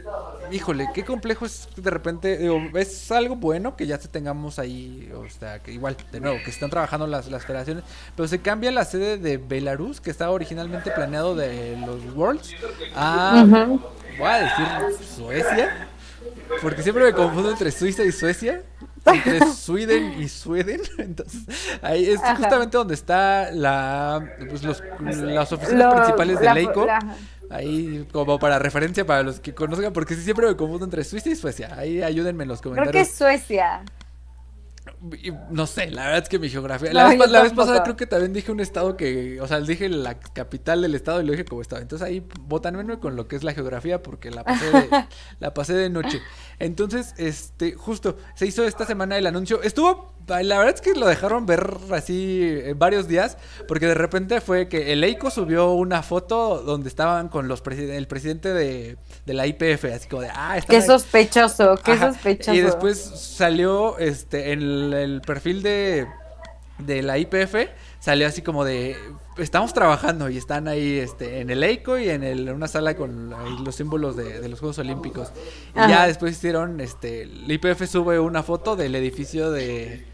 híjole, 0.51 0.89
qué 0.93 1.03
complejo 1.03 1.45
es 1.45 1.67
de 1.75 1.89
repente, 1.89 2.37
digo, 2.37 2.61
es 2.75 3.11
algo 3.11 3.35
bueno 3.35 3.75
que 3.75 3.87
ya 3.87 3.97
se 3.97 4.07
tengamos 4.07 4.59
ahí, 4.59 5.11
o 5.15 5.29
sea, 5.29 5.59
que 5.59 5.71
igual, 5.71 5.97
de 6.11 6.19
nuevo, 6.19 6.37
que 6.43 6.49
están 6.49 6.69
trabajando 6.69 7.07
las, 7.07 7.29
las 7.29 7.45
federaciones, 7.45 7.83
pero 8.15 8.27
se 8.27 8.39
cambia 8.39 8.71
la 8.71 8.85
sede 8.85 9.17
de 9.17 9.37
Belarus, 9.37 10.01
que 10.01 10.09
estaba 10.09 10.31
originalmente 10.31 10.91
planeado 10.91 11.35
de 11.35 11.77
los 11.85 12.15
Worlds, 12.15 12.53
a, 12.95 13.45
voy 14.17 14.27
a 14.27 14.37
decir, 14.37 15.05
Suecia. 15.15 15.87
Porque 16.61 16.81
siempre 16.81 17.03
me 17.03 17.13
confundo 17.13 17.51
entre 17.51 17.71
Suiza 17.71 18.03
y 18.03 18.11
Suecia. 18.11 18.63
Entre 19.13 19.39
Sweden 19.53 20.21
y 20.21 20.27
Sweden. 20.27 20.81
Entonces, 20.97 21.43
ahí 21.81 22.05
es 22.05 22.19
justamente 22.19 22.77
donde 22.77 22.93
está 22.93 23.51
la, 23.51 24.23
pues 24.49 24.63
los, 24.63 24.83
las 24.99 25.51
oficinas 25.51 25.93
principales 25.93 26.39
de 26.39 26.53
Leico. 26.53 26.87
Ahí 27.49 28.05
como 28.11 28.39
para 28.39 28.59
referencia 28.59 29.05
para 29.05 29.23
los 29.23 29.39
que 29.39 29.53
conozcan, 29.53 29.93
porque 29.93 30.15
siempre 30.15 30.47
me 30.47 30.57
confundo 30.57 30.83
entre 30.83 31.03
Suiza 31.03 31.29
y 31.29 31.35
Suecia. 31.35 31.75
Ahí 31.77 32.01
ayúdenme 32.01 32.43
en 32.43 32.49
los 32.49 32.61
comentarios. 32.61 32.91
Creo 32.91 33.03
que 33.03 33.09
es 33.09 33.15
Suecia. 33.15 33.83
No 35.51 35.67
sé, 35.67 35.91
la 35.91 36.05
verdad 36.05 36.23
es 36.23 36.29
que 36.29 36.39
mi 36.39 36.49
geografía. 36.49 36.91
la, 36.93 37.07
vez, 37.07 37.53
pasada 37.53 37.83
creo 37.83 37.95
que 37.95 38.07
también 38.07 38.33
dije 38.33 38.51
un 38.51 38.59
estado 38.59 38.97
que. 38.97 39.39
O 39.41 39.47
sea, 39.47 39.59
dije 39.61 39.89
la 39.89 40.19
capital 40.19 40.81
del 40.81 40.95
estado 40.95 41.21
y 41.21 41.25
lo 41.25 41.31
dije 41.31 41.45
como 41.45 41.61
estado. 41.61 41.81
Entonces 41.81 42.07
ahí 42.07 42.25
botanme 42.41 42.99
con 42.99 43.15
lo 43.15 43.27
que 43.27 43.35
es 43.35 43.43
la 43.43 43.53
geografía 43.53 44.01
porque 44.01 44.31
la 44.31 44.43
pasé 44.43 44.71
de, 44.71 44.89
la 45.39 45.53
pasé 45.53 45.73
de 45.73 45.89
noche. 45.89 46.21
Entonces, 46.59 47.13
este, 47.17 47.73
justo, 47.73 48.17
se 48.35 48.45
hizo 48.45 48.63
esta 48.63 48.85
semana 48.85 49.17
el 49.17 49.27
anuncio. 49.27 49.61
Estuvo 49.61 50.17
la 50.27 50.57
verdad 50.57 50.75
es 50.75 50.81
que 50.81 50.93
lo 50.93 51.07
dejaron 51.07 51.45
ver 51.45 51.77
así 51.91 52.41
en 52.43 52.77
varios 52.77 53.07
días, 53.07 53.37
porque 53.67 53.87
de 53.87 53.93
repente 53.93 54.41
fue 54.41 54.67
que 54.67 54.91
el 54.91 55.03
EICO 55.03 55.31
subió 55.31 55.71
una 55.71 56.03
foto 56.03 56.61
donde 56.61 56.89
estaban 56.89 57.29
con 57.29 57.47
los 57.47 57.63
el 57.65 58.07
presidente 58.07 58.53
de, 58.53 58.97
la 59.25 59.47
IPF, 59.47 59.85
así 59.85 60.07
como 60.09 60.23
de, 60.23 60.29
ah, 60.33 60.59
Qué 60.67 60.81
sospechoso, 60.81 61.79
qué 61.83 61.97
sospechoso. 61.97 62.53
Y 62.53 62.61
después 62.61 62.97
salió 62.99 63.97
este 63.99 64.51
en 64.51 64.61
el, 64.93 65.21
perfil 65.21 65.63
de, 65.63 66.07
de 66.79 67.01
la 67.03 67.17
IPF, 67.17 67.69
salió 67.99 68.27
así 68.27 68.41
como 68.41 68.65
de 68.65 68.97
estamos 69.37 69.73
trabajando 69.73 70.29
y 70.29 70.37
están 70.37 70.67
ahí 70.67 70.97
este, 70.97 71.41
en 71.41 71.49
el 71.49 71.63
EICO 71.63 71.97
y 71.97 72.09
en, 72.09 72.23
el, 72.23 72.49
una 72.49 72.67
sala 72.67 72.95
con 72.95 73.33
los 73.63 73.75
símbolos 73.75 74.15
de, 74.15 74.47
los 74.47 74.59
Juegos 74.59 74.79
Olímpicos. 74.79 75.31
Y 75.75 75.89
ya 75.89 76.07
después 76.07 76.33
hicieron, 76.33 76.79
este, 76.79 77.23
el 77.23 77.51
IPF 77.51 77.87
sube 77.87 78.19
una 78.19 78.43
foto 78.43 78.75
del 78.75 78.95
edificio 78.95 79.51
de, 79.51 80.05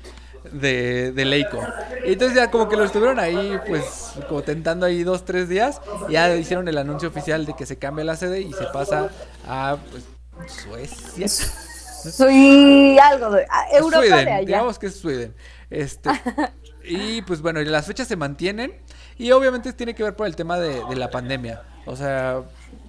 de, 0.52 1.12
de 1.12 1.26
Leico. 1.26 1.60
Y 2.06 2.14
entonces 2.14 2.36
ya 2.36 2.52
como 2.52 2.68
que 2.70 2.76
lo 2.76 2.84
estuvieron 2.84 3.20
ahí, 3.20 3.60
pues, 3.68 4.14
como 4.28 4.42
tentando 4.44 4.86
ahí 4.86 5.04
dos, 5.04 5.26
tres 5.26 5.50
días. 5.50 5.82
Y 6.10 6.14
ya 6.14 6.36
hicieron 6.36 6.68
el 6.68 6.78
anuncio 6.78 7.10
oficial 7.10 7.46
de 7.46 7.54
que 7.56 7.66
se 7.66 7.78
cambia 7.78 8.06
la 8.06 8.16
sede 8.16 8.42
y 8.42 8.52
se 8.54 8.66
pasa 8.66 9.10
a, 9.48 9.78
pues, 9.92 10.04
Suecia. 10.48 11.28
Soy 12.12 12.98
algo 13.00 13.32
de 13.32 13.48
Europa 13.72 14.02
de 14.02 14.14
allá. 14.14 14.40
Digamos 14.40 14.78
que 14.78 14.88
es 14.88 15.00
Sweden. 15.00 15.34
Este, 15.70 16.10
y 16.84 17.22
pues 17.22 17.42
bueno, 17.42 17.62
las 17.62 17.88
fechas 17.88 18.08
se 18.08 18.16
mantienen. 18.16 18.74
Y 19.18 19.32
obviamente 19.32 19.74
tiene 19.74 19.94
que 19.94 20.04
ver 20.04 20.16
por 20.16 20.28
el 20.28 20.36
tema 20.36 20.60
de, 20.60 20.96
la 20.96 21.10
pandemia. 21.12 21.62
O 21.86 21.96
sea, 21.96 22.42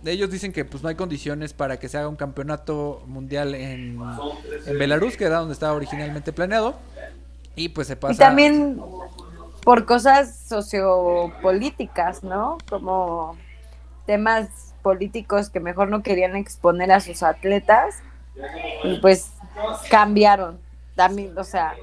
ellos 0.05 0.31
dicen 0.31 0.53
que 0.53 0.65
pues 0.65 0.83
no 0.83 0.89
hay 0.89 0.95
condiciones 0.95 1.53
para 1.53 1.79
que 1.79 1.89
se 1.89 1.99
haga 1.99 2.09
un 2.09 2.17
campeonato 2.17 3.03
mundial 3.07 3.55
en, 3.55 4.01
en 4.67 4.79
Belarus, 4.79 5.17
que 5.17 5.25
era 5.25 5.39
donde 5.39 5.55
estaba 5.55 5.75
originalmente 5.75 6.33
planeado. 6.33 6.77
Y 7.57 7.71
pues 7.71 7.87
se 7.87 7.97
pasa. 7.97 8.15
Y 8.15 8.17
también 8.17 8.81
por 9.65 9.85
cosas 9.87 10.37
sociopolíticas, 10.49 12.23
¿no? 12.23 12.59
Como 12.69 13.37
temas 14.07 14.75
políticos 14.83 15.51
que 15.51 15.61
mejor 15.61 15.89
no 15.89 16.03
querían 16.03 16.37
exponer 16.37 16.93
a 16.93 17.01
sus 17.01 17.23
atletas. 17.23 17.97
Y 18.83 18.99
pues 18.99 19.33
cambiaron. 19.91 20.59
También, 20.95 21.37
o 21.37 21.45
sea, 21.45 21.75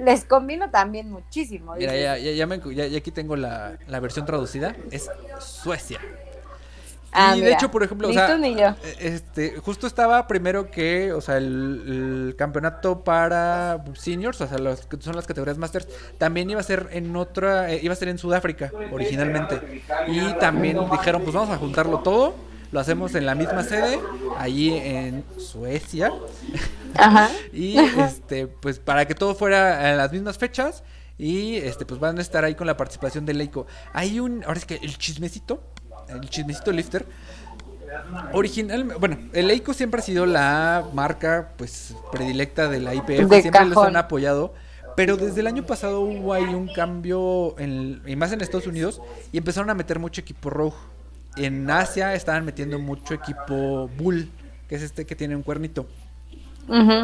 les 0.00 0.24
combino 0.24 0.70
también 0.70 1.10
muchísimo. 1.10 1.74
Mira, 1.74 1.94
ya, 1.94 2.18
ya, 2.18 2.32
ya, 2.32 2.98
aquí 2.98 3.10
tengo 3.10 3.36
la, 3.36 3.78
la 3.86 4.00
versión 4.00 4.26
traducida. 4.26 4.76
Es 4.90 5.10
Suecia. 5.40 6.00
Ah, 7.16 7.36
y 7.36 7.42
de 7.42 7.52
hecho, 7.52 7.70
por 7.70 7.84
ejemplo, 7.84 8.08
o 8.08 8.12
sea, 8.12 8.36
yo. 8.36 8.74
este, 8.98 9.56
justo 9.60 9.86
estaba 9.86 10.26
primero 10.26 10.68
que, 10.68 11.12
o 11.12 11.20
sea, 11.20 11.36
el, 11.36 12.26
el 12.26 12.36
campeonato 12.36 13.04
para 13.04 13.84
seniors, 13.94 14.40
o 14.40 14.48
sea, 14.48 14.58
los 14.58 14.86
que 14.86 15.00
son 15.00 15.14
las 15.14 15.24
categorías 15.24 15.56
masters, 15.56 15.86
también 16.18 16.50
iba 16.50 16.58
a 16.58 16.64
ser 16.64 16.88
en 16.90 17.14
otra, 17.14 17.70
eh, 17.70 17.78
iba 17.84 17.92
a 17.92 17.96
ser 17.96 18.08
en 18.08 18.18
Sudáfrica 18.18 18.72
originalmente. 18.90 19.82
Y 20.08 20.32
también 20.40 20.76
dijeron, 20.90 21.22
pues 21.22 21.34
vamos 21.36 21.50
a 21.50 21.56
juntarlo 21.56 22.00
todo, 22.00 22.34
lo 22.74 22.80
hacemos 22.80 23.14
en 23.14 23.24
la 23.24 23.36
misma 23.36 23.62
sede, 23.62 24.00
allí 24.36 24.72
en 24.74 25.24
Suecia. 25.38 26.12
Ajá. 26.96 27.30
Y 27.52 27.78
este, 27.78 28.48
pues 28.48 28.80
para 28.80 29.06
que 29.06 29.14
todo 29.14 29.36
fuera 29.36 29.92
en 29.92 29.96
las 29.96 30.10
mismas 30.10 30.38
fechas. 30.38 30.82
Y 31.16 31.54
este, 31.54 31.86
pues 31.86 32.00
van 32.00 32.18
a 32.18 32.20
estar 32.20 32.44
ahí 32.44 32.56
con 32.56 32.66
la 32.66 32.76
participación 32.76 33.24
de 33.26 33.34
Leico. 33.34 33.68
Hay 33.92 34.18
un, 34.18 34.42
ahora 34.42 34.58
es 34.58 34.64
que 34.64 34.80
el 34.82 34.98
chismecito, 34.98 35.62
el 36.08 36.28
chismecito 36.28 36.72
lifter. 36.72 37.06
Original, 38.32 38.82
bueno, 38.98 39.18
el 39.32 39.46
Leico 39.46 39.72
siempre 39.72 40.00
ha 40.00 40.02
sido 40.02 40.26
la 40.26 40.84
marca 40.92 41.52
pues 41.56 41.94
predilecta 42.10 42.68
de 42.68 42.80
la 42.80 42.92
IPF, 42.92 43.28
De 43.28 43.40
siempre 43.40 43.66
los 43.66 43.78
han 43.78 43.94
apoyado. 43.94 44.52
Pero 44.96 45.16
desde 45.16 45.42
el 45.42 45.46
año 45.46 45.64
pasado 45.64 46.00
hubo 46.00 46.32
ahí 46.32 46.42
un 46.42 46.66
cambio, 46.66 47.56
en, 47.56 48.02
y 48.04 48.16
más 48.16 48.32
en 48.32 48.40
Estados 48.40 48.66
Unidos, 48.66 49.00
y 49.30 49.38
empezaron 49.38 49.70
a 49.70 49.74
meter 49.74 50.00
mucho 50.00 50.20
equipo 50.20 50.50
rojo. 50.50 50.93
En 51.36 51.70
Asia 51.70 52.14
estaban 52.14 52.44
metiendo 52.44 52.78
mucho 52.78 53.14
equipo 53.14 53.88
Bull, 53.96 54.30
que 54.68 54.76
es 54.76 54.82
este 54.82 55.04
que 55.04 55.16
tiene 55.16 55.34
un 55.36 55.42
cuernito. 55.42 55.86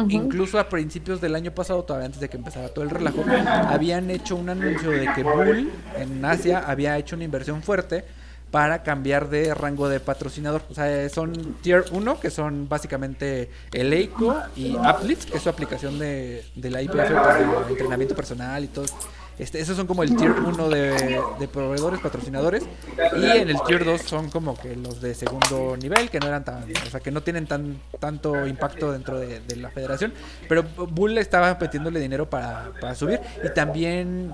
Incluso 0.09 0.59
a 0.59 0.69
principios 0.69 1.21
del 1.21 1.35
año 1.35 1.51
pasado, 1.51 1.83
todavía 1.83 2.07
antes 2.07 2.19
de 2.19 2.29
que 2.29 2.37
empezara 2.37 2.69
todo 2.69 2.83
el 2.83 2.89
relajo, 2.89 3.23
habían 3.67 4.09
hecho 4.09 4.35
un 4.35 4.49
anuncio 4.49 4.89
de 4.89 5.07
que 5.13 5.23
Bull 5.23 5.71
en 5.97 6.25
Asia 6.25 6.63
había 6.65 6.97
hecho 6.97 7.15
una 7.15 7.25
inversión 7.25 7.61
fuerte 7.61 8.03
para 8.49 8.83
cambiar 8.83 9.29
de 9.29 9.53
rango 9.53 9.87
de 9.87 9.99
patrocinador. 9.99 10.63
O 10.69 10.73
sea, 10.73 11.07
son 11.09 11.55
Tier 11.61 11.85
1, 11.91 12.19
que 12.19 12.29
son 12.29 12.67
básicamente 12.67 13.49
el 13.71 13.93
Eico 13.93 14.35
y 14.57 14.75
Uplift, 14.75 15.29
que 15.29 15.37
es 15.37 15.43
su 15.43 15.49
aplicación 15.49 15.97
de, 15.97 16.43
de 16.55 16.69
la 16.69 16.81
IPF 16.81 17.11
para 17.13 17.39
entrenamiento 17.69 18.13
personal 18.13 18.63
y 18.63 18.67
todo. 18.67 18.85
Este, 19.39 19.59
esos 19.59 19.75
son 19.75 19.87
como 19.87 20.03
el 20.03 20.15
tier 20.15 20.31
1 20.31 20.69
de, 20.69 21.49
proveedores, 21.51 21.99
patrocinadores. 21.99 22.63
Y 23.17 23.25
en 23.25 23.49
el 23.49 23.57
tier 23.65 23.83
2 23.83 24.01
son 24.01 24.29
como 24.29 24.57
que 24.57 24.75
los 24.75 25.01
de 25.01 25.15
segundo 25.15 25.75
nivel, 25.77 26.09
que 26.09 26.19
no 26.19 26.27
eran 26.27 26.43
tan, 26.43 26.63
o 26.63 26.89
sea, 26.89 26.99
que 26.99 27.11
no 27.11 27.21
tienen 27.23 27.47
tan 27.47 27.79
tanto 27.99 28.45
impacto 28.45 28.91
dentro 28.91 29.19
de, 29.19 29.41
la 29.55 29.69
federación. 29.69 30.13
Pero 30.47 30.63
Bull 30.63 31.17
estaba 31.17 31.57
metiéndole 31.59 31.99
dinero 31.99 32.29
para, 32.29 32.71
subir. 32.95 33.19
Y 33.43 33.53
también 33.53 34.33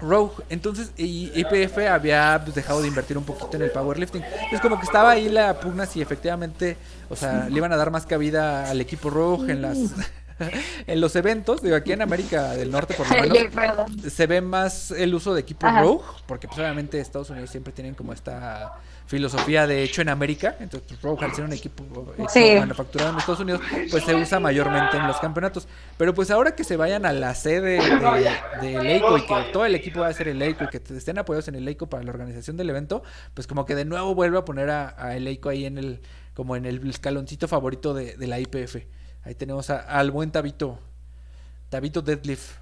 Rogue. 0.00 0.42
Entonces, 0.50 0.92
IPF 0.96 1.78
había 1.88 2.40
pues, 2.42 2.54
dejado 2.54 2.82
de 2.82 2.88
invertir 2.88 3.16
un 3.16 3.24
poquito 3.24 3.56
en 3.56 3.62
el 3.62 3.70
powerlifting. 3.70 4.22
Entonces, 4.22 4.60
como 4.60 4.78
que 4.78 4.84
estaba 4.84 5.12
ahí 5.12 5.28
la 5.28 5.60
pugna 5.60 5.86
si 5.86 6.02
efectivamente, 6.02 6.76
o 7.08 7.16
sea, 7.16 7.48
le 7.48 7.56
iban 7.56 7.72
a 7.72 7.76
dar 7.76 7.90
más 7.90 8.04
cabida 8.04 8.68
al 8.68 8.80
equipo 8.80 9.10
Rogue 9.10 9.52
en 9.52 9.62
las. 9.62 9.78
En 10.86 11.00
los 11.00 11.14
eventos, 11.16 11.62
digo, 11.62 11.76
aquí 11.76 11.92
en 11.92 12.02
América 12.02 12.50
del 12.52 12.70
Norte 12.70 12.94
por 12.94 13.06
lo 13.08 13.22
menos, 13.22 13.38
se 14.12 14.26
ve 14.26 14.40
más 14.40 14.90
el 14.90 15.14
uso 15.14 15.34
de 15.34 15.40
equipo 15.40 15.66
Ajá. 15.66 15.82
Rogue, 15.82 16.04
porque 16.26 16.46
pues 16.48 16.58
obviamente 16.58 16.98
Estados 17.00 17.30
Unidos 17.30 17.50
siempre 17.50 17.72
tienen 17.72 17.94
como 17.94 18.12
esta 18.12 18.72
filosofía 19.06 19.66
de 19.66 19.82
hecho 19.82 20.00
en 20.00 20.08
América, 20.08 20.56
entonces 20.60 20.88
pues, 20.88 21.02
Rogue 21.02 21.24
al 21.26 21.34
ser 21.34 21.44
un 21.44 21.52
equipo 21.52 21.84
Sí. 22.28 22.54
manufacturado 22.58 23.10
en 23.12 23.18
Estados 23.18 23.40
Unidos, 23.40 23.60
pues 23.90 24.04
se 24.04 24.14
usa 24.14 24.40
mayormente 24.40 24.96
en 24.96 25.06
los 25.06 25.18
campeonatos. 25.18 25.68
Pero 25.98 26.14
pues 26.14 26.30
ahora 26.30 26.54
que 26.54 26.64
se 26.64 26.76
vayan 26.76 27.04
a 27.04 27.12
la 27.12 27.34
sede 27.34 27.78
de, 27.80 28.30
de 28.62 28.82
Leico 28.82 29.18
y 29.18 29.26
que 29.26 29.34
todo 29.52 29.66
el 29.66 29.74
equipo 29.74 30.00
va 30.00 30.08
a 30.08 30.12
ser 30.12 30.28
el 30.28 30.38
Leico 30.38 30.64
y 30.64 30.68
que 30.68 30.78
estén 30.94 31.18
apoyados 31.18 31.48
en 31.48 31.56
el 31.56 31.64
Leico 31.64 31.88
para 31.88 32.02
la 32.04 32.10
organización 32.10 32.56
del 32.56 32.70
evento, 32.70 33.02
pues 33.34 33.46
como 33.46 33.66
que 33.66 33.74
de 33.74 33.84
nuevo 33.84 34.14
vuelve 34.14 34.38
a 34.38 34.44
poner 34.44 34.70
a, 34.70 34.94
a 34.96 35.14
el 35.16 35.24
Leico 35.24 35.48
ahí 35.50 35.66
en 35.66 35.76
el, 35.78 36.00
como 36.32 36.56
en 36.56 36.64
el 36.64 36.88
escaloncito 36.88 37.48
favorito 37.48 37.92
de, 37.92 38.16
de 38.16 38.26
la 38.26 38.40
IPF. 38.40 38.76
Ahí 39.24 39.34
tenemos 39.34 39.70
a- 39.70 39.80
al 39.80 40.10
buen 40.10 40.30
Tabito, 40.30 40.78
Tabito 41.68 42.02
Deadlift. 42.02 42.60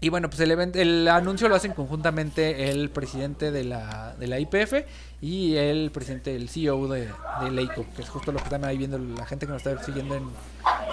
Y 0.00 0.10
bueno, 0.10 0.28
pues 0.30 0.38
el, 0.40 0.52
event- 0.52 0.76
el 0.76 1.08
anuncio 1.08 1.48
lo 1.48 1.56
hacen 1.56 1.72
conjuntamente 1.72 2.70
el 2.70 2.88
presidente 2.88 3.50
de 3.50 3.64
la, 3.64 4.14
de 4.16 4.28
la 4.28 4.38
IPF 4.38 4.84
y 5.20 5.56
el 5.56 5.90
presidente, 5.90 6.36
el 6.36 6.48
CEO 6.48 6.86
de, 6.86 7.08
de 7.40 7.50
Leico, 7.50 7.84
que 7.96 8.02
es 8.02 8.08
justo 8.08 8.30
lo 8.30 8.38
que 8.38 8.44
están 8.44 8.64
ahí 8.64 8.78
viendo 8.78 8.96
la 8.98 9.26
gente 9.26 9.46
que 9.46 9.52
nos 9.52 9.66
está 9.66 9.82
siguiendo 9.82 10.14
en, 10.14 10.28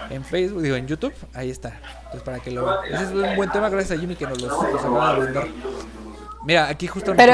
en 0.10 0.24
Facebook, 0.26 0.64
digo, 0.64 0.76
en 0.76 0.88
YouTube. 0.88 1.14
Ahí 1.36 1.52
está. 1.52 1.80
Entonces, 1.98 2.24
para 2.24 2.40
que 2.40 2.50
lo 2.50 2.84
Ese 2.84 3.04
es 3.04 3.10
un 3.12 3.36
buen 3.36 3.52
tema, 3.52 3.70
gracias 3.70 3.96
a 3.96 4.02
Jimmy 4.02 4.16
que 4.16 4.26
nos 4.26 4.42
los, 4.42 4.52
los 4.52 4.82
acaba 4.82 5.20
de. 5.20 5.52
Mira, 6.44 6.68
aquí 6.68 6.88
justo 6.88 7.14
Pero 7.16 7.34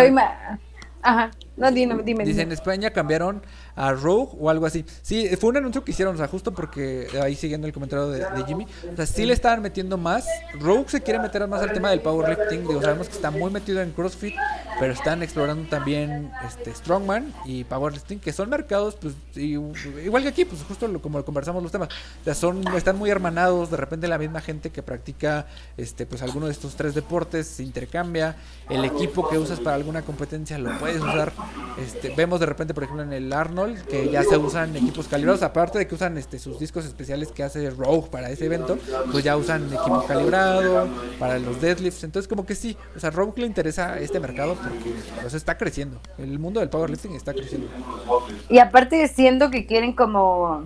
Ajá. 1.04 1.32
No, 1.62 1.72
dime, 1.72 2.02
dime. 2.04 2.26
Dice, 2.26 2.42
en. 2.42 2.52
España 2.52 2.90
cambiaron 2.92 3.42
a 3.76 3.94
Rogue 3.94 4.32
o 4.40 4.50
algo 4.50 4.66
así. 4.66 4.84
Sí, 5.02 5.28
fue 5.40 5.52
un 5.52 5.58
anuncio 5.58 5.84
que 5.84 5.92
hicieron, 5.92 6.16
o 6.16 6.18
sea, 6.18 6.28
justo 6.28 6.52
porque 6.54 7.08
ahí 7.22 7.36
siguiendo 7.36 7.68
el 7.68 7.74
comentario 7.74 8.10
de, 8.10 8.20
de 8.20 8.44
Jimmy, 8.46 8.66
o 8.92 8.96
sea, 8.96 9.06
sí 9.06 9.26
le 9.26 9.34
estaban 9.34 9.62
metiendo 9.62 9.98
más. 9.98 10.26
Rogue 10.60 10.86
se 10.88 11.02
quiere 11.02 11.20
meter 11.20 11.48
más 11.48 11.62
al 11.62 11.72
tema 11.72 11.90
del 11.92 12.02
powerlifting, 12.02 12.68
digo, 12.68 12.82
sabemos 12.82 13.08
que 13.08 13.16
está 13.16 13.32
muy 13.32 13.52
metido 13.52 13.82
en 13.82 13.92
CrossFit, 13.92 14.34
pero 14.80 14.92
están 14.94 15.24
explorando 15.24 15.70
también 15.70 16.32
este 16.48 16.74
Strongman 16.74 17.34
y 17.46 17.64
powerlifting, 17.64 18.20
que 18.20 18.34
son 18.34 18.50
mercados, 18.50 18.96
pues, 19.00 19.14
y- 19.36 19.54
igual 20.04 20.24
que 20.24 20.30
aquí, 20.30 20.46
pues 20.46 20.64
justo 20.64 20.88
lo- 20.88 21.02
como 21.02 21.24
conversamos 21.24 21.62
los 21.64 21.72
temas, 21.72 21.90
o 22.22 22.24
sea, 22.24 22.34
son, 22.36 22.66
están 22.76 22.98
muy 22.98 23.10
hermanados, 23.10 23.70
de 23.72 23.78
repente 23.78 24.08
la 24.08 24.18
misma 24.18 24.42
gente 24.42 24.70
que 24.72 24.82
practica, 24.84 25.46
este, 25.78 26.06
pues 26.06 26.22
alguno 26.22 26.48
de 26.48 26.52
estos 26.54 26.76
tres 26.76 26.96
deportes 26.96 27.48
se 27.48 27.64
intercambia, 27.64 28.36
el 28.70 28.84
equipo 28.86 29.30
que 29.30 29.38
usas 29.38 29.60
para 29.60 29.76
alguna 29.76 30.02
competencia 30.02 30.58
lo 30.58 30.78
puedes 30.80 30.98
usar, 31.02 31.32
este, 31.78 32.14
vemos 32.16 32.40
de 32.40 32.46
repente, 32.46 32.74
por 32.74 32.84
ejemplo, 32.84 33.04
en 33.04 33.14
el 33.14 33.32
Arnold, 33.32 33.82
que 33.86 34.10
ya 34.10 34.24
se 34.24 34.38
usan 34.38 34.76
equipos 34.76 35.08
calibrados, 35.08 35.42
aparte 35.42 35.80
de 35.80 35.88
que 35.88 35.96
usan 35.96 36.18
este, 36.18 36.40
sus 36.40 36.60
discos 36.60 36.86
especiales 36.86 37.32
que 37.32 37.44
hace 37.44 37.70
Rogue 37.70 38.10
para 38.10 38.30
ese 38.30 38.46
evento, 38.46 38.78
pues 39.12 39.24
ya 39.24 39.38
usan 39.38 39.66
equipo 39.66 40.04
calibrado 40.08 40.88
para 41.20 41.40
los 41.40 41.62
deadlifts, 41.62 42.04
entonces 42.04 42.28
como 42.28 42.46
que 42.46 42.56
sí, 42.56 42.78
o 42.96 43.00
sea, 43.00 43.10
Rogue 43.10 43.42
le 43.42 43.48
interesa 43.48 44.00
este 44.00 44.20
mercado 44.20 44.56
porque 44.56 44.94
pues, 45.22 45.34
está 45.34 45.58
creciendo, 45.58 46.00
el 46.18 46.40
mundo 46.40 46.60
del 46.60 46.70
powerlifting 46.70 47.16
está 47.16 47.34
creciendo. 47.34 47.68
Y 48.50 48.60
aparte 48.60 49.08
siento 49.08 49.50
que 49.50 49.66
quieren 49.66 49.94
como, 49.94 50.66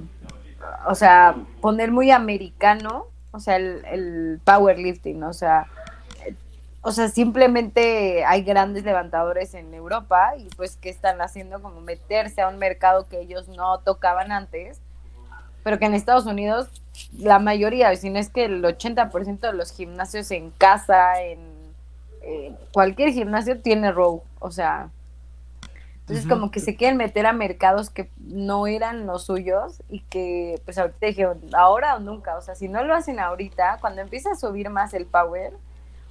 o 0.88 0.96
sea, 0.96 1.36
poner 1.62 1.92
muy 1.92 2.12
americano, 2.12 3.08
o 3.32 3.40
sea, 3.40 3.58
el, 3.58 4.40
powerlifting, 4.44 5.24
o 5.24 5.34
sea, 5.34 5.68
o 6.88 6.92
sea, 6.92 7.08
simplemente 7.08 8.24
hay 8.26 8.44
grandes 8.44 8.84
levantadores 8.84 9.56
en 9.56 9.74
Europa 9.74 10.34
y 10.38 10.48
pues 10.56 10.78
que 10.78 10.90
están 10.90 11.20
haciendo 11.20 11.60
como 11.60 11.82
meterse 11.82 12.44
a 12.44 12.48
un 12.48 12.60
mercado 12.60 13.08
que 13.10 13.22
ellos 13.22 13.48
no 13.48 13.80
tocaban 13.80 14.32
antes, 14.32 14.80
pero 15.64 15.80
que 15.80 15.86
en 15.86 15.96
Estados 15.96 16.28
Unidos 16.28 16.70
la 17.18 17.40
mayoría, 17.40 17.96
si 17.96 18.12
no 18.12 18.20
es 18.20 18.30
que 18.30 18.46
el 18.46 18.64
80% 18.64 19.40
de 19.40 19.54
los 19.54 19.72
gimnasios 19.72 20.30
en 20.30 20.52
casa, 20.52 21.24
en 21.24 21.40
eh, 22.22 22.56
cualquier 22.72 23.14
gimnasio 23.14 23.60
tiene 23.60 23.92
row, 23.92 24.22
o 24.38 24.52
sea, 24.52 24.92
entonces 26.02 26.28
como 26.28 26.52
que 26.52 26.60
se 26.60 26.76
quieren 26.76 26.98
meter 26.98 27.26
a 27.26 27.34
mercados 27.34 27.90
que 27.90 28.12
no 28.20 28.68
eran 28.68 29.08
los 29.08 29.26
suyos 29.26 29.82
y 29.90 30.02
que 30.02 30.62
pues 30.66 30.78
ahorita 30.78 31.08
dijeron, 31.08 31.42
ahora 31.58 31.96
o 31.96 32.00
nunca, 32.00 32.38
o 32.38 32.42
sea, 32.42 32.54
si 32.54 32.68
no 32.68 32.84
lo 32.84 32.94
hacen 32.94 33.20
ahorita, 33.20 33.80
cuando 33.82 34.02
empiece 34.02 34.30
a 34.30 34.36
subir 34.36 34.70
más 34.70 34.94
el 34.94 35.08
power, 35.08 35.52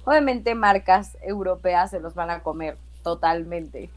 obviamente 0.05 0.55
marcas 0.55 1.17
europeas 1.21 1.91
se 1.91 1.99
los 1.99 2.15
van 2.15 2.29
a 2.29 2.41
comer 2.41 2.77
totalmente. 3.03 3.89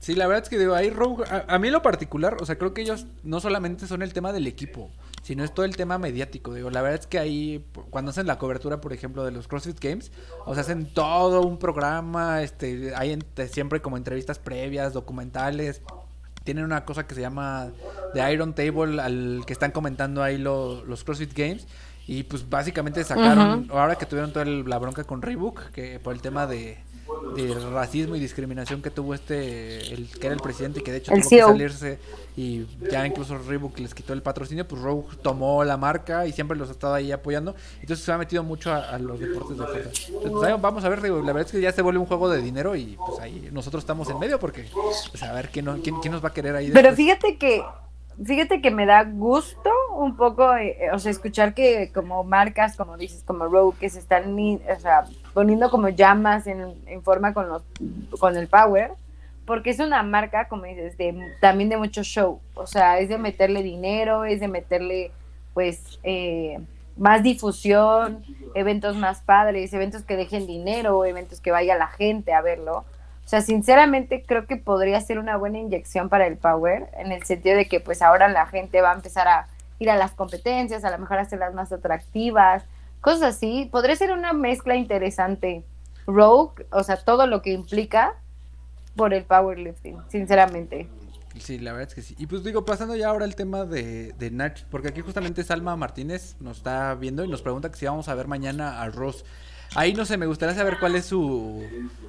Sí, 0.00 0.14
la 0.14 0.26
verdad 0.26 0.44
es 0.44 0.48
que 0.48 0.58
digo, 0.58 0.74
ahí 0.74 0.88
Rogue, 0.88 1.24
a, 1.30 1.44
a 1.46 1.58
mí 1.58 1.68
lo 1.68 1.82
particular, 1.82 2.38
o 2.40 2.46
sea, 2.46 2.56
creo 2.56 2.72
que 2.72 2.80
ellos 2.80 3.06
no 3.22 3.38
solamente 3.38 3.86
son 3.86 4.00
el 4.00 4.14
tema 4.14 4.32
del 4.32 4.46
equipo, 4.46 4.90
sino 5.22 5.44
es 5.44 5.52
todo 5.52 5.66
el 5.66 5.76
tema 5.76 5.98
mediático. 5.98 6.54
Digo, 6.54 6.70
la 6.70 6.80
verdad 6.80 7.00
es 7.00 7.06
que 7.06 7.18
ahí, 7.18 7.66
cuando 7.90 8.10
hacen 8.10 8.26
la 8.26 8.38
cobertura, 8.38 8.80
por 8.80 8.94
ejemplo, 8.94 9.24
de 9.24 9.30
los 9.30 9.46
CrossFit 9.46 9.78
Games, 9.78 10.10
o 10.46 10.54
sea, 10.54 10.62
hacen 10.62 10.86
todo 10.94 11.42
un 11.42 11.58
programa, 11.58 12.42
este, 12.42 12.94
hay 12.94 13.18
siempre 13.50 13.82
como 13.82 13.98
entrevistas 13.98 14.38
previas, 14.38 14.94
documentales. 14.94 15.82
Tienen 16.44 16.64
una 16.64 16.86
cosa 16.86 17.06
que 17.06 17.14
se 17.14 17.20
llama 17.20 17.70
The 18.14 18.32
Iron 18.32 18.54
Table, 18.54 19.02
al 19.02 19.42
que 19.46 19.52
están 19.52 19.70
comentando 19.72 20.22
ahí 20.22 20.38
lo- 20.38 20.82
los 20.86 21.04
CrossFit 21.04 21.34
Games. 21.36 21.66
Y 22.12 22.24
pues 22.24 22.48
básicamente 22.50 23.04
sacaron, 23.04 23.68
ahora 23.70 23.94
que 23.96 24.04
tuvieron 24.04 24.32
toda 24.32 24.44
el- 24.44 24.68
la 24.68 24.78
bronca 24.78 25.04
con 25.04 25.22
Reebok, 25.22 25.70
que 25.70 26.00
por 26.00 26.12
el 26.12 26.20
tema 26.20 26.44
de, 26.46 26.76
de 27.36 27.54
racismo 27.72 28.16
y 28.16 28.20
discriminación 28.20 28.82
que 28.82 28.90
tuvo 28.90 29.14
este, 29.14 29.92
el 29.94 30.08
que 30.18 30.26
era 30.26 30.34
el 30.34 30.40
presidente 30.40 30.80
y 30.80 30.82
que 30.82 30.90
de 30.90 30.98
hecho 30.98 31.12
El 31.12 31.20
tuvo 31.20 31.30
que 31.30 31.36
CEO. 31.36 31.48
salirse 31.48 31.98
y 32.36 32.66
ya 32.90 33.06
incluso 33.06 33.38
Reebok 33.38 33.78
les 33.78 33.94
quitó 33.94 34.12
el 34.12 34.22
patrocinio, 34.22 34.66
pues 34.66 34.82
Rogue 34.82 35.04
tomó 35.22 35.62
la 35.62 35.76
marca 35.76 36.26
y 36.26 36.32
siempre 36.32 36.56
los 36.58 36.68
ha 36.68 36.72
estado 36.72 36.94
ahí 36.94 37.12
apoyando. 37.12 37.54
Entonces 37.80 38.04
se 38.04 38.10
ha 38.10 38.18
metido 38.18 38.42
mucho 38.42 38.72
a, 38.72 38.78
a 38.90 38.98
los 38.98 39.20
deportes 39.20 39.56
de 39.58 39.64
fuerza. 39.66 39.90
Entonces, 40.08 40.30
pues, 40.50 40.60
vamos 40.62 40.82
a 40.84 40.88
ver, 40.88 41.02
la 41.02 41.14
verdad 41.32 41.42
es 41.42 41.52
que 41.52 41.60
ya 41.60 41.70
se 41.72 41.80
vuelve 41.82 42.00
un 42.00 42.06
juego 42.06 42.28
de 42.28 42.42
dinero 42.42 42.74
y 42.74 42.96
pues 43.06 43.20
ahí 43.20 43.48
nosotros 43.52 43.82
estamos 43.84 44.08
en 44.10 44.18
medio 44.18 44.40
porque 44.40 44.66
pues 45.10 45.22
a 45.22 45.32
ver 45.32 45.48
quién, 45.50 45.64
no- 45.66 45.80
quién, 45.80 45.94
quién 46.00 46.10
nos 46.12 46.24
va 46.24 46.30
a 46.30 46.32
querer 46.34 46.56
ahí. 46.56 46.70
Pero 46.72 46.88
después. 46.88 46.96
fíjate 46.96 47.38
que, 47.38 47.62
fíjate 48.24 48.60
que 48.60 48.70
me 48.70 48.86
da 48.86 49.04
gusto 49.04 49.70
un 49.94 50.16
poco, 50.16 50.54
eh, 50.56 50.90
o 50.92 50.98
sea, 50.98 51.10
escuchar 51.10 51.54
que 51.54 51.90
como 51.92 52.24
marcas, 52.24 52.76
como 52.76 52.96
dices, 52.96 53.22
como 53.24 53.46
Rogue, 53.46 53.78
que 53.78 53.90
se 53.90 53.98
están, 53.98 54.36
o 54.36 54.80
sea, 54.80 55.04
poniendo 55.34 55.70
como 55.70 55.88
llamas 55.88 56.46
en, 56.46 56.74
en 56.86 57.02
forma 57.02 57.32
con 57.32 57.48
los, 57.48 57.62
con 58.18 58.36
el 58.36 58.48
power, 58.48 58.92
porque 59.46 59.70
es 59.70 59.80
una 59.80 60.02
marca, 60.02 60.48
como 60.48 60.64
dices, 60.64 60.96
de, 60.96 61.34
también 61.40 61.68
de 61.68 61.76
mucho 61.76 62.02
show. 62.02 62.40
O 62.54 62.66
sea, 62.66 62.98
es 62.98 63.08
de 63.08 63.18
meterle 63.18 63.62
dinero, 63.62 64.24
es 64.24 64.40
de 64.40 64.48
meterle, 64.48 65.10
pues, 65.54 65.98
eh, 66.02 66.58
más 66.96 67.22
difusión, 67.22 68.22
eventos 68.54 68.96
más 68.96 69.22
padres, 69.22 69.72
eventos 69.72 70.02
que 70.02 70.16
dejen 70.16 70.46
dinero, 70.46 71.04
eventos 71.04 71.40
que 71.40 71.50
vaya 71.50 71.76
la 71.76 71.88
gente 71.88 72.32
a 72.32 72.42
verlo. 72.42 72.84
Sea, 73.30 73.42
sinceramente 73.42 74.24
creo 74.26 74.48
que 74.48 74.56
podría 74.56 75.00
ser 75.00 75.20
una 75.20 75.36
buena 75.36 75.58
inyección 75.58 76.08
para 76.08 76.26
el 76.26 76.36
Power, 76.36 76.90
en 76.98 77.12
el 77.12 77.22
sentido 77.22 77.56
de 77.56 77.68
que 77.68 77.78
pues 77.78 78.02
ahora 78.02 78.26
la 78.26 78.46
gente 78.46 78.82
va 78.82 78.90
a 78.90 78.94
empezar 78.94 79.28
a 79.28 79.46
ir 79.78 79.88
a 79.88 79.94
las 79.94 80.10
competencias, 80.10 80.82
a 80.82 80.90
lo 80.90 80.98
mejor 80.98 81.18
hacerlas 81.18 81.54
más 81.54 81.70
atractivas, 81.70 82.64
cosas 83.00 83.36
así. 83.36 83.68
Podría 83.70 83.94
ser 83.94 84.10
una 84.10 84.32
mezcla 84.32 84.74
interesante. 84.74 85.62
Rogue, 86.08 86.66
o 86.72 86.82
sea, 86.82 86.96
todo 86.96 87.28
lo 87.28 87.40
que 87.40 87.52
implica 87.52 88.16
por 88.96 89.14
el 89.14 89.22
powerlifting, 89.22 89.98
sinceramente. 90.08 90.88
Sí, 91.38 91.60
la 91.60 91.70
verdad 91.70 91.86
es 91.86 91.94
que 91.94 92.02
sí. 92.02 92.16
Y 92.18 92.26
pues 92.26 92.42
digo, 92.42 92.64
pasando 92.64 92.96
ya 92.96 93.10
ahora 93.10 93.26
al 93.26 93.36
tema 93.36 93.64
de, 93.64 94.12
de 94.18 94.32
Nach, 94.32 94.64
porque 94.72 94.88
aquí 94.88 95.02
justamente 95.02 95.44
Salma 95.44 95.76
Martínez 95.76 96.34
nos 96.40 96.56
está 96.56 96.96
viendo 96.96 97.22
y 97.22 97.28
nos 97.28 97.42
pregunta 97.42 97.70
que 97.70 97.76
si 97.76 97.86
vamos 97.86 98.08
a 98.08 98.14
ver 98.16 98.26
mañana 98.26 98.82
a 98.82 98.90
Ross. 98.90 99.24
Ahí 99.74 99.94
no 99.94 100.04
sé, 100.04 100.16
me 100.16 100.26
gustaría 100.26 100.54
saber 100.54 100.78
cuál 100.80 100.96
es 100.96 101.06
su. 101.06 101.62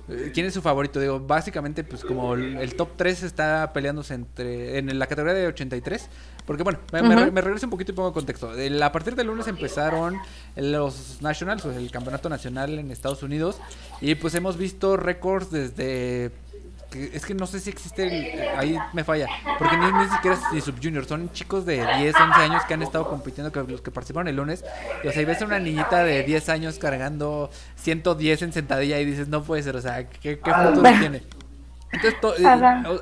eh, 0.09 0.31
¿Quién 0.33 0.47
es 0.47 0.53
su 0.53 0.61
favorito? 0.61 0.99
Digo, 0.99 1.19
básicamente, 1.19 1.83
pues 1.83 2.03
como 2.03 2.33
el, 2.33 2.75
top 2.75 2.89
3 2.95 3.23
está 3.23 3.71
peleándose 3.71 4.15
entre 4.15 4.79
en 4.79 4.97
la 4.97 5.07
categoría 5.07 5.35
de 5.35 5.47
83. 5.47 6.09
Porque 6.45 6.63
bueno, 6.63 6.79
me, 6.91 7.41
regreso 7.41 7.67
un 7.67 7.69
poquito 7.69 7.91
y 7.91 7.95
pongo 7.95 8.11
contexto. 8.13 8.53
El- 8.57 8.81
a 8.81 8.91
partir 8.91 9.15
del 9.15 9.27
lunes 9.27 9.47
empezaron 9.47 10.17
los 10.55 11.21
Nationals, 11.21 11.63
o 11.65 11.71
el 11.71 11.91
campeonato 11.91 12.29
nacional 12.29 12.79
en 12.79 12.89
Estados 12.89 13.21
Unidos. 13.21 13.59
Y 14.01 14.15
pues 14.15 14.33
hemos 14.33 14.57
visto 14.57 14.97
récords 14.97 15.51
desde. 15.51 16.31
Que- 16.91 17.09
Es 17.15 17.25
que 17.25 17.33
no 17.33 17.47
sé 17.47 17.59
si 17.59 17.69
existe 17.71 18.03
el- 18.03 18.49
ahí 18.57 18.77
me 18.93 19.03
falla, 19.03 19.27
porque 19.57 19.77
ni, 19.77 19.85
ni 19.91 20.07
siquiera 20.09 20.35
es 20.37 20.43
ni 20.53 20.61
subjunior, 20.61 21.05
son 21.05 21.31
chicos 21.31 21.65
de 21.65 21.77
10, 21.97 22.15
11 22.15 22.39
años 22.41 22.63
que 22.67 22.73
han 22.75 22.83
estado 22.83 23.09
compitiendo, 23.09 23.51
que 23.51 23.63
los 23.71 23.81
que 23.81 23.89
participaron 23.91 24.27
el 24.27 24.35
lunes, 24.35 24.63
y, 25.03 25.07
o 25.07 25.11
sea, 25.11 25.21
y 25.21 25.25
ves 25.25 25.41
a 25.41 25.45
una 25.45 25.59
niñita 25.59 26.03
de 26.03 26.23
10 26.23 26.49
años 26.49 26.77
cargando 26.77 27.49
110 27.77 28.41
en 28.43 28.53
sentadilla 28.53 28.99
y 28.99 29.05
dices, 29.05 29.27
no 29.29 29.41
puede 29.43 29.63
ser, 29.63 29.75
o 29.75 29.81
sea, 29.81 30.07
¿qué, 30.09 30.39
qué 30.39 30.51
futuro 30.69 30.81
tiene? 30.99 31.23
Entonces, 31.93 32.21
to- 32.21 32.37
eh, 32.37 32.41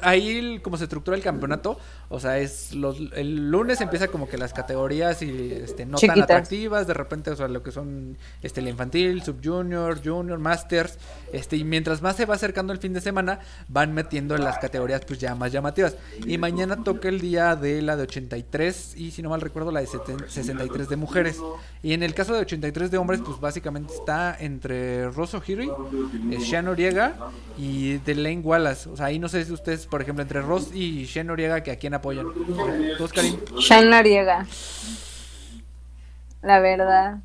ahí 0.01 0.59
como 0.63 0.75
se 0.77 0.85
estructura 0.85 1.15
el 1.15 1.21
campeonato, 1.21 1.79
o 2.09 2.19
sea, 2.19 2.39
es 2.39 2.73
los, 2.73 2.97
el 3.15 3.51
lunes 3.51 3.79
empieza 3.81 4.07
como 4.07 4.27
que 4.27 4.37
las 4.37 4.51
categorías 4.53 5.21
y 5.21 5.51
este, 5.53 5.85
no 5.85 5.91
tan 5.97 6.09
Chiquitas. 6.09 6.23
atractivas, 6.23 6.87
de 6.87 6.93
repente, 6.95 7.29
o 7.31 7.35
sea, 7.35 7.47
lo 7.47 7.61
que 7.61 7.71
son 7.71 8.17
este, 8.41 8.61
el 8.61 8.67
infantil, 8.67 9.21
subjunior, 9.21 9.99
junior, 10.03 10.39
masters, 10.39 10.97
este, 11.31 11.55
y 11.57 11.63
mientras 11.63 12.01
más 12.01 12.15
se 12.15 12.25
va 12.25 12.35
acercando 12.35 12.73
el 12.73 12.79
fin 12.79 12.93
de 12.93 13.01
semana, 13.01 13.39
van 13.67 13.93
metiendo 13.93 14.35
en 14.35 14.43
las 14.43 14.57
categorías 14.57 15.01
pues 15.05 15.19
ya 15.19 15.35
más 15.35 15.51
llamativas. 15.51 15.95
Y 16.25 16.37
mañana 16.37 16.83
toca 16.83 17.09
el 17.09 17.19
día 17.21 17.55
de 17.55 17.81
la 17.81 17.95
de 17.95 18.03
83 18.03 18.95
y 18.97 19.11
si 19.11 19.21
no 19.21 19.29
mal 19.29 19.41
recuerdo 19.41 19.71
la 19.71 19.79
de 19.81 19.87
seten- 19.87 20.27
63 20.27 20.89
de 20.89 20.95
mujeres. 20.95 21.37
Y 21.83 21.93
en 21.93 22.03
el 22.03 22.13
caso 22.13 22.33
de 22.33 22.39
83 22.39 22.91
de 22.91 22.97
hombres, 22.97 23.21
pues 23.23 23.39
básicamente 23.39 23.93
está 23.93 24.35
entre 24.39 25.09
Rosso 25.11 25.41
Hiri, 25.45 25.69
eh, 26.31 26.39
Sean 26.41 26.65
Noriega 26.65 27.15
y 27.57 27.97
Delaine 27.99 28.41
Wallace. 28.41 28.89
O 28.89 28.97
sea, 28.97 29.07
ahí 29.07 29.19
no 29.19 29.29
sé 29.29 29.45
si 29.45 29.53
ustedes, 29.53 29.85
por 29.85 30.01
ejemplo, 30.01 30.21
entre 30.21 30.41
Ross 30.41 30.73
y 30.73 31.05
Sean 31.05 31.27
Noriega, 31.27 31.61
que 31.61 31.71
a 31.71 31.75
quién 31.77 31.93
apoyan. 31.99 32.25
¿Tú? 32.97 33.07
Shane 33.59 33.89
Noriega. 33.89 34.45
La 36.41 36.59
verdad. 36.59 37.17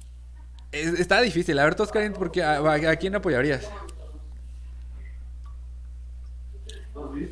Es- 0.72 0.98
Está 1.00 1.20
difícil. 1.20 1.58
A 1.58 1.64
ver, 1.64 1.74
tú, 1.74 1.82
Oscarín, 1.84 2.12
porque 2.12 2.42
a, 2.42 2.58
a- 2.58 2.90
a 2.90 2.96
quién 2.96 3.14
apoyarías? 3.14 3.68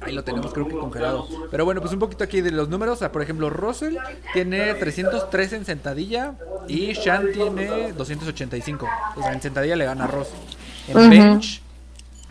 Ahí 0.01 0.13
lo 0.13 0.25
tenemos, 0.25 0.53
creo 0.53 0.67
que 0.67 0.75
congelado. 0.77 1.27
Pero 1.51 1.65
bueno, 1.65 1.81
pues 1.81 1.93
un 1.93 1.99
poquito 2.01 2.25
aquí 2.25 2.41
de 2.41 2.51
los 2.51 2.69
números. 2.69 2.97
O 2.97 2.99
sea, 2.99 3.13
por 3.13 3.23
ejemplo, 3.23 3.49
Russell 3.51 3.97
tiene 4.33 4.75
303 4.75 5.53
en 5.55 5.65
sentadilla 5.65 6.35
y 6.69 6.93
Shan 6.95 7.27
tiene 7.33 7.93
285. 7.93 8.89
O 9.17 9.23
sea, 9.23 9.33
en 9.33 9.41
sentadilla 9.43 9.77
le 9.77 9.85
gana 9.85 10.05
a 10.05 10.07
Ross. 10.09 10.29
En 10.89 10.97
Ujú. 10.97 11.09
bench, 11.11 11.63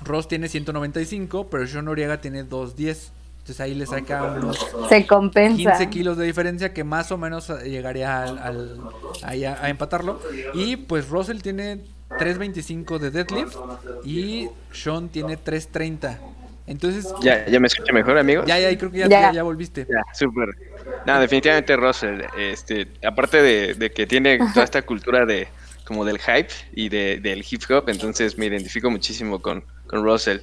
Ross 0.04 0.28
tiene 0.28 0.50
195, 0.50 1.50
pero 1.50 1.66
Sean 1.68 1.86
Noriega 1.86 2.20
tiene 2.20 2.44
210. 2.44 3.12
Entonces 3.42 3.60
ahí 3.62 3.74
le 3.74 3.86
saca 3.86 4.26
unos 4.26 4.58
Se 4.90 5.06
compensa. 5.08 5.58
15 5.58 5.90
kilos 5.90 6.18
de 6.18 6.26
diferencia 6.26 6.74
que 6.74 6.84
más 6.84 7.12
o 7.12 7.18
menos 7.18 7.50
llegaría 7.64 8.24
al, 8.24 8.38
al- 8.38 8.80
ahí 9.24 9.46
a, 9.46 9.64
a 9.64 9.70
empatarlo. 9.70 10.20
Y 10.54 10.76
pues 10.78 11.10
Russell 11.10 11.42
tiene 11.42 11.80
3.25 12.18 13.00
de 13.00 13.12
deadlift 13.12 13.58
y 14.04 14.50
Sean 14.72 15.10
tiene 15.10 15.38
3.30. 15.38 16.20
Entonces, 16.68 17.14
¿Ya, 17.22 17.46
¿Ya 17.48 17.60
me 17.60 17.68
escucha 17.68 17.92
mejor, 17.94 18.18
amigo? 18.18 18.44
ya, 18.46 18.60
ya, 18.60 18.78
creo 18.78 18.92
que 18.92 19.00
ya, 19.00 19.08
Ya. 19.08 19.22
ya, 19.24 19.34
ya 19.34 19.44
volviste. 19.44 19.86
Ya, 19.90 20.02
súper. 20.14 20.50
No, 21.06 21.20
definitivamente 21.20 21.76
Russell, 21.76 22.22
este, 22.38 22.88
aparte 23.04 23.42
de, 23.42 23.74
de 23.74 23.92
que 23.92 24.06
tiene 24.06 24.38
toda 24.54 24.64
esta 24.66 24.84
cultura 24.84 25.26
de 25.26 25.48
como 25.84 26.06
del 26.06 26.20
hype 26.20 26.54
y 26.74 26.90
de, 26.90 27.20
del 27.20 27.44
hip 27.50 27.64
hop, 27.70 27.90
entonces 27.90 28.38
me 28.38 28.46
identifico 28.46 28.90
muchísimo 28.90 29.42
con, 29.42 29.64
con 29.88 30.04
Russell. 30.04 30.40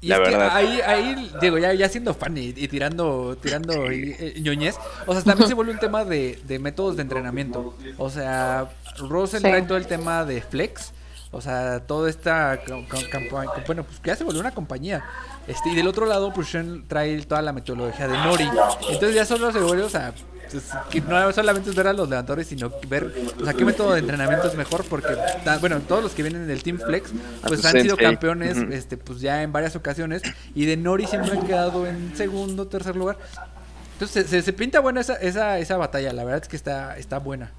Y 0.00 0.08
La 0.08 0.16
es 0.16 0.20
verdad. 0.22 0.48
que 0.50 0.54
ahí, 0.56 0.80
ahí, 0.82 1.30
digo, 1.40 1.58
ya, 1.58 1.72
ya 1.72 1.88
siendo 1.88 2.12
fan 2.14 2.36
y, 2.36 2.48
y 2.48 2.68
tirando, 2.68 3.36
tirando 3.40 3.90
y- 3.90 4.14
eh, 4.18 4.34
ñoñez, 4.40 4.76
o 5.06 5.12
sea, 5.14 5.22
también 5.22 5.48
se 5.48 5.54
vuelve 5.54 5.72
un 5.72 5.78
tema 5.78 6.04
de, 6.04 6.38
de 6.46 6.58
métodos 6.58 6.96
de 6.96 7.02
entrenamiento. 7.02 7.74
O 7.98 8.10
sea, 8.10 8.68
Russell 8.98 9.38
Sí. 9.40 9.48
trae 9.48 9.62
todo 9.62 9.78
el 9.78 9.86
tema 9.86 10.24
de 10.24 10.42
flex, 10.42 10.92
o 11.30 11.40
sea, 11.40 11.80
toda 11.80 12.10
esta 12.10 12.62
cam- 12.64 12.86
cam- 12.86 13.08
campaña, 13.08 13.50
bueno, 13.66 13.84
pues 13.84 13.98
que 14.00 14.08
ya 14.08 14.16
se 14.16 14.24
volvió 14.24 14.40
una 14.40 14.52
compañía. 14.52 15.02
Este, 15.48 15.70
y 15.70 15.74
del 15.74 15.86
otro 15.88 16.06
lado, 16.06 16.32
pues 16.32 16.48
Sean 16.48 16.84
trae 16.88 17.22
toda 17.22 17.40
la 17.40 17.52
metodología 17.52 18.06
de 18.08 18.18
Nori. 18.18 18.48
Entonces 18.90 19.14
ya 19.14 19.24
solo 19.24 19.50
se 19.52 19.60
vuelve, 19.60 19.84
o 19.84 19.88
sea, 19.88 20.12
pues, 20.50 20.64
que 20.90 21.00
no 21.00 21.32
solamente 21.32 21.70
es 21.70 21.76
ver 21.76 21.86
a 21.88 21.92
los 21.92 22.08
levantadores, 22.08 22.46
sino 22.46 22.70
ver, 22.88 23.12
o 23.40 23.44
sea, 23.44 23.54
qué 23.54 23.64
método 23.64 23.92
de 23.94 24.00
entrenamiento 24.00 24.48
es 24.48 24.54
mejor, 24.54 24.84
porque, 24.88 25.16
ta- 25.44 25.58
bueno, 25.58 25.80
todos 25.80 26.02
los 26.02 26.12
que 26.12 26.22
vienen 26.22 26.46
del 26.46 26.62
Team 26.62 26.78
Flex, 26.78 27.10
pues 27.46 27.60
tu 27.60 27.66
han 27.68 27.72
sido 27.82 27.96
campeones, 27.96 28.56
este, 28.72 28.96
pues 28.96 29.20
ya 29.20 29.42
en 29.42 29.52
varias 29.52 29.76
ocasiones, 29.76 30.22
y 30.54 30.66
de 30.66 30.76
Nori 30.76 31.06
siempre 31.06 31.32
han 31.32 31.46
quedado 31.46 31.86
en 31.86 32.16
segundo, 32.16 32.66
tercer 32.68 32.96
lugar. 32.96 33.16
Entonces 33.94 34.24
se, 34.26 34.28
se- 34.30 34.42
se 34.42 34.52
pinta 34.52 34.80
buena 34.80 35.00
esa, 35.00 35.14
esa, 35.14 35.58
esa 35.58 35.76
batalla, 35.76 36.12
la 36.12 36.24
verdad 36.24 36.42
es 36.42 36.48
que 36.48 36.56
está, 36.56 36.96
está 36.98 37.18
buena. 37.18 37.50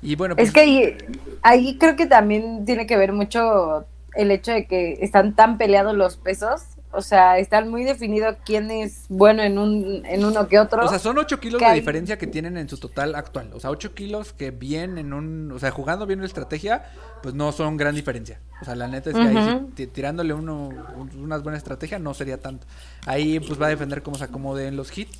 Y 0.00 0.16
bueno, 0.16 0.34
pues, 0.34 0.48
Es 0.48 0.54
que 0.54 0.60
ahí, 0.60 0.98
ahí 1.42 1.78
creo 1.78 1.96
que 1.96 2.06
también 2.06 2.64
tiene 2.64 2.86
que 2.86 2.96
ver 2.96 3.12
mucho 3.12 3.84
el 4.14 4.30
hecho 4.30 4.52
de 4.52 4.66
que 4.66 4.98
están 5.00 5.34
tan 5.34 5.58
peleados 5.58 5.94
los 5.94 6.16
pesos. 6.16 6.62
O 6.94 7.00
sea, 7.02 7.38
están 7.38 7.68
muy 7.70 7.84
definido 7.84 8.36
quién 8.44 8.70
es 8.70 9.06
bueno 9.08 9.42
en, 9.42 9.56
un, 9.58 10.04
en 10.04 10.24
uno 10.24 10.46
que 10.46 10.58
otro. 10.58 10.84
O 10.84 10.88
sea, 10.88 10.98
son 10.98 11.16
8 11.18 11.40
kilos 11.40 11.58
de 11.60 11.66
hay- 11.66 11.80
diferencia 11.80 12.18
que 12.18 12.26
tienen 12.26 12.56
en 12.58 12.68
su 12.68 12.76
total 12.78 13.14
actual. 13.14 13.50
O 13.54 13.60
sea, 13.60 13.70
8 13.70 13.94
kilos 13.94 14.32
que 14.32 14.50
bien 14.50 14.98
en 14.98 15.12
un... 15.14 15.50
O 15.52 15.58
sea, 15.58 15.70
jugando 15.70 16.06
bien 16.06 16.20
la 16.20 16.26
estrategia, 16.26 16.84
pues 17.22 17.34
no 17.34 17.50
son 17.52 17.76
gran 17.78 17.94
diferencia. 17.94 18.40
O 18.60 18.64
sea, 18.66 18.74
la 18.76 18.88
neta 18.88 19.10
es 19.10 19.16
que 19.16 19.22
ahí 19.22 19.86
tirándole 19.86 20.34
uno, 20.34 20.68
un- 20.96 21.10
una 21.24 21.38
buena 21.38 21.56
estrategia 21.56 21.98
no 21.98 22.12
sería 22.14 22.38
tanto. 22.38 22.66
Ahí 23.06 23.40
pues 23.40 23.60
va 23.60 23.66
a 23.66 23.70
defender 23.70 24.02
cómo 24.02 24.16
se 24.18 24.24
acomoden 24.24 24.76
los 24.76 24.96
hits. 24.96 25.18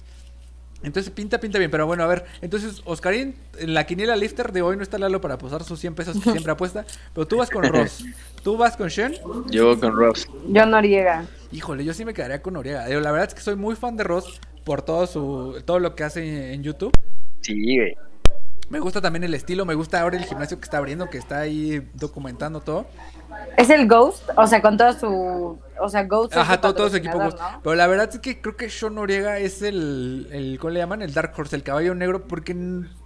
Entonces 0.85 1.13
pinta, 1.13 1.39
pinta 1.39 1.59
bien, 1.59 1.71
pero 1.71 1.87
bueno, 1.87 2.03
a 2.03 2.09
ver, 2.09 2.25
entonces 2.41 2.83
Oscarín, 2.85 3.37
en 3.59 3.73
la 3.73 3.87
quiniela 3.87 4.17
lifter 4.17 4.51
de 4.51 4.63
hoy 4.63 4.77
no 4.77 4.83
está 4.83 4.99
Lalo 4.99 5.21
para 5.21 5.35
apostar 5.35 5.63
sus 5.63 5.79
100 5.79 5.95
pesos 5.95 6.17
que 6.21 6.33
siempre 6.33 6.51
apuesta, 6.51 6.85
pero 7.15 7.25
tú 7.25 7.37
vas 7.37 7.51
con 7.51 7.63
Ross, 7.63 8.05
tú 8.43 8.57
vas 8.57 8.77
con 8.77 8.89
Shen, 8.89 9.15
Yo 9.49 9.79
con 9.79 9.95
Ross. 9.97 10.29
Yo 10.49 10.67
Noriega. 10.67 11.25
Híjole, 11.53 11.85
yo 11.85 11.93
sí 11.93 12.05
me 12.05 12.15
quedaría 12.15 12.43
con 12.43 12.55
Noriega. 12.55 12.89
La 12.89 13.13
verdad 13.13 13.29
es 13.29 13.35
que 13.35 13.41
soy 13.41 13.57
muy 13.57 13.77
fan 13.77 13.97
de 13.97 14.05
Ross 14.05 14.41
por 14.65 14.83
todo 14.83 15.07
su 15.07 15.63
todo 15.65 15.79
lo 15.79 15.95
que 15.95 16.05
hace 16.05 16.55
en 16.55 16.63
YouTube. 16.63 16.93
Sí, 17.43 17.77
güey. 17.77 17.97
Me 18.71 18.81
gusta 18.81 19.03
también 19.03 19.23
el 19.23 19.35
estilo, 19.35 19.67
me 19.67 19.75
gusta 19.75 20.01
ahora 20.01 20.17
el 20.17 20.25
gimnasio 20.25 20.59
que 20.59 20.65
está 20.65 20.79
abriendo, 20.79 21.11
que 21.11 21.19
está 21.19 21.41
ahí 21.41 21.87
documentando 21.93 22.61
todo. 22.61 22.87
Es 23.59 23.69
el 23.69 23.87
Ghost, 23.87 24.31
o 24.35 24.47
sea, 24.47 24.63
con 24.63 24.79
todo 24.79 24.95
su. 24.95 25.59
O 25.79 25.89
sea, 25.91 26.05
Ghost. 26.05 26.35
Ajá, 26.35 26.59
todo, 26.59 26.75
todo 26.75 26.89
su 26.89 26.97
equipo. 26.97 27.19
Ghost. 27.19 27.39
¿no? 27.39 27.61
Pero 27.63 27.75
la 27.75 27.87
verdad 27.87 28.09
es 28.11 28.19
que 28.21 28.41
creo 28.41 28.57
que 28.57 28.71
Sean 28.71 28.95
Noriega 28.95 29.39
es 29.39 29.61
el, 29.61 30.27
el, 30.33 30.59
¿cómo 30.59 30.71
le 30.71 30.81
llaman? 30.81 31.03
El 31.03 31.13
Dark 31.13 31.35
Horse, 31.37 31.55
el 31.55 31.63
caballo 31.63 31.95
negro, 31.95 32.27
porque 32.27 32.57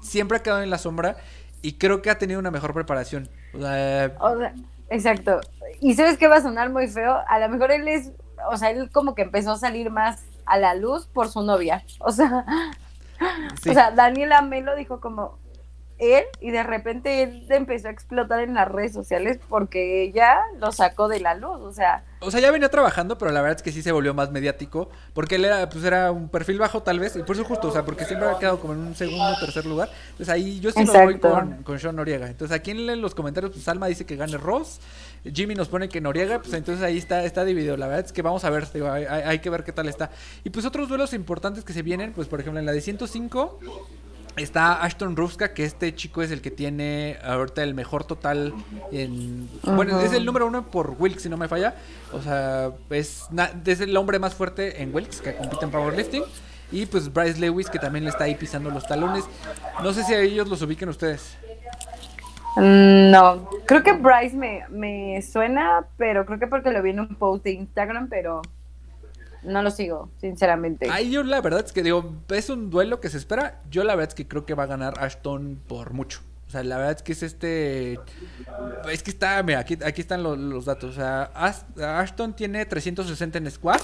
siempre 0.03 0.39
ha 0.39 0.43
quedado 0.43 0.63
en 0.63 0.71
la 0.71 0.79
sombra 0.79 1.17
y 1.63 1.73
creo 1.73 2.01
que 2.01 2.11
ha 2.11 2.19
tenido 2.19 2.39
una 2.39 2.53
mejor 2.53 2.73
preparación. 2.73 3.29
O 3.53 3.59
sea, 3.59 4.15
O 4.21 4.39
sea, 4.39 4.55
exacto. 4.91 5.41
Y 5.81 5.95
sabes 5.95 6.17
que 6.17 6.29
va 6.29 6.37
a 6.37 6.43
sonar 6.43 6.71
muy 6.71 6.87
feo. 6.87 7.17
A 7.27 7.41
lo 7.41 7.49
mejor 7.49 7.73
él 7.73 7.89
es. 7.89 8.13
O 8.51 8.57
sea, 8.57 8.71
él 8.71 8.91
como 8.93 9.15
que 9.15 9.23
empezó 9.23 9.53
a 9.53 9.59
salir 9.59 9.91
más 9.91 10.25
a 10.45 10.59
la 10.59 10.75
luz 10.75 11.07
por 11.07 11.29
su 11.29 11.43
novia. 11.43 11.85
O 12.01 12.13
sea, 12.13 12.45
sí. 13.63 13.71
o 13.71 13.73
sea 13.73 13.91
Daniela 13.91 14.43
Melo 14.43 14.77
dijo 14.77 15.01
como. 15.01 15.39
Él 15.99 16.25
y 16.41 16.51
de 16.51 16.63
repente 16.63 17.23
él 17.23 17.47
empezó 17.49 17.89
a 17.89 17.91
explotar 17.91 18.41
en 18.41 18.55
las 18.55 18.69
redes 18.69 18.93
sociales 18.93 19.39
porque 19.49 20.03
ella 20.03 20.41
lo 20.59 20.73
sacó 20.73 21.09
de 21.09 21.21
la 21.21 21.35
luz, 21.35 21.61
o 21.61 21.73
sea... 21.73 22.05
O 22.21 22.31
sea, 22.31 22.41
ya 22.41 22.51
venía 22.51 22.71
trabajando, 22.71 23.19
pero 23.19 23.31
la 23.31 23.43
verdad 23.43 23.57
es 23.57 23.63
que 23.63 23.73
sí 23.73 23.83
se 23.83 23.93
volvió 23.93 24.15
más 24.15 24.31
mediático, 24.31 24.89
porque 25.13 25.35
él 25.37 25.45
era, 25.45 25.69
pues 25.69 25.85
era 25.85 26.11
un 26.11 26.29
perfil 26.29 26.59
bajo 26.59 26.83
tal 26.83 26.99
vez, 26.99 27.15
y 27.17 27.23
por 27.23 27.37
eso 27.37 27.45
justo, 27.45 27.69
o 27.69 27.73
sea, 27.73 27.85
porque 27.85 28.05
siempre 28.05 28.29
ha 28.29 28.39
quedado 28.39 28.59
como 28.59 28.73
en 28.73 28.81
un 28.81 28.95
segundo 28.95 29.25
o 29.25 29.39
tercer 29.39 29.67
lugar. 29.67 29.91
Entonces 30.13 30.29
ahí 30.31 30.59
yo 30.61 30.71
sí 30.71 30.85
lo 30.85 30.93
voy 30.93 31.19
con, 31.19 31.63
con 31.63 31.79
Sean 31.79 31.97
Noriega. 31.97 32.27
Entonces 32.27 32.57
aquí 32.57 32.71
en 32.71 33.01
los 33.01 33.15
comentarios, 33.15 33.53
pues 33.53 33.69
Alma 33.69 33.87
dice 33.87 34.07
que 34.07 34.17
gane 34.17 34.39
Ross, 34.39 34.81
Jimmy 35.25 35.55
nos 35.55 35.69
pone 35.69 35.89
que 35.89 36.01
Noriega, 36.01 36.41
pues 36.41 36.55
entonces 36.55 36.83
ahí 36.83 36.99
está, 36.99 37.25
está 37.25 37.45
dividido. 37.45 37.77
La 37.77 37.87
verdad 37.87 38.07
es 38.07 38.13
que 38.13 38.23
vamos 38.23 38.45
a 38.45 38.51
ver, 38.51 38.67
hay, 38.91 39.05
hay 39.05 39.39
que 39.41 39.51
ver 39.51 39.65
qué 39.65 39.73
tal 39.73 39.89
está. 39.89 40.11
Y 40.43 40.51
pues 40.51 40.65
otros 40.65 40.89
duelos 40.89 41.13
importantes 41.13 41.65
que 41.65 41.73
se 41.73 41.83
vienen, 41.83 42.13
pues 42.13 42.29
por 42.29 42.41
ejemplo 42.41 42.59
en 42.59 42.67
la 42.67 42.73
de 42.73 42.81
105 42.81 43.61
Está 44.37 44.83
Ashton 44.83 45.17
Ruska, 45.17 45.55
que 45.55 45.65
este 45.65 45.95
chico 45.95 46.23
es 46.23 46.31
el 46.31 46.43
que 46.43 46.51
tiene 46.51 47.17
ahorita 47.25 47.63
el 47.63 47.75
mejor 47.75 48.05
total 48.05 48.53
en... 48.93 49.49
Bueno, 49.63 49.99
es 50.01 50.13
el 50.13 50.27
número 50.27 50.47
uno 50.47 50.71
por 50.71 50.95
Wilks, 50.99 51.23
si 51.23 51.29
no 51.31 51.39
me 51.39 51.49
falla. 51.49 51.75
O 52.13 52.21
sea, 52.21 52.71
es, 52.91 53.29
es 53.65 53.81
el 53.81 53.97
hombre 53.97 54.19
más 54.19 54.35
fuerte 54.35 54.83
en 54.83 54.95
Wilks, 54.95 55.23
que 55.23 55.35
compite 55.35 55.65
en 55.65 55.71
powerlifting. 55.71 56.23
Y 56.71 56.85
pues 56.87 57.13
Bryce 57.13 57.41
Lewis, 57.41 57.71
que 57.71 57.79
también 57.79 58.05
le 58.05 58.11
está 58.11 58.25
ahí 58.25 58.35
pisando 58.35 58.71
los 58.71 58.87
talones. 58.87 59.25
No 59.83 59.93
sé 59.93 60.05
si 60.05 60.13
a 60.13 60.21
ellos 60.21 60.49
los 60.49 60.61
ubiquen 60.61 60.89
ustedes. 60.91 61.37
Mm, 62.57 63.11
no, 63.11 63.49
creo 63.67 63.83
que 63.83 63.93
Bryce 63.93 64.37
me, 64.37 64.65
me 64.71 65.23
suena, 65.23 65.87
pero 65.97 66.27
creo 66.27 66.39
que 66.39 66.47
porque 66.47 66.71
lo 66.71 66.83
vi 66.83 66.91
en 66.91 67.01
un 67.01 67.15
post 67.15 67.45
de 67.45 67.53
Instagram, 67.53 68.09
pero 68.09 68.43
no 69.47 69.63
lo 69.63 69.71
sigo, 69.71 70.11
sinceramente. 70.21 70.89
Ahí 70.91 71.11
yo 71.11 71.23
la 71.23 71.41
verdad 71.41 71.65
es 71.65 71.73
que 71.73 71.83
digo, 71.83 72.15
es 72.29 72.51
un 72.51 72.71
duelo 72.71 73.01
que 73.01 73.09
se 73.09 73.19
espera. 73.19 73.61
Yo 73.71 73.85
la 73.85 73.95
verdad 73.95 74.11
es 74.11 74.15
que 74.15 74.27
creo 74.27 74.45
que 74.45 74.55
va 74.55 74.65
a 74.65 74.67
ganar 74.67 74.95
Ashton 74.99 75.59
por 75.67 75.93
mucho. 75.93 76.21
O 76.49 76.51
sea, 76.51 76.63
la 76.63 76.77
verdad 76.77 76.97
es 76.97 77.03
que 77.03 77.13
es 77.13 77.23
este. 77.23 77.99
Es 78.91 79.03
que 79.03 79.11
está, 79.11 79.43
mira, 79.43 79.61
aquí, 79.61 79.79
aquí 79.85 80.01
están 80.01 80.23
los, 80.23 80.65
datos. 80.65 80.91
O 80.91 80.95
sea, 80.95 81.31
Ashton 82.01 82.35
tiene 82.35 82.65
360 82.65 83.39
en 83.39 83.51
squat. 83.51 83.83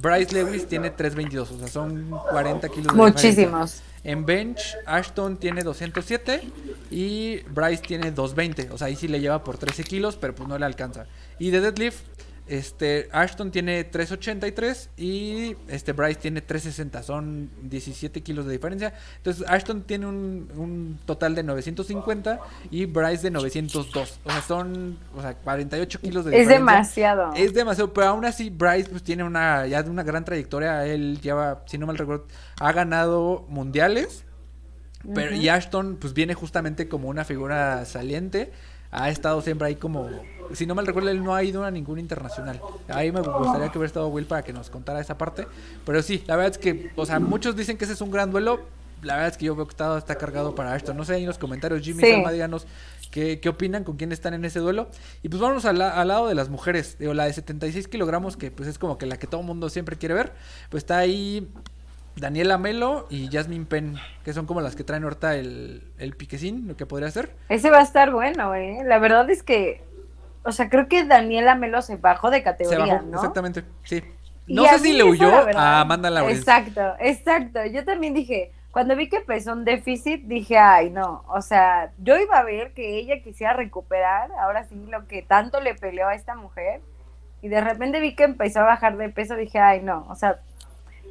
Bryce 0.00 0.32
Lewis 0.32 0.66
tiene 0.66 0.90
322. 0.90 1.50
O 1.50 1.58
sea, 1.58 1.68
son 1.68 2.10
40 2.30 2.68
kilos 2.68 2.86
de 2.86 2.92
Muchísimos. 2.92 3.82
En 4.04 4.24
bench, 4.24 4.76
Ashton 4.86 5.36
tiene 5.36 5.62
207 5.62 6.42
y 6.90 7.40
Bryce 7.50 7.82
tiene 7.82 8.10
220. 8.12 8.70
O 8.72 8.78
sea, 8.78 8.86
ahí 8.86 8.96
sí 8.96 9.08
le 9.08 9.20
lleva 9.20 9.42
por 9.42 9.58
13 9.58 9.84
kilos, 9.84 10.16
pero 10.16 10.34
pues 10.34 10.48
no 10.48 10.56
le 10.56 10.64
alcanza. 10.64 11.06
Y 11.38 11.50
de 11.50 11.60
deadlift, 11.60 12.04
este, 12.48 13.08
Ashton 13.12 13.50
tiene 13.50 13.84
383 13.84 14.90
y 14.96 15.56
este 15.68 15.92
Bryce 15.92 16.20
tiene 16.20 16.40
360. 16.40 17.02
Son 17.02 17.50
17 17.62 18.22
kilos 18.22 18.46
de 18.46 18.52
diferencia. 18.52 18.94
Entonces 19.16 19.44
Ashton 19.48 19.82
tiene 19.82 20.06
un, 20.06 20.98
total 21.04 21.34
de 21.34 21.42
950 21.42 22.40
y 22.70 22.86
Bryce 22.86 23.22
de 23.22 23.30
902. 23.30 24.20
O 24.24 24.30
sea, 24.30 24.42
son 24.42 24.98
o 25.14 25.20
sea, 25.20 25.34
48 25.34 26.00
kilos 26.00 26.24
de 26.24 26.30
diferencia. 26.30 26.54
Es 26.54 26.60
demasiado. 26.60 27.32
Es 27.34 27.54
demasiado, 27.54 27.92
pero 27.92 28.08
aún 28.08 28.24
así 28.24 28.50
Bryce 28.50 28.88
pues 28.90 29.02
tiene 29.02 29.24
una 29.24 29.66
ya 29.66 29.82
una 29.82 30.02
gran 30.02 30.24
trayectoria. 30.24 30.86
Él 30.86 31.20
lleva, 31.20 31.62
si 31.66 31.78
no 31.78 31.86
mal 31.86 31.98
recuerdo, 31.98 32.26
ha 32.60 32.72
ganado 32.72 33.46
mundiales. 33.48 34.24
Pero, 35.14 35.32
Y 35.34 35.48
Ashton 35.48 35.96
pues 36.00 36.12
viene 36.12 36.34
justamente 36.34 36.88
como 36.88 37.08
una 37.08 37.24
figura 37.24 37.84
saliente 37.84 38.50
ha 38.90 39.10
estado 39.10 39.42
siempre 39.42 39.68
ahí 39.68 39.76
como, 39.76 40.08
si 40.54 40.66
no 40.66 40.74
mal 40.74 40.86
recuerdo, 40.86 41.10
él 41.10 41.22
no 41.22 41.34
ha 41.34 41.42
ido 41.42 41.64
a 41.64 41.70
ningún 41.70 41.98
internacional. 41.98 42.60
Ahí 42.88 43.12
me 43.12 43.20
gustaría 43.20 43.68
que 43.70 43.78
hubiera 43.78 43.86
estado 43.86 44.08
Will 44.08 44.26
para 44.26 44.42
que 44.42 44.52
nos 44.52 44.70
contara 44.70 45.00
esa 45.00 45.18
parte. 45.18 45.46
Pero 45.84 46.02
sí, 46.02 46.24
la 46.26 46.36
verdad 46.36 46.52
es 46.52 46.58
que, 46.58 46.90
o 46.96 47.04
sea, 47.04 47.20
muchos 47.20 47.56
dicen 47.56 47.76
que 47.76 47.84
ese 47.84 47.94
es 47.94 48.00
un 48.00 48.10
gran 48.10 48.30
duelo. 48.30 48.60
La 49.02 49.14
verdad 49.14 49.30
es 49.30 49.36
que 49.36 49.44
yo 49.44 49.54
veo 49.54 49.66
que 49.66 49.72
está, 49.72 49.96
está 49.96 50.16
cargado 50.16 50.54
para 50.54 50.74
esto. 50.74 50.92
No 50.94 51.04
sé, 51.04 51.14
ahí 51.14 51.22
en 51.22 51.28
los 51.28 51.38
comentarios, 51.38 51.82
Jimmy, 51.82 52.02
sí. 52.02 52.22
díganos 52.32 52.66
qué, 53.12 53.38
qué, 53.38 53.48
opinan, 53.48 53.84
con 53.84 53.96
quién 53.96 54.10
están 54.10 54.34
en 54.34 54.44
ese 54.44 54.58
duelo. 54.58 54.88
Y 55.22 55.28
pues 55.28 55.40
vámonos 55.40 55.66
al, 55.66 55.80
al 55.80 56.08
lado 56.08 56.26
de 56.26 56.34
las 56.34 56.48
mujeres. 56.48 56.96
Digo, 56.98 57.14
la 57.14 57.26
de 57.26 57.32
76 57.32 57.86
kilogramos, 57.86 58.36
que 58.36 58.50
pues 58.50 58.68
es 58.68 58.78
como 58.78 58.98
que 58.98 59.06
la 59.06 59.18
que 59.18 59.28
todo 59.28 59.42
mundo 59.42 59.68
siempre 59.68 59.96
quiere 59.96 60.14
ver. 60.14 60.32
Pues 60.70 60.82
está 60.82 60.98
ahí 60.98 61.48
Daniela 62.20 62.58
Melo 62.58 63.06
y 63.10 63.28
Jasmine 63.30 63.66
Penn, 63.66 63.96
que 64.24 64.32
son 64.32 64.46
como 64.46 64.60
las 64.60 64.76
que 64.76 64.84
traen 64.84 65.04
ahorita 65.04 65.36
el, 65.36 65.82
el 65.98 66.16
piquecín, 66.16 66.68
lo 66.68 66.76
que 66.76 66.86
podría 66.86 67.10
ser. 67.10 67.34
Ese 67.48 67.70
va 67.70 67.78
a 67.78 67.82
estar 67.82 68.10
bueno, 68.10 68.54
¿eh? 68.54 68.82
La 68.84 68.98
verdad 68.98 69.28
es 69.30 69.42
que, 69.42 69.82
o 70.44 70.52
sea, 70.52 70.68
creo 70.68 70.88
que 70.88 71.04
Daniela 71.04 71.54
Melo 71.54 71.82
se 71.82 71.96
bajó 71.96 72.30
de 72.30 72.42
categoría, 72.42 73.02
¿no? 73.02 73.16
Exactamente, 73.16 73.64
sí. 73.84 74.02
No 74.46 74.64
sé 74.64 74.78
si 74.78 74.92
le 74.94 75.04
huyó 75.04 75.30
a 75.56 75.80
Amanda 75.80 76.08
Lawrence. 76.08 76.40
Exacto, 76.40 76.94
exacto. 77.00 77.64
Yo 77.66 77.84
también 77.84 78.14
dije, 78.14 78.50
cuando 78.70 78.96
vi 78.96 79.08
que 79.08 79.16
empezó 79.16 79.52
un 79.52 79.64
déficit, 79.64 80.22
dije, 80.24 80.56
ay, 80.56 80.90
no, 80.90 81.24
o 81.28 81.42
sea, 81.42 81.92
yo 81.98 82.16
iba 82.16 82.38
a 82.38 82.44
ver 82.44 82.72
que 82.72 82.98
ella 82.98 83.22
quisiera 83.22 83.52
recuperar, 83.52 84.30
ahora 84.40 84.64
sí, 84.64 84.74
lo 84.88 85.06
que 85.06 85.22
tanto 85.22 85.60
le 85.60 85.74
peleó 85.74 86.08
a 86.08 86.14
esta 86.14 86.34
mujer, 86.34 86.80
y 87.42 87.48
de 87.48 87.60
repente 87.60 88.00
vi 88.00 88.14
que 88.14 88.24
empezó 88.24 88.60
a 88.60 88.64
bajar 88.64 88.96
de 88.96 89.10
peso, 89.10 89.36
dije, 89.36 89.58
ay, 89.58 89.82
no, 89.82 90.06
o 90.08 90.14
sea, 90.14 90.40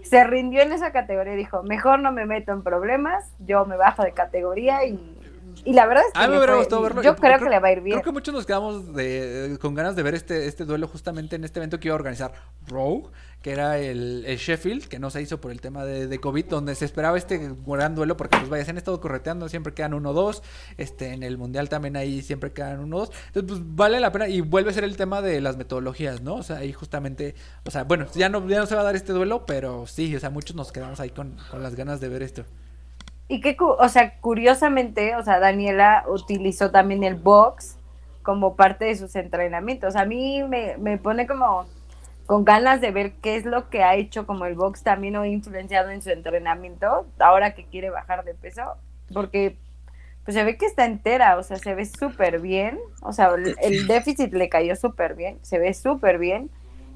se 0.10 0.24
rindió 0.24 0.62
en 0.62 0.72
esa 0.72 0.92
categoría 0.92 1.34
y 1.34 1.38
dijo, 1.38 1.64
mejor 1.64 2.00
no 2.00 2.12
me 2.12 2.26
meto 2.26 2.52
en 2.52 2.64
problemas, 2.64 3.34
yo 3.40 3.66
me 3.66 3.78
bajo 3.78 4.04
de 4.04 4.12
categoría 4.12 4.86
y, 4.86 5.00
y 5.66 5.74
la 5.74 5.86
verdad 5.86 6.04
es 6.08 6.14
que 6.14 6.32
yo 7.04 7.16
creo, 7.16 7.40
que 7.40 7.50
le 7.50 7.60
va 7.60 7.68
a 7.68 7.72
ir 7.72 7.82
bien. 7.82 7.96
Creo 7.96 8.04
que 8.04 8.12
muchos 8.12 8.34
nos 8.34 8.46
quedamos 8.46 8.94
de, 8.94 9.58
con 9.62 9.76
ganas 9.76 9.96
de 9.96 10.04
ver 10.04 10.16
este, 10.16 10.48
este 10.48 10.66
duelo 10.66 10.88
justamente 10.88 11.36
en 11.36 11.44
este 11.44 11.60
evento 11.60 11.80
que 11.80 11.88
iba 11.88 11.94
a 11.94 11.98
organizar 11.98 12.32
Rogue, 12.68 13.08
que 13.42 13.52
era 13.52 13.78
el, 13.78 14.24
Sheffield, 14.24 14.88
que 14.88 15.00
no 15.00 15.10
se 15.10 15.22
hizo 15.22 15.40
por 15.40 15.52
el 15.52 15.62
tema 15.62 15.86
de, 15.86 16.20
COVID, 16.20 16.46
donde 16.46 16.76
se 16.76 16.86
esperaba 16.86 17.18
este 17.18 17.56
gran 17.66 17.96
duelo, 17.96 18.18
porque 18.18 18.38
pues 18.38 18.50
vaya, 18.50 18.66
se 18.66 18.72
han 18.72 18.78
estado 18.78 19.00
correteando, 19.00 19.48
siempre 19.48 19.74
quedan 19.74 19.94
1-2, 19.94 20.42
este, 20.78 21.14
en 21.14 21.24
el 21.24 21.38
Mundial 21.38 21.70
también 21.70 21.96
ahí 21.96 22.22
siempre 22.22 22.52
quedan 22.52 22.90
1-2, 22.90 23.12
entonces 23.28 23.44
pues 23.48 23.62
vale 23.64 24.00
la 24.00 24.12
pena, 24.12 24.28
y 24.28 24.42
vuelve 24.42 24.72
a 24.72 24.74
ser 24.74 24.84
el 24.84 24.98
tema 24.98 25.22
de 25.22 25.40
las 25.42 25.58
metodologías, 25.58 26.22
¿no? 26.22 26.36
O 26.36 26.44
sea, 26.44 26.58
ahí 26.58 26.74
justamente, 26.74 27.36
o 27.66 27.72
sea, 27.72 27.84
bueno, 27.84 28.08
ya 28.14 28.30
no, 28.30 28.48
ya 28.48 28.60
no 28.60 28.66
se 28.66 28.76
va 28.76 28.82
a 28.82 28.86
dar 28.86 28.96
este 28.96 29.14
duelo, 29.14 29.46
pero 29.46 29.88
sí, 29.88 30.16
o 30.16 30.20
sea, 30.20 30.30
muchos 30.30 30.56
nos 30.56 30.72
quedamos 30.72 31.00
ahí 31.00 31.10
con, 31.10 31.38
con 31.52 31.64
las 31.64 31.76
ganas 31.76 32.02
de 32.02 32.10
ver 32.10 32.24
esto. 32.24 32.44
Y 33.30 33.42
que, 33.42 33.58
o 33.60 33.90
sea, 33.90 34.20
curiosamente, 34.20 35.16
o 35.16 35.24
sea, 35.24 35.40
Daniela 35.40 36.06
utilizó 36.08 36.72
también 36.72 37.04
el 37.04 37.16
box 37.16 37.78
como 38.24 38.56
parte 38.56 38.86
de 38.86 38.96
sus 38.96 39.16
entrenamientos. 39.16 39.96
A 39.96 40.06
mí 40.06 40.44
me, 40.44 40.78
me 40.78 40.98
pone 40.98 41.28
como 41.28 41.66
con 42.28 42.44
ganas 42.44 42.82
de 42.82 42.92
ver 42.92 43.14
qué 43.22 43.38
es 43.38 43.46
lo 43.46 43.70
que 43.70 43.84
ha 43.84 43.96
hecho 43.96 44.28
como 44.28 44.46
el 44.46 44.54
box 44.54 44.84
también 44.84 45.16
o 45.16 45.26
influenciado 45.26 45.90
en 45.90 46.02
su 46.02 46.10
entrenamiento 46.10 47.08
ahora 47.20 47.56
que 47.56 47.66
quiere 47.66 47.90
bajar 47.90 48.26
de 48.26 48.36
peso, 48.36 48.62
porque 49.14 49.58
pues 50.26 50.36
se 50.36 50.44
ve 50.44 50.58
que 50.58 50.66
está 50.66 50.86
entera, 50.86 51.38
o 51.38 51.44
sea, 51.44 51.56
se 51.56 51.74
ve 51.74 51.86
súper 51.86 52.42
bien, 52.42 52.78
o 53.02 53.14
sea, 53.14 53.32
el, 53.62 53.88
déficit 53.88 54.34
le 54.34 54.50
cayó 54.50 54.76
súper 54.76 55.16
bien, 55.16 55.40
se 55.42 55.58
ve 55.58 55.74
súper 55.74 56.20
bien 56.20 56.50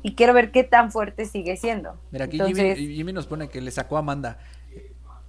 y 0.03 0.15
quiero 0.15 0.33
ver 0.33 0.51
qué 0.51 0.65
tan 0.65 0.91
fuerte 0.91 1.25
sigue 1.25 1.55
siendo. 1.55 1.95
Mira, 2.11 2.25
aquí 2.25 2.37
Jimmy, 2.37 3.13
nos 3.13 3.25
pone 3.25 3.47
que 3.47 3.61
le 3.61 3.71
sacó 3.71 3.95
a 3.95 3.99
Amanda. 3.99 4.37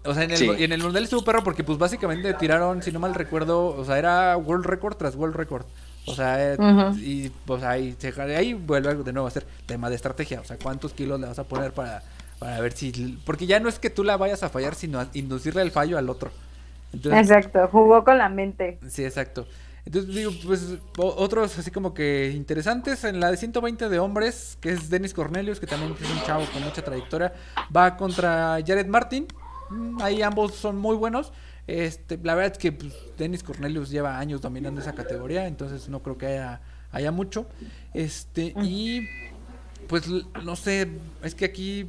O 0.05 0.15
sea, 0.15 0.25
en 0.25 0.33
el, 0.33 0.43
en 0.63 0.73
el 0.73 0.83
mundial 0.83 1.05
estuvo 1.05 1.23
perro 1.23 1.45
porque 1.45 1.63
pues 1.63 1.79
básicamente 1.79 2.35
tiraron, 2.35 2.83
si 2.83 2.91
no 2.91 2.99
mal 2.99 3.15
recuerdo, 3.15 3.67
o 3.67 3.85
sea, 3.85 4.01
era 4.01 4.37
World 4.37 4.67
Record 4.67 4.97
tras 4.97 5.15
World 5.15 5.37
Record. 5.37 5.67
O 6.07 6.15
sea, 6.15 6.55
eh, 6.55 6.57
y 6.99 7.29
pues 7.29 7.63
ahí, 7.63 7.97
ahí 8.37 8.55
vuelve 8.55 8.95
de 8.95 9.13
nuevo 9.13 9.29
a 9.29 9.31
ser 9.31 9.47
tema 9.67 9.89
de 9.89 9.97
estrategia. 9.97 10.41
O 10.41 10.45
sea, 10.45 10.57
cuántos 10.61 10.93
kilos 10.93 11.21
le 11.21 11.27
vas 11.27 11.39
a 11.39 11.45
poner 11.45 11.73
para, 11.73 12.03
para 12.39 12.61
ver 12.61 12.73
si. 12.73 13.19
Porque 13.25 13.47
ya 13.47 13.61
no 13.61 13.69
es 13.69 13.79
que 13.79 13.91
tú 13.91 14.03
la 14.03 14.17
vayas 14.17 14.43
a 14.43 14.49
fallar, 14.49 14.75
sino 14.75 15.07
inducirle 15.15 15.63
el 15.63 15.71
fallo 15.71 15.99
al 15.99 16.09
otro. 16.11 16.31
exacto, 16.93 17.69
jugó 17.71 18.05
con 18.05 18.19
la 18.19 18.29
mente. 18.29 18.79
Sí, 18.89 19.05
exacto. 19.05 19.47
Entonces, 19.85 20.15
digo, 20.15 20.31
pues 20.45 20.77
otros 20.97 21.59
así 21.59 21.71
como 21.71 21.93
que 21.95 22.33
interesantes. 22.35 23.05
En 23.05 23.21
la 23.21 23.31
de 23.31 23.37
120 23.37 23.89
de 23.89 23.99
hombres, 23.99 24.57
que 24.61 24.71
es 24.71 24.91
Dennis 24.91 25.15
Cornelius, 25.15 25.59
que 25.59 25.67
también 25.67 25.95
es 26.01 26.11
un 26.11 26.23
chavo 26.25 26.45
con 26.53 26.63
mucha 26.63 26.83
trayectoria, 26.83 27.33
va 27.75 27.97
contra 27.97 28.59
Jared 28.65 28.87
Martin. 28.87 29.27
Mm, 29.71 30.01
ahí 30.03 30.23
ambos 30.23 30.55
son 30.55 30.79
muy 30.79 30.97
buenos. 30.97 31.33
Este, 31.67 32.19
la 32.23 32.35
verdad 32.35 32.53
es 32.53 32.59
que 32.59 32.73
pues, 32.73 32.93
Dennis 33.17 33.43
Cornelius 33.43 33.91
lleva 33.91 34.19
años 34.19 34.41
dominando 34.41 34.81
esa 34.81 34.95
categoría, 34.95 35.47
entonces 35.47 35.89
no 35.89 36.03
creo 36.03 36.19
que 36.19 36.27
haya, 36.27 36.61
haya 36.91 37.13
mucho. 37.13 37.47
Este, 37.95 38.55
y 38.63 39.09
pues 39.89 40.09
no 40.45 40.57
sé, 40.57 40.89
es 41.23 41.35
que 41.35 41.45
aquí 41.45 41.89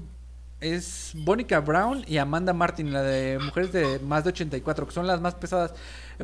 es 0.64 1.12
Bonica 1.16 1.60
Brown 1.60 2.04
y 2.08 2.18
Amanda 2.18 2.54
Martin, 2.54 2.94
la 2.94 3.02
de 3.02 3.38
mujeres 3.40 3.74
de 3.74 4.00
más 4.00 4.24
de 4.24 4.30
84, 4.30 4.88
que 4.88 4.94
son 4.94 5.08
las 5.08 5.20
más 5.20 5.36
pesadas. 5.36 5.74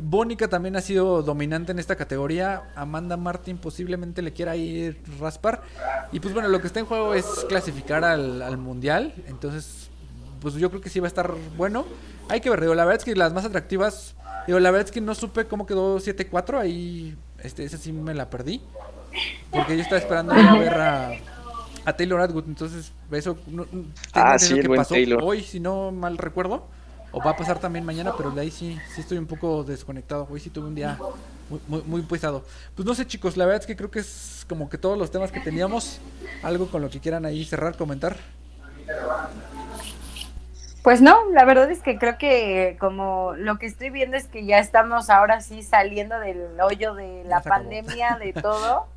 Bonica 0.00 0.48
también 0.48 0.76
ha 0.76 0.80
sido 0.80 1.22
dominante 1.22 1.72
en 1.72 1.78
esta 1.78 1.96
categoría. 1.96 2.72
Amanda 2.74 3.16
Martin 3.16 3.58
posiblemente 3.58 4.22
le 4.22 4.32
quiera 4.32 4.56
ir 4.56 5.02
raspar. 5.20 5.62
Y 6.12 6.20
pues 6.20 6.32
bueno, 6.32 6.48
lo 6.48 6.60
que 6.60 6.68
está 6.68 6.80
en 6.80 6.86
juego 6.86 7.14
es 7.14 7.26
clasificar 7.48 8.02
al, 8.04 8.40
al 8.40 8.56
mundial. 8.56 9.12
Entonces, 9.26 9.89
pues 10.40 10.54
yo 10.54 10.70
creo 10.70 10.80
que 10.80 10.90
sí 10.90 11.00
va 11.00 11.06
a 11.06 11.08
estar 11.08 11.34
bueno. 11.56 11.84
Hay 12.28 12.40
que 12.40 12.50
ver, 12.50 12.60
digo, 12.60 12.74
la 12.74 12.84
verdad 12.84 13.00
es 13.00 13.04
que 13.04 13.14
las 13.14 13.32
más 13.32 13.44
atractivas, 13.44 14.14
digo, 14.46 14.58
la 14.58 14.70
verdad 14.70 14.86
es 14.86 14.92
que 14.92 15.00
no 15.00 15.14
supe 15.14 15.46
cómo 15.46 15.66
quedó 15.66 15.98
7-4, 15.98 16.58
ahí, 16.58 17.16
este, 17.42 17.64
esa 17.64 17.76
sí 17.76 17.92
me 17.92 18.14
la 18.14 18.30
perdí. 18.30 18.60
Porque 19.50 19.76
yo 19.76 19.82
estaba 19.82 19.98
esperando 19.98 20.32
a 20.32 20.58
ver 20.58 20.74
a, 20.74 21.12
Taylor 21.96 22.20
Atwood, 22.20 22.44
entonces 22.46 22.92
eso 23.10 23.36
ah, 24.12 24.38
sí, 24.38 24.60
que 24.60 24.68
pasó 24.68 24.94
hoy, 25.22 25.42
si 25.42 25.58
no 25.58 25.90
mal 25.90 26.18
recuerdo. 26.18 26.68
o 27.10 27.18
va 27.18 27.32
a 27.32 27.36
pasar 27.36 27.58
también 27.58 27.84
mañana, 27.84 28.12
pero 28.16 28.30
de 28.30 28.42
ahí 28.42 28.50
sí, 28.52 28.78
sí 28.94 29.00
estoy 29.00 29.18
un 29.18 29.26
poco 29.26 29.64
desconectado. 29.64 30.28
Hoy 30.30 30.38
sí 30.38 30.50
tuve 30.50 30.68
un 30.68 30.76
día 30.76 30.96
muy, 31.48 31.60
muy, 31.66 31.82
muy 31.82 32.02
pesado. 32.02 32.44
Pues 32.76 32.86
no 32.86 32.94
sé, 32.94 33.06
chicos, 33.08 33.36
la 33.36 33.44
verdad 33.44 33.62
es 33.62 33.66
que 33.66 33.74
creo 33.74 33.90
que 33.90 33.98
es 33.98 34.46
como 34.48 34.68
que 34.70 34.78
todos 34.78 34.96
los 34.96 35.10
temas 35.10 35.32
que 35.32 35.40
teníamos. 35.40 35.98
Algo 36.44 36.68
con 36.68 36.80
lo 36.80 36.90
que 36.90 37.00
quieran 37.00 37.26
ahí 37.26 37.44
cerrar, 37.44 37.76
comentar. 37.76 38.16
Pues 40.82 41.02
no, 41.02 41.30
la 41.30 41.44
verdad 41.44 41.70
es 41.70 41.80
que 41.80 41.98
creo 41.98 42.16
que 42.16 42.76
como 42.80 43.34
lo 43.36 43.58
que 43.58 43.66
estoy 43.66 43.90
viendo 43.90 44.16
es 44.16 44.26
que 44.26 44.46
ya 44.46 44.58
estamos 44.58 45.10
ahora 45.10 45.40
sí 45.40 45.62
saliendo 45.62 46.18
del 46.18 46.58
hoyo 46.60 46.94
de 46.94 47.22
la 47.24 47.42
pandemia, 47.42 48.18
de 48.18 48.32
todo. 48.32 48.86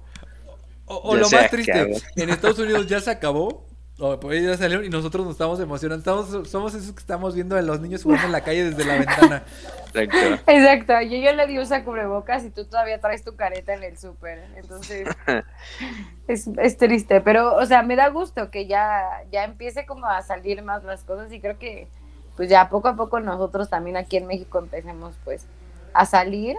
O, 0.86 1.16
lo 1.16 1.30
más 1.30 1.50
triste, 1.50 1.96
en 2.18 2.30
Estados 2.30 2.60
Unidos 2.60 2.88
ya 2.88 3.00
se 3.00 3.10
acabó, 3.10 3.66
o 4.00 4.20
pues 4.20 4.44
ya 4.44 4.58
salió 4.58 4.84
y 4.84 4.90
nosotros 4.90 5.24
nos 5.24 5.34
estamos 5.34 5.60
emocionando. 5.60 6.00
Estamos, 6.00 6.50
somos 6.50 6.74
esos 6.74 6.94
que 6.94 7.00
estamos 7.00 7.36
viendo 7.36 7.56
a 7.56 7.62
los 7.62 7.80
niños 7.80 8.02
jugando 8.02 8.26
en 8.26 8.32
la 8.32 8.42
calle 8.42 8.72
desde 8.72 8.86
la 8.86 8.96
ventana. 8.96 9.44
Exacto. 9.94 10.52
Exacto. 10.52 11.02
Yo 11.02 11.18
ya 11.18 11.34
le 11.34 11.46
di 11.46 11.60
usa 11.60 11.84
cubrebocas 11.84 12.44
y 12.44 12.50
tú 12.50 12.66
todavía 12.66 13.00
traes 13.00 13.24
tu 13.24 13.36
careta 13.36 13.76
en 13.76 13.84
el 13.84 13.98
súper. 14.00 14.46
Entonces, 14.56 15.08
es, 16.28 16.48
es, 16.58 16.78
triste. 16.78 17.22
Pero, 17.22 17.56
o 17.56 17.66
sea, 17.68 17.84
me 17.84 17.96
da 17.96 18.10
gusto 18.10 18.50
que 18.50 18.66
ya, 18.66 19.22
ya 19.32 19.44
empiece 19.44 19.86
como 19.86 20.08
a 20.08 20.24
salir 20.24 20.64
más 20.64 20.84
las 20.84 21.04
cosas 21.04 21.32
y 21.32 21.40
creo 21.40 21.60
que, 21.60 21.88
pues 22.36 22.50
ya 22.50 22.70
poco 22.70 22.88
a 22.88 22.96
poco 22.96 23.20
nosotros 23.20 23.70
también 23.70 23.96
aquí 23.96 24.18
en 24.18 24.26
México 24.26 24.58
empecemos, 24.58 25.14
pues, 25.24 25.46
a 25.94 26.08
salir. 26.08 26.58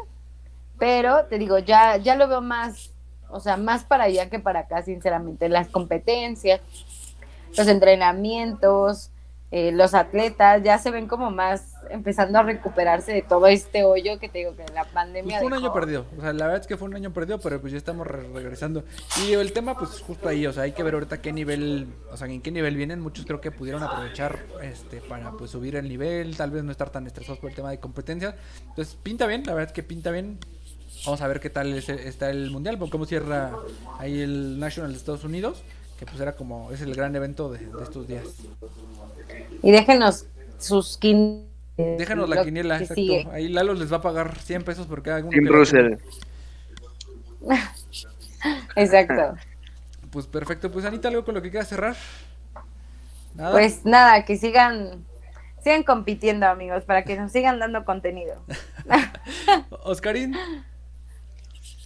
Pero, 0.78 1.24
te 1.24 1.38
digo, 1.38 1.58
ya, 1.58 1.96
ya 1.96 2.14
lo 2.14 2.28
veo 2.28 2.40
más, 2.40 2.92
o 3.28 3.40
sea, 3.40 3.56
más 3.56 3.82
para 3.82 4.04
allá 4.04 4.30
que 4.30 4.38
para 4.38 4.60
acá, 4.60 4.82
sinceramente. 4.82 5.48
Las 5.48 5.66
competencias 5.68 6.60
los 7.56 7.68
entrenamientos, 7.68 9.10
eh, 9.50 9.70
los 9.70 9.94
atletas 9.94 10.62
ya 10.64 10.78
se 10.78 10.90
ven 10.90 11.06
como 11.06 11.30
más 11.30 11.74
empezando 11.90 12.40
a 12.40 12.42
recuperarse 12.42 13.12
de 13.12 13.22
todo 13.22 13.46
este 13.46 13.84
hoyo 13.84 14.18
que 14.18 14.28
te 14.28 14.38
digo 14.38 14.56
que 14.56 14.64
la 14.74 14.84
pandemia. 14.84 15.38
Pues 15.38 15.48
fue 15.48 15.58
un 15.58 15.64
año 15.64 15.72
perdido, 15.72 16.06
o 16.18 16.20
sea, 16.20 16.32
la 16.32 16.46
verdad 16.46 16.62
es 16.62 16.66
que 16.66 16.76
fue 16.76 16.88
un 16.88 16.96
año 16.96 17.12
perdido, 17.12 17.38
pero 17.38 17.60
pues 17.60 17.72
ya 17.72 17.78
estamos 17.78 18.04
regresando. 18.04 18.82
Y 19.24 19.32
el 19.34 19.52
tema, 19.52 19.78
pues 19.78 20.00
justo 20.00 20.28
ahí, 20.28 20.44
o 20.46 20.52
sea, 20.52 20.64
hay 20.64 20.72
que 20.72 20.82
ver 20.82 20.94
ahorita 20.94 21.20
qué 21.20 21.32
nivel, 21.32 21.86
o 22.10 22.16
sea, 22.16 22.26
en 22.26 22.42
qué 22.42 22.50
nivel 22.50 22.76
vienen. 22.76 23.00
Muchos 23.00 23.26
creo 23.26 23.40
que 23.40 23.52
pudieron 23.52 23.82
aprovechar 23.82 24.40
este 24.60 25.00
para 25.00 25.30
pues 25.30 25.52
subir 25.52 25.76
el 25.76 25.88
nivel, 25.88 26.36
tal 26.36 26.50
vez 26.50 26.64
no 26.64 26.72
estar 26.72 26.90
tan 26.90 27.06
estresados 27.06 27.38
por 27.38 27.50
el 27.50 27.54
tema 27.54 27.70
de 27.70 27.78
competencia. 27.78 28.34
Entonces, 28.70 28.96
pinta 29.00 29.26
bien, 29.26 29.44
la 29.46 29.54
verdad 29.54 29.70
es 29.70 29.72
que 29.72 29.82
pinta 29.82 30.10
bien. 30.10 30.38
Vamos 31.04 31.20
a 31.20 31.28
ver 31.28 31.38
qué 31.38 31.50
tal 31.50 31.74
está 31.74 32.30
el 32.30 32.50
mundial, 32.50 32.78
cómo 32.90 33.04
cierra 33.04 33.52
ahí 33.98 34.20
el 34.20 34.58
National 34.58 34.90
de 34.90 34.96
Estados 34.96 35.22
Unidos 35.22 35.62
que 36.04 36.12
pues 36.12 36.20
era 36.20 36.32
como, 36.32 36.70
es 36.72 36.80
el 36.80 36.94
gran 36.94 37.14
evento 37.16 37.50
de, 37.50 37.66
estos 37.82 38.06
días. 38.06 38.24
Y 39.62 39.70
déjenos 39.70 40.26
sus 40.58 40.98
quin... 40.98 41.48
Déjanos 41.76 42.28
la 42.28 42.44
quiniela, 42.44 42.78
exacto. 42.78 43.30
Ahí 43.32 43.48
Lalo 43.48 43.74
les 43.74 43.92
va 43.92 43.96
a 43.96 44.02
pagar 44.02 44.38
100 44.38 44.62
pesos 44.62 44.86
por 44.86 45.02
cada 45.02 45.24
uno. 45.24 45.30
exacto. 48.76 49.34
Pues 50.10 50.28
perfecto, 50.28 50.70
pues 50.70 50.84
Anita, 50.84 51.08
algo 51.08 51.24
con 51.24 51.34
lo 51.34 51.42
que 51.42 51.50
quieras 51.50 51.68
cerrar. 51.68 51.96
Pues 53.50 53.84
nada, 53.84 54.24
que 54.24 54.36
sigan 54.36 55.04
sigan 55.64 55.82
compitiendo, 55.82 56.46
amigos, 56.46 56.84
para 56.84 57.02
que 57.02 57.16
nos 57.16 57.32
sigan 57.32 57.58
dando 57.58 57.84
contenido. 57.84 58.36
Oscarín. 59.82 60.36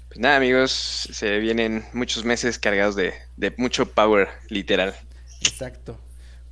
Pues 0.08 0.20
nada, 0.20 0.36
amigos, 0.36 0.72
se 0.72 1.38
vienen 1.38 1.84
muchos 1.92 2.24
meses 2.24 2.58
cargados 2.58 2.96
de, 2.96 3.14
mucho 3.58 3.92
power, 3.92 4.28
literal. 4.48 4.94
Exacto. 5.40 6.00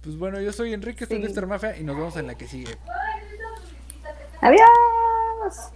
Pues 0.03 0.17
bueno, 0.17 0.41
yo 0.41 0.53
soy 0.53 0.73
Enrique, 0.73 1.05
estoy 1.05 1.21
de 1.21 1.47
Mafia 1.47 1.77
y 1.77 1.83
nos 1.83 1.97
vemos 1.97 2.17
en 2.17 2.27
la 2.27 2.35
que 2.37 2.47
sigue. 2.47 2.77
Adiós. 4.41 5.73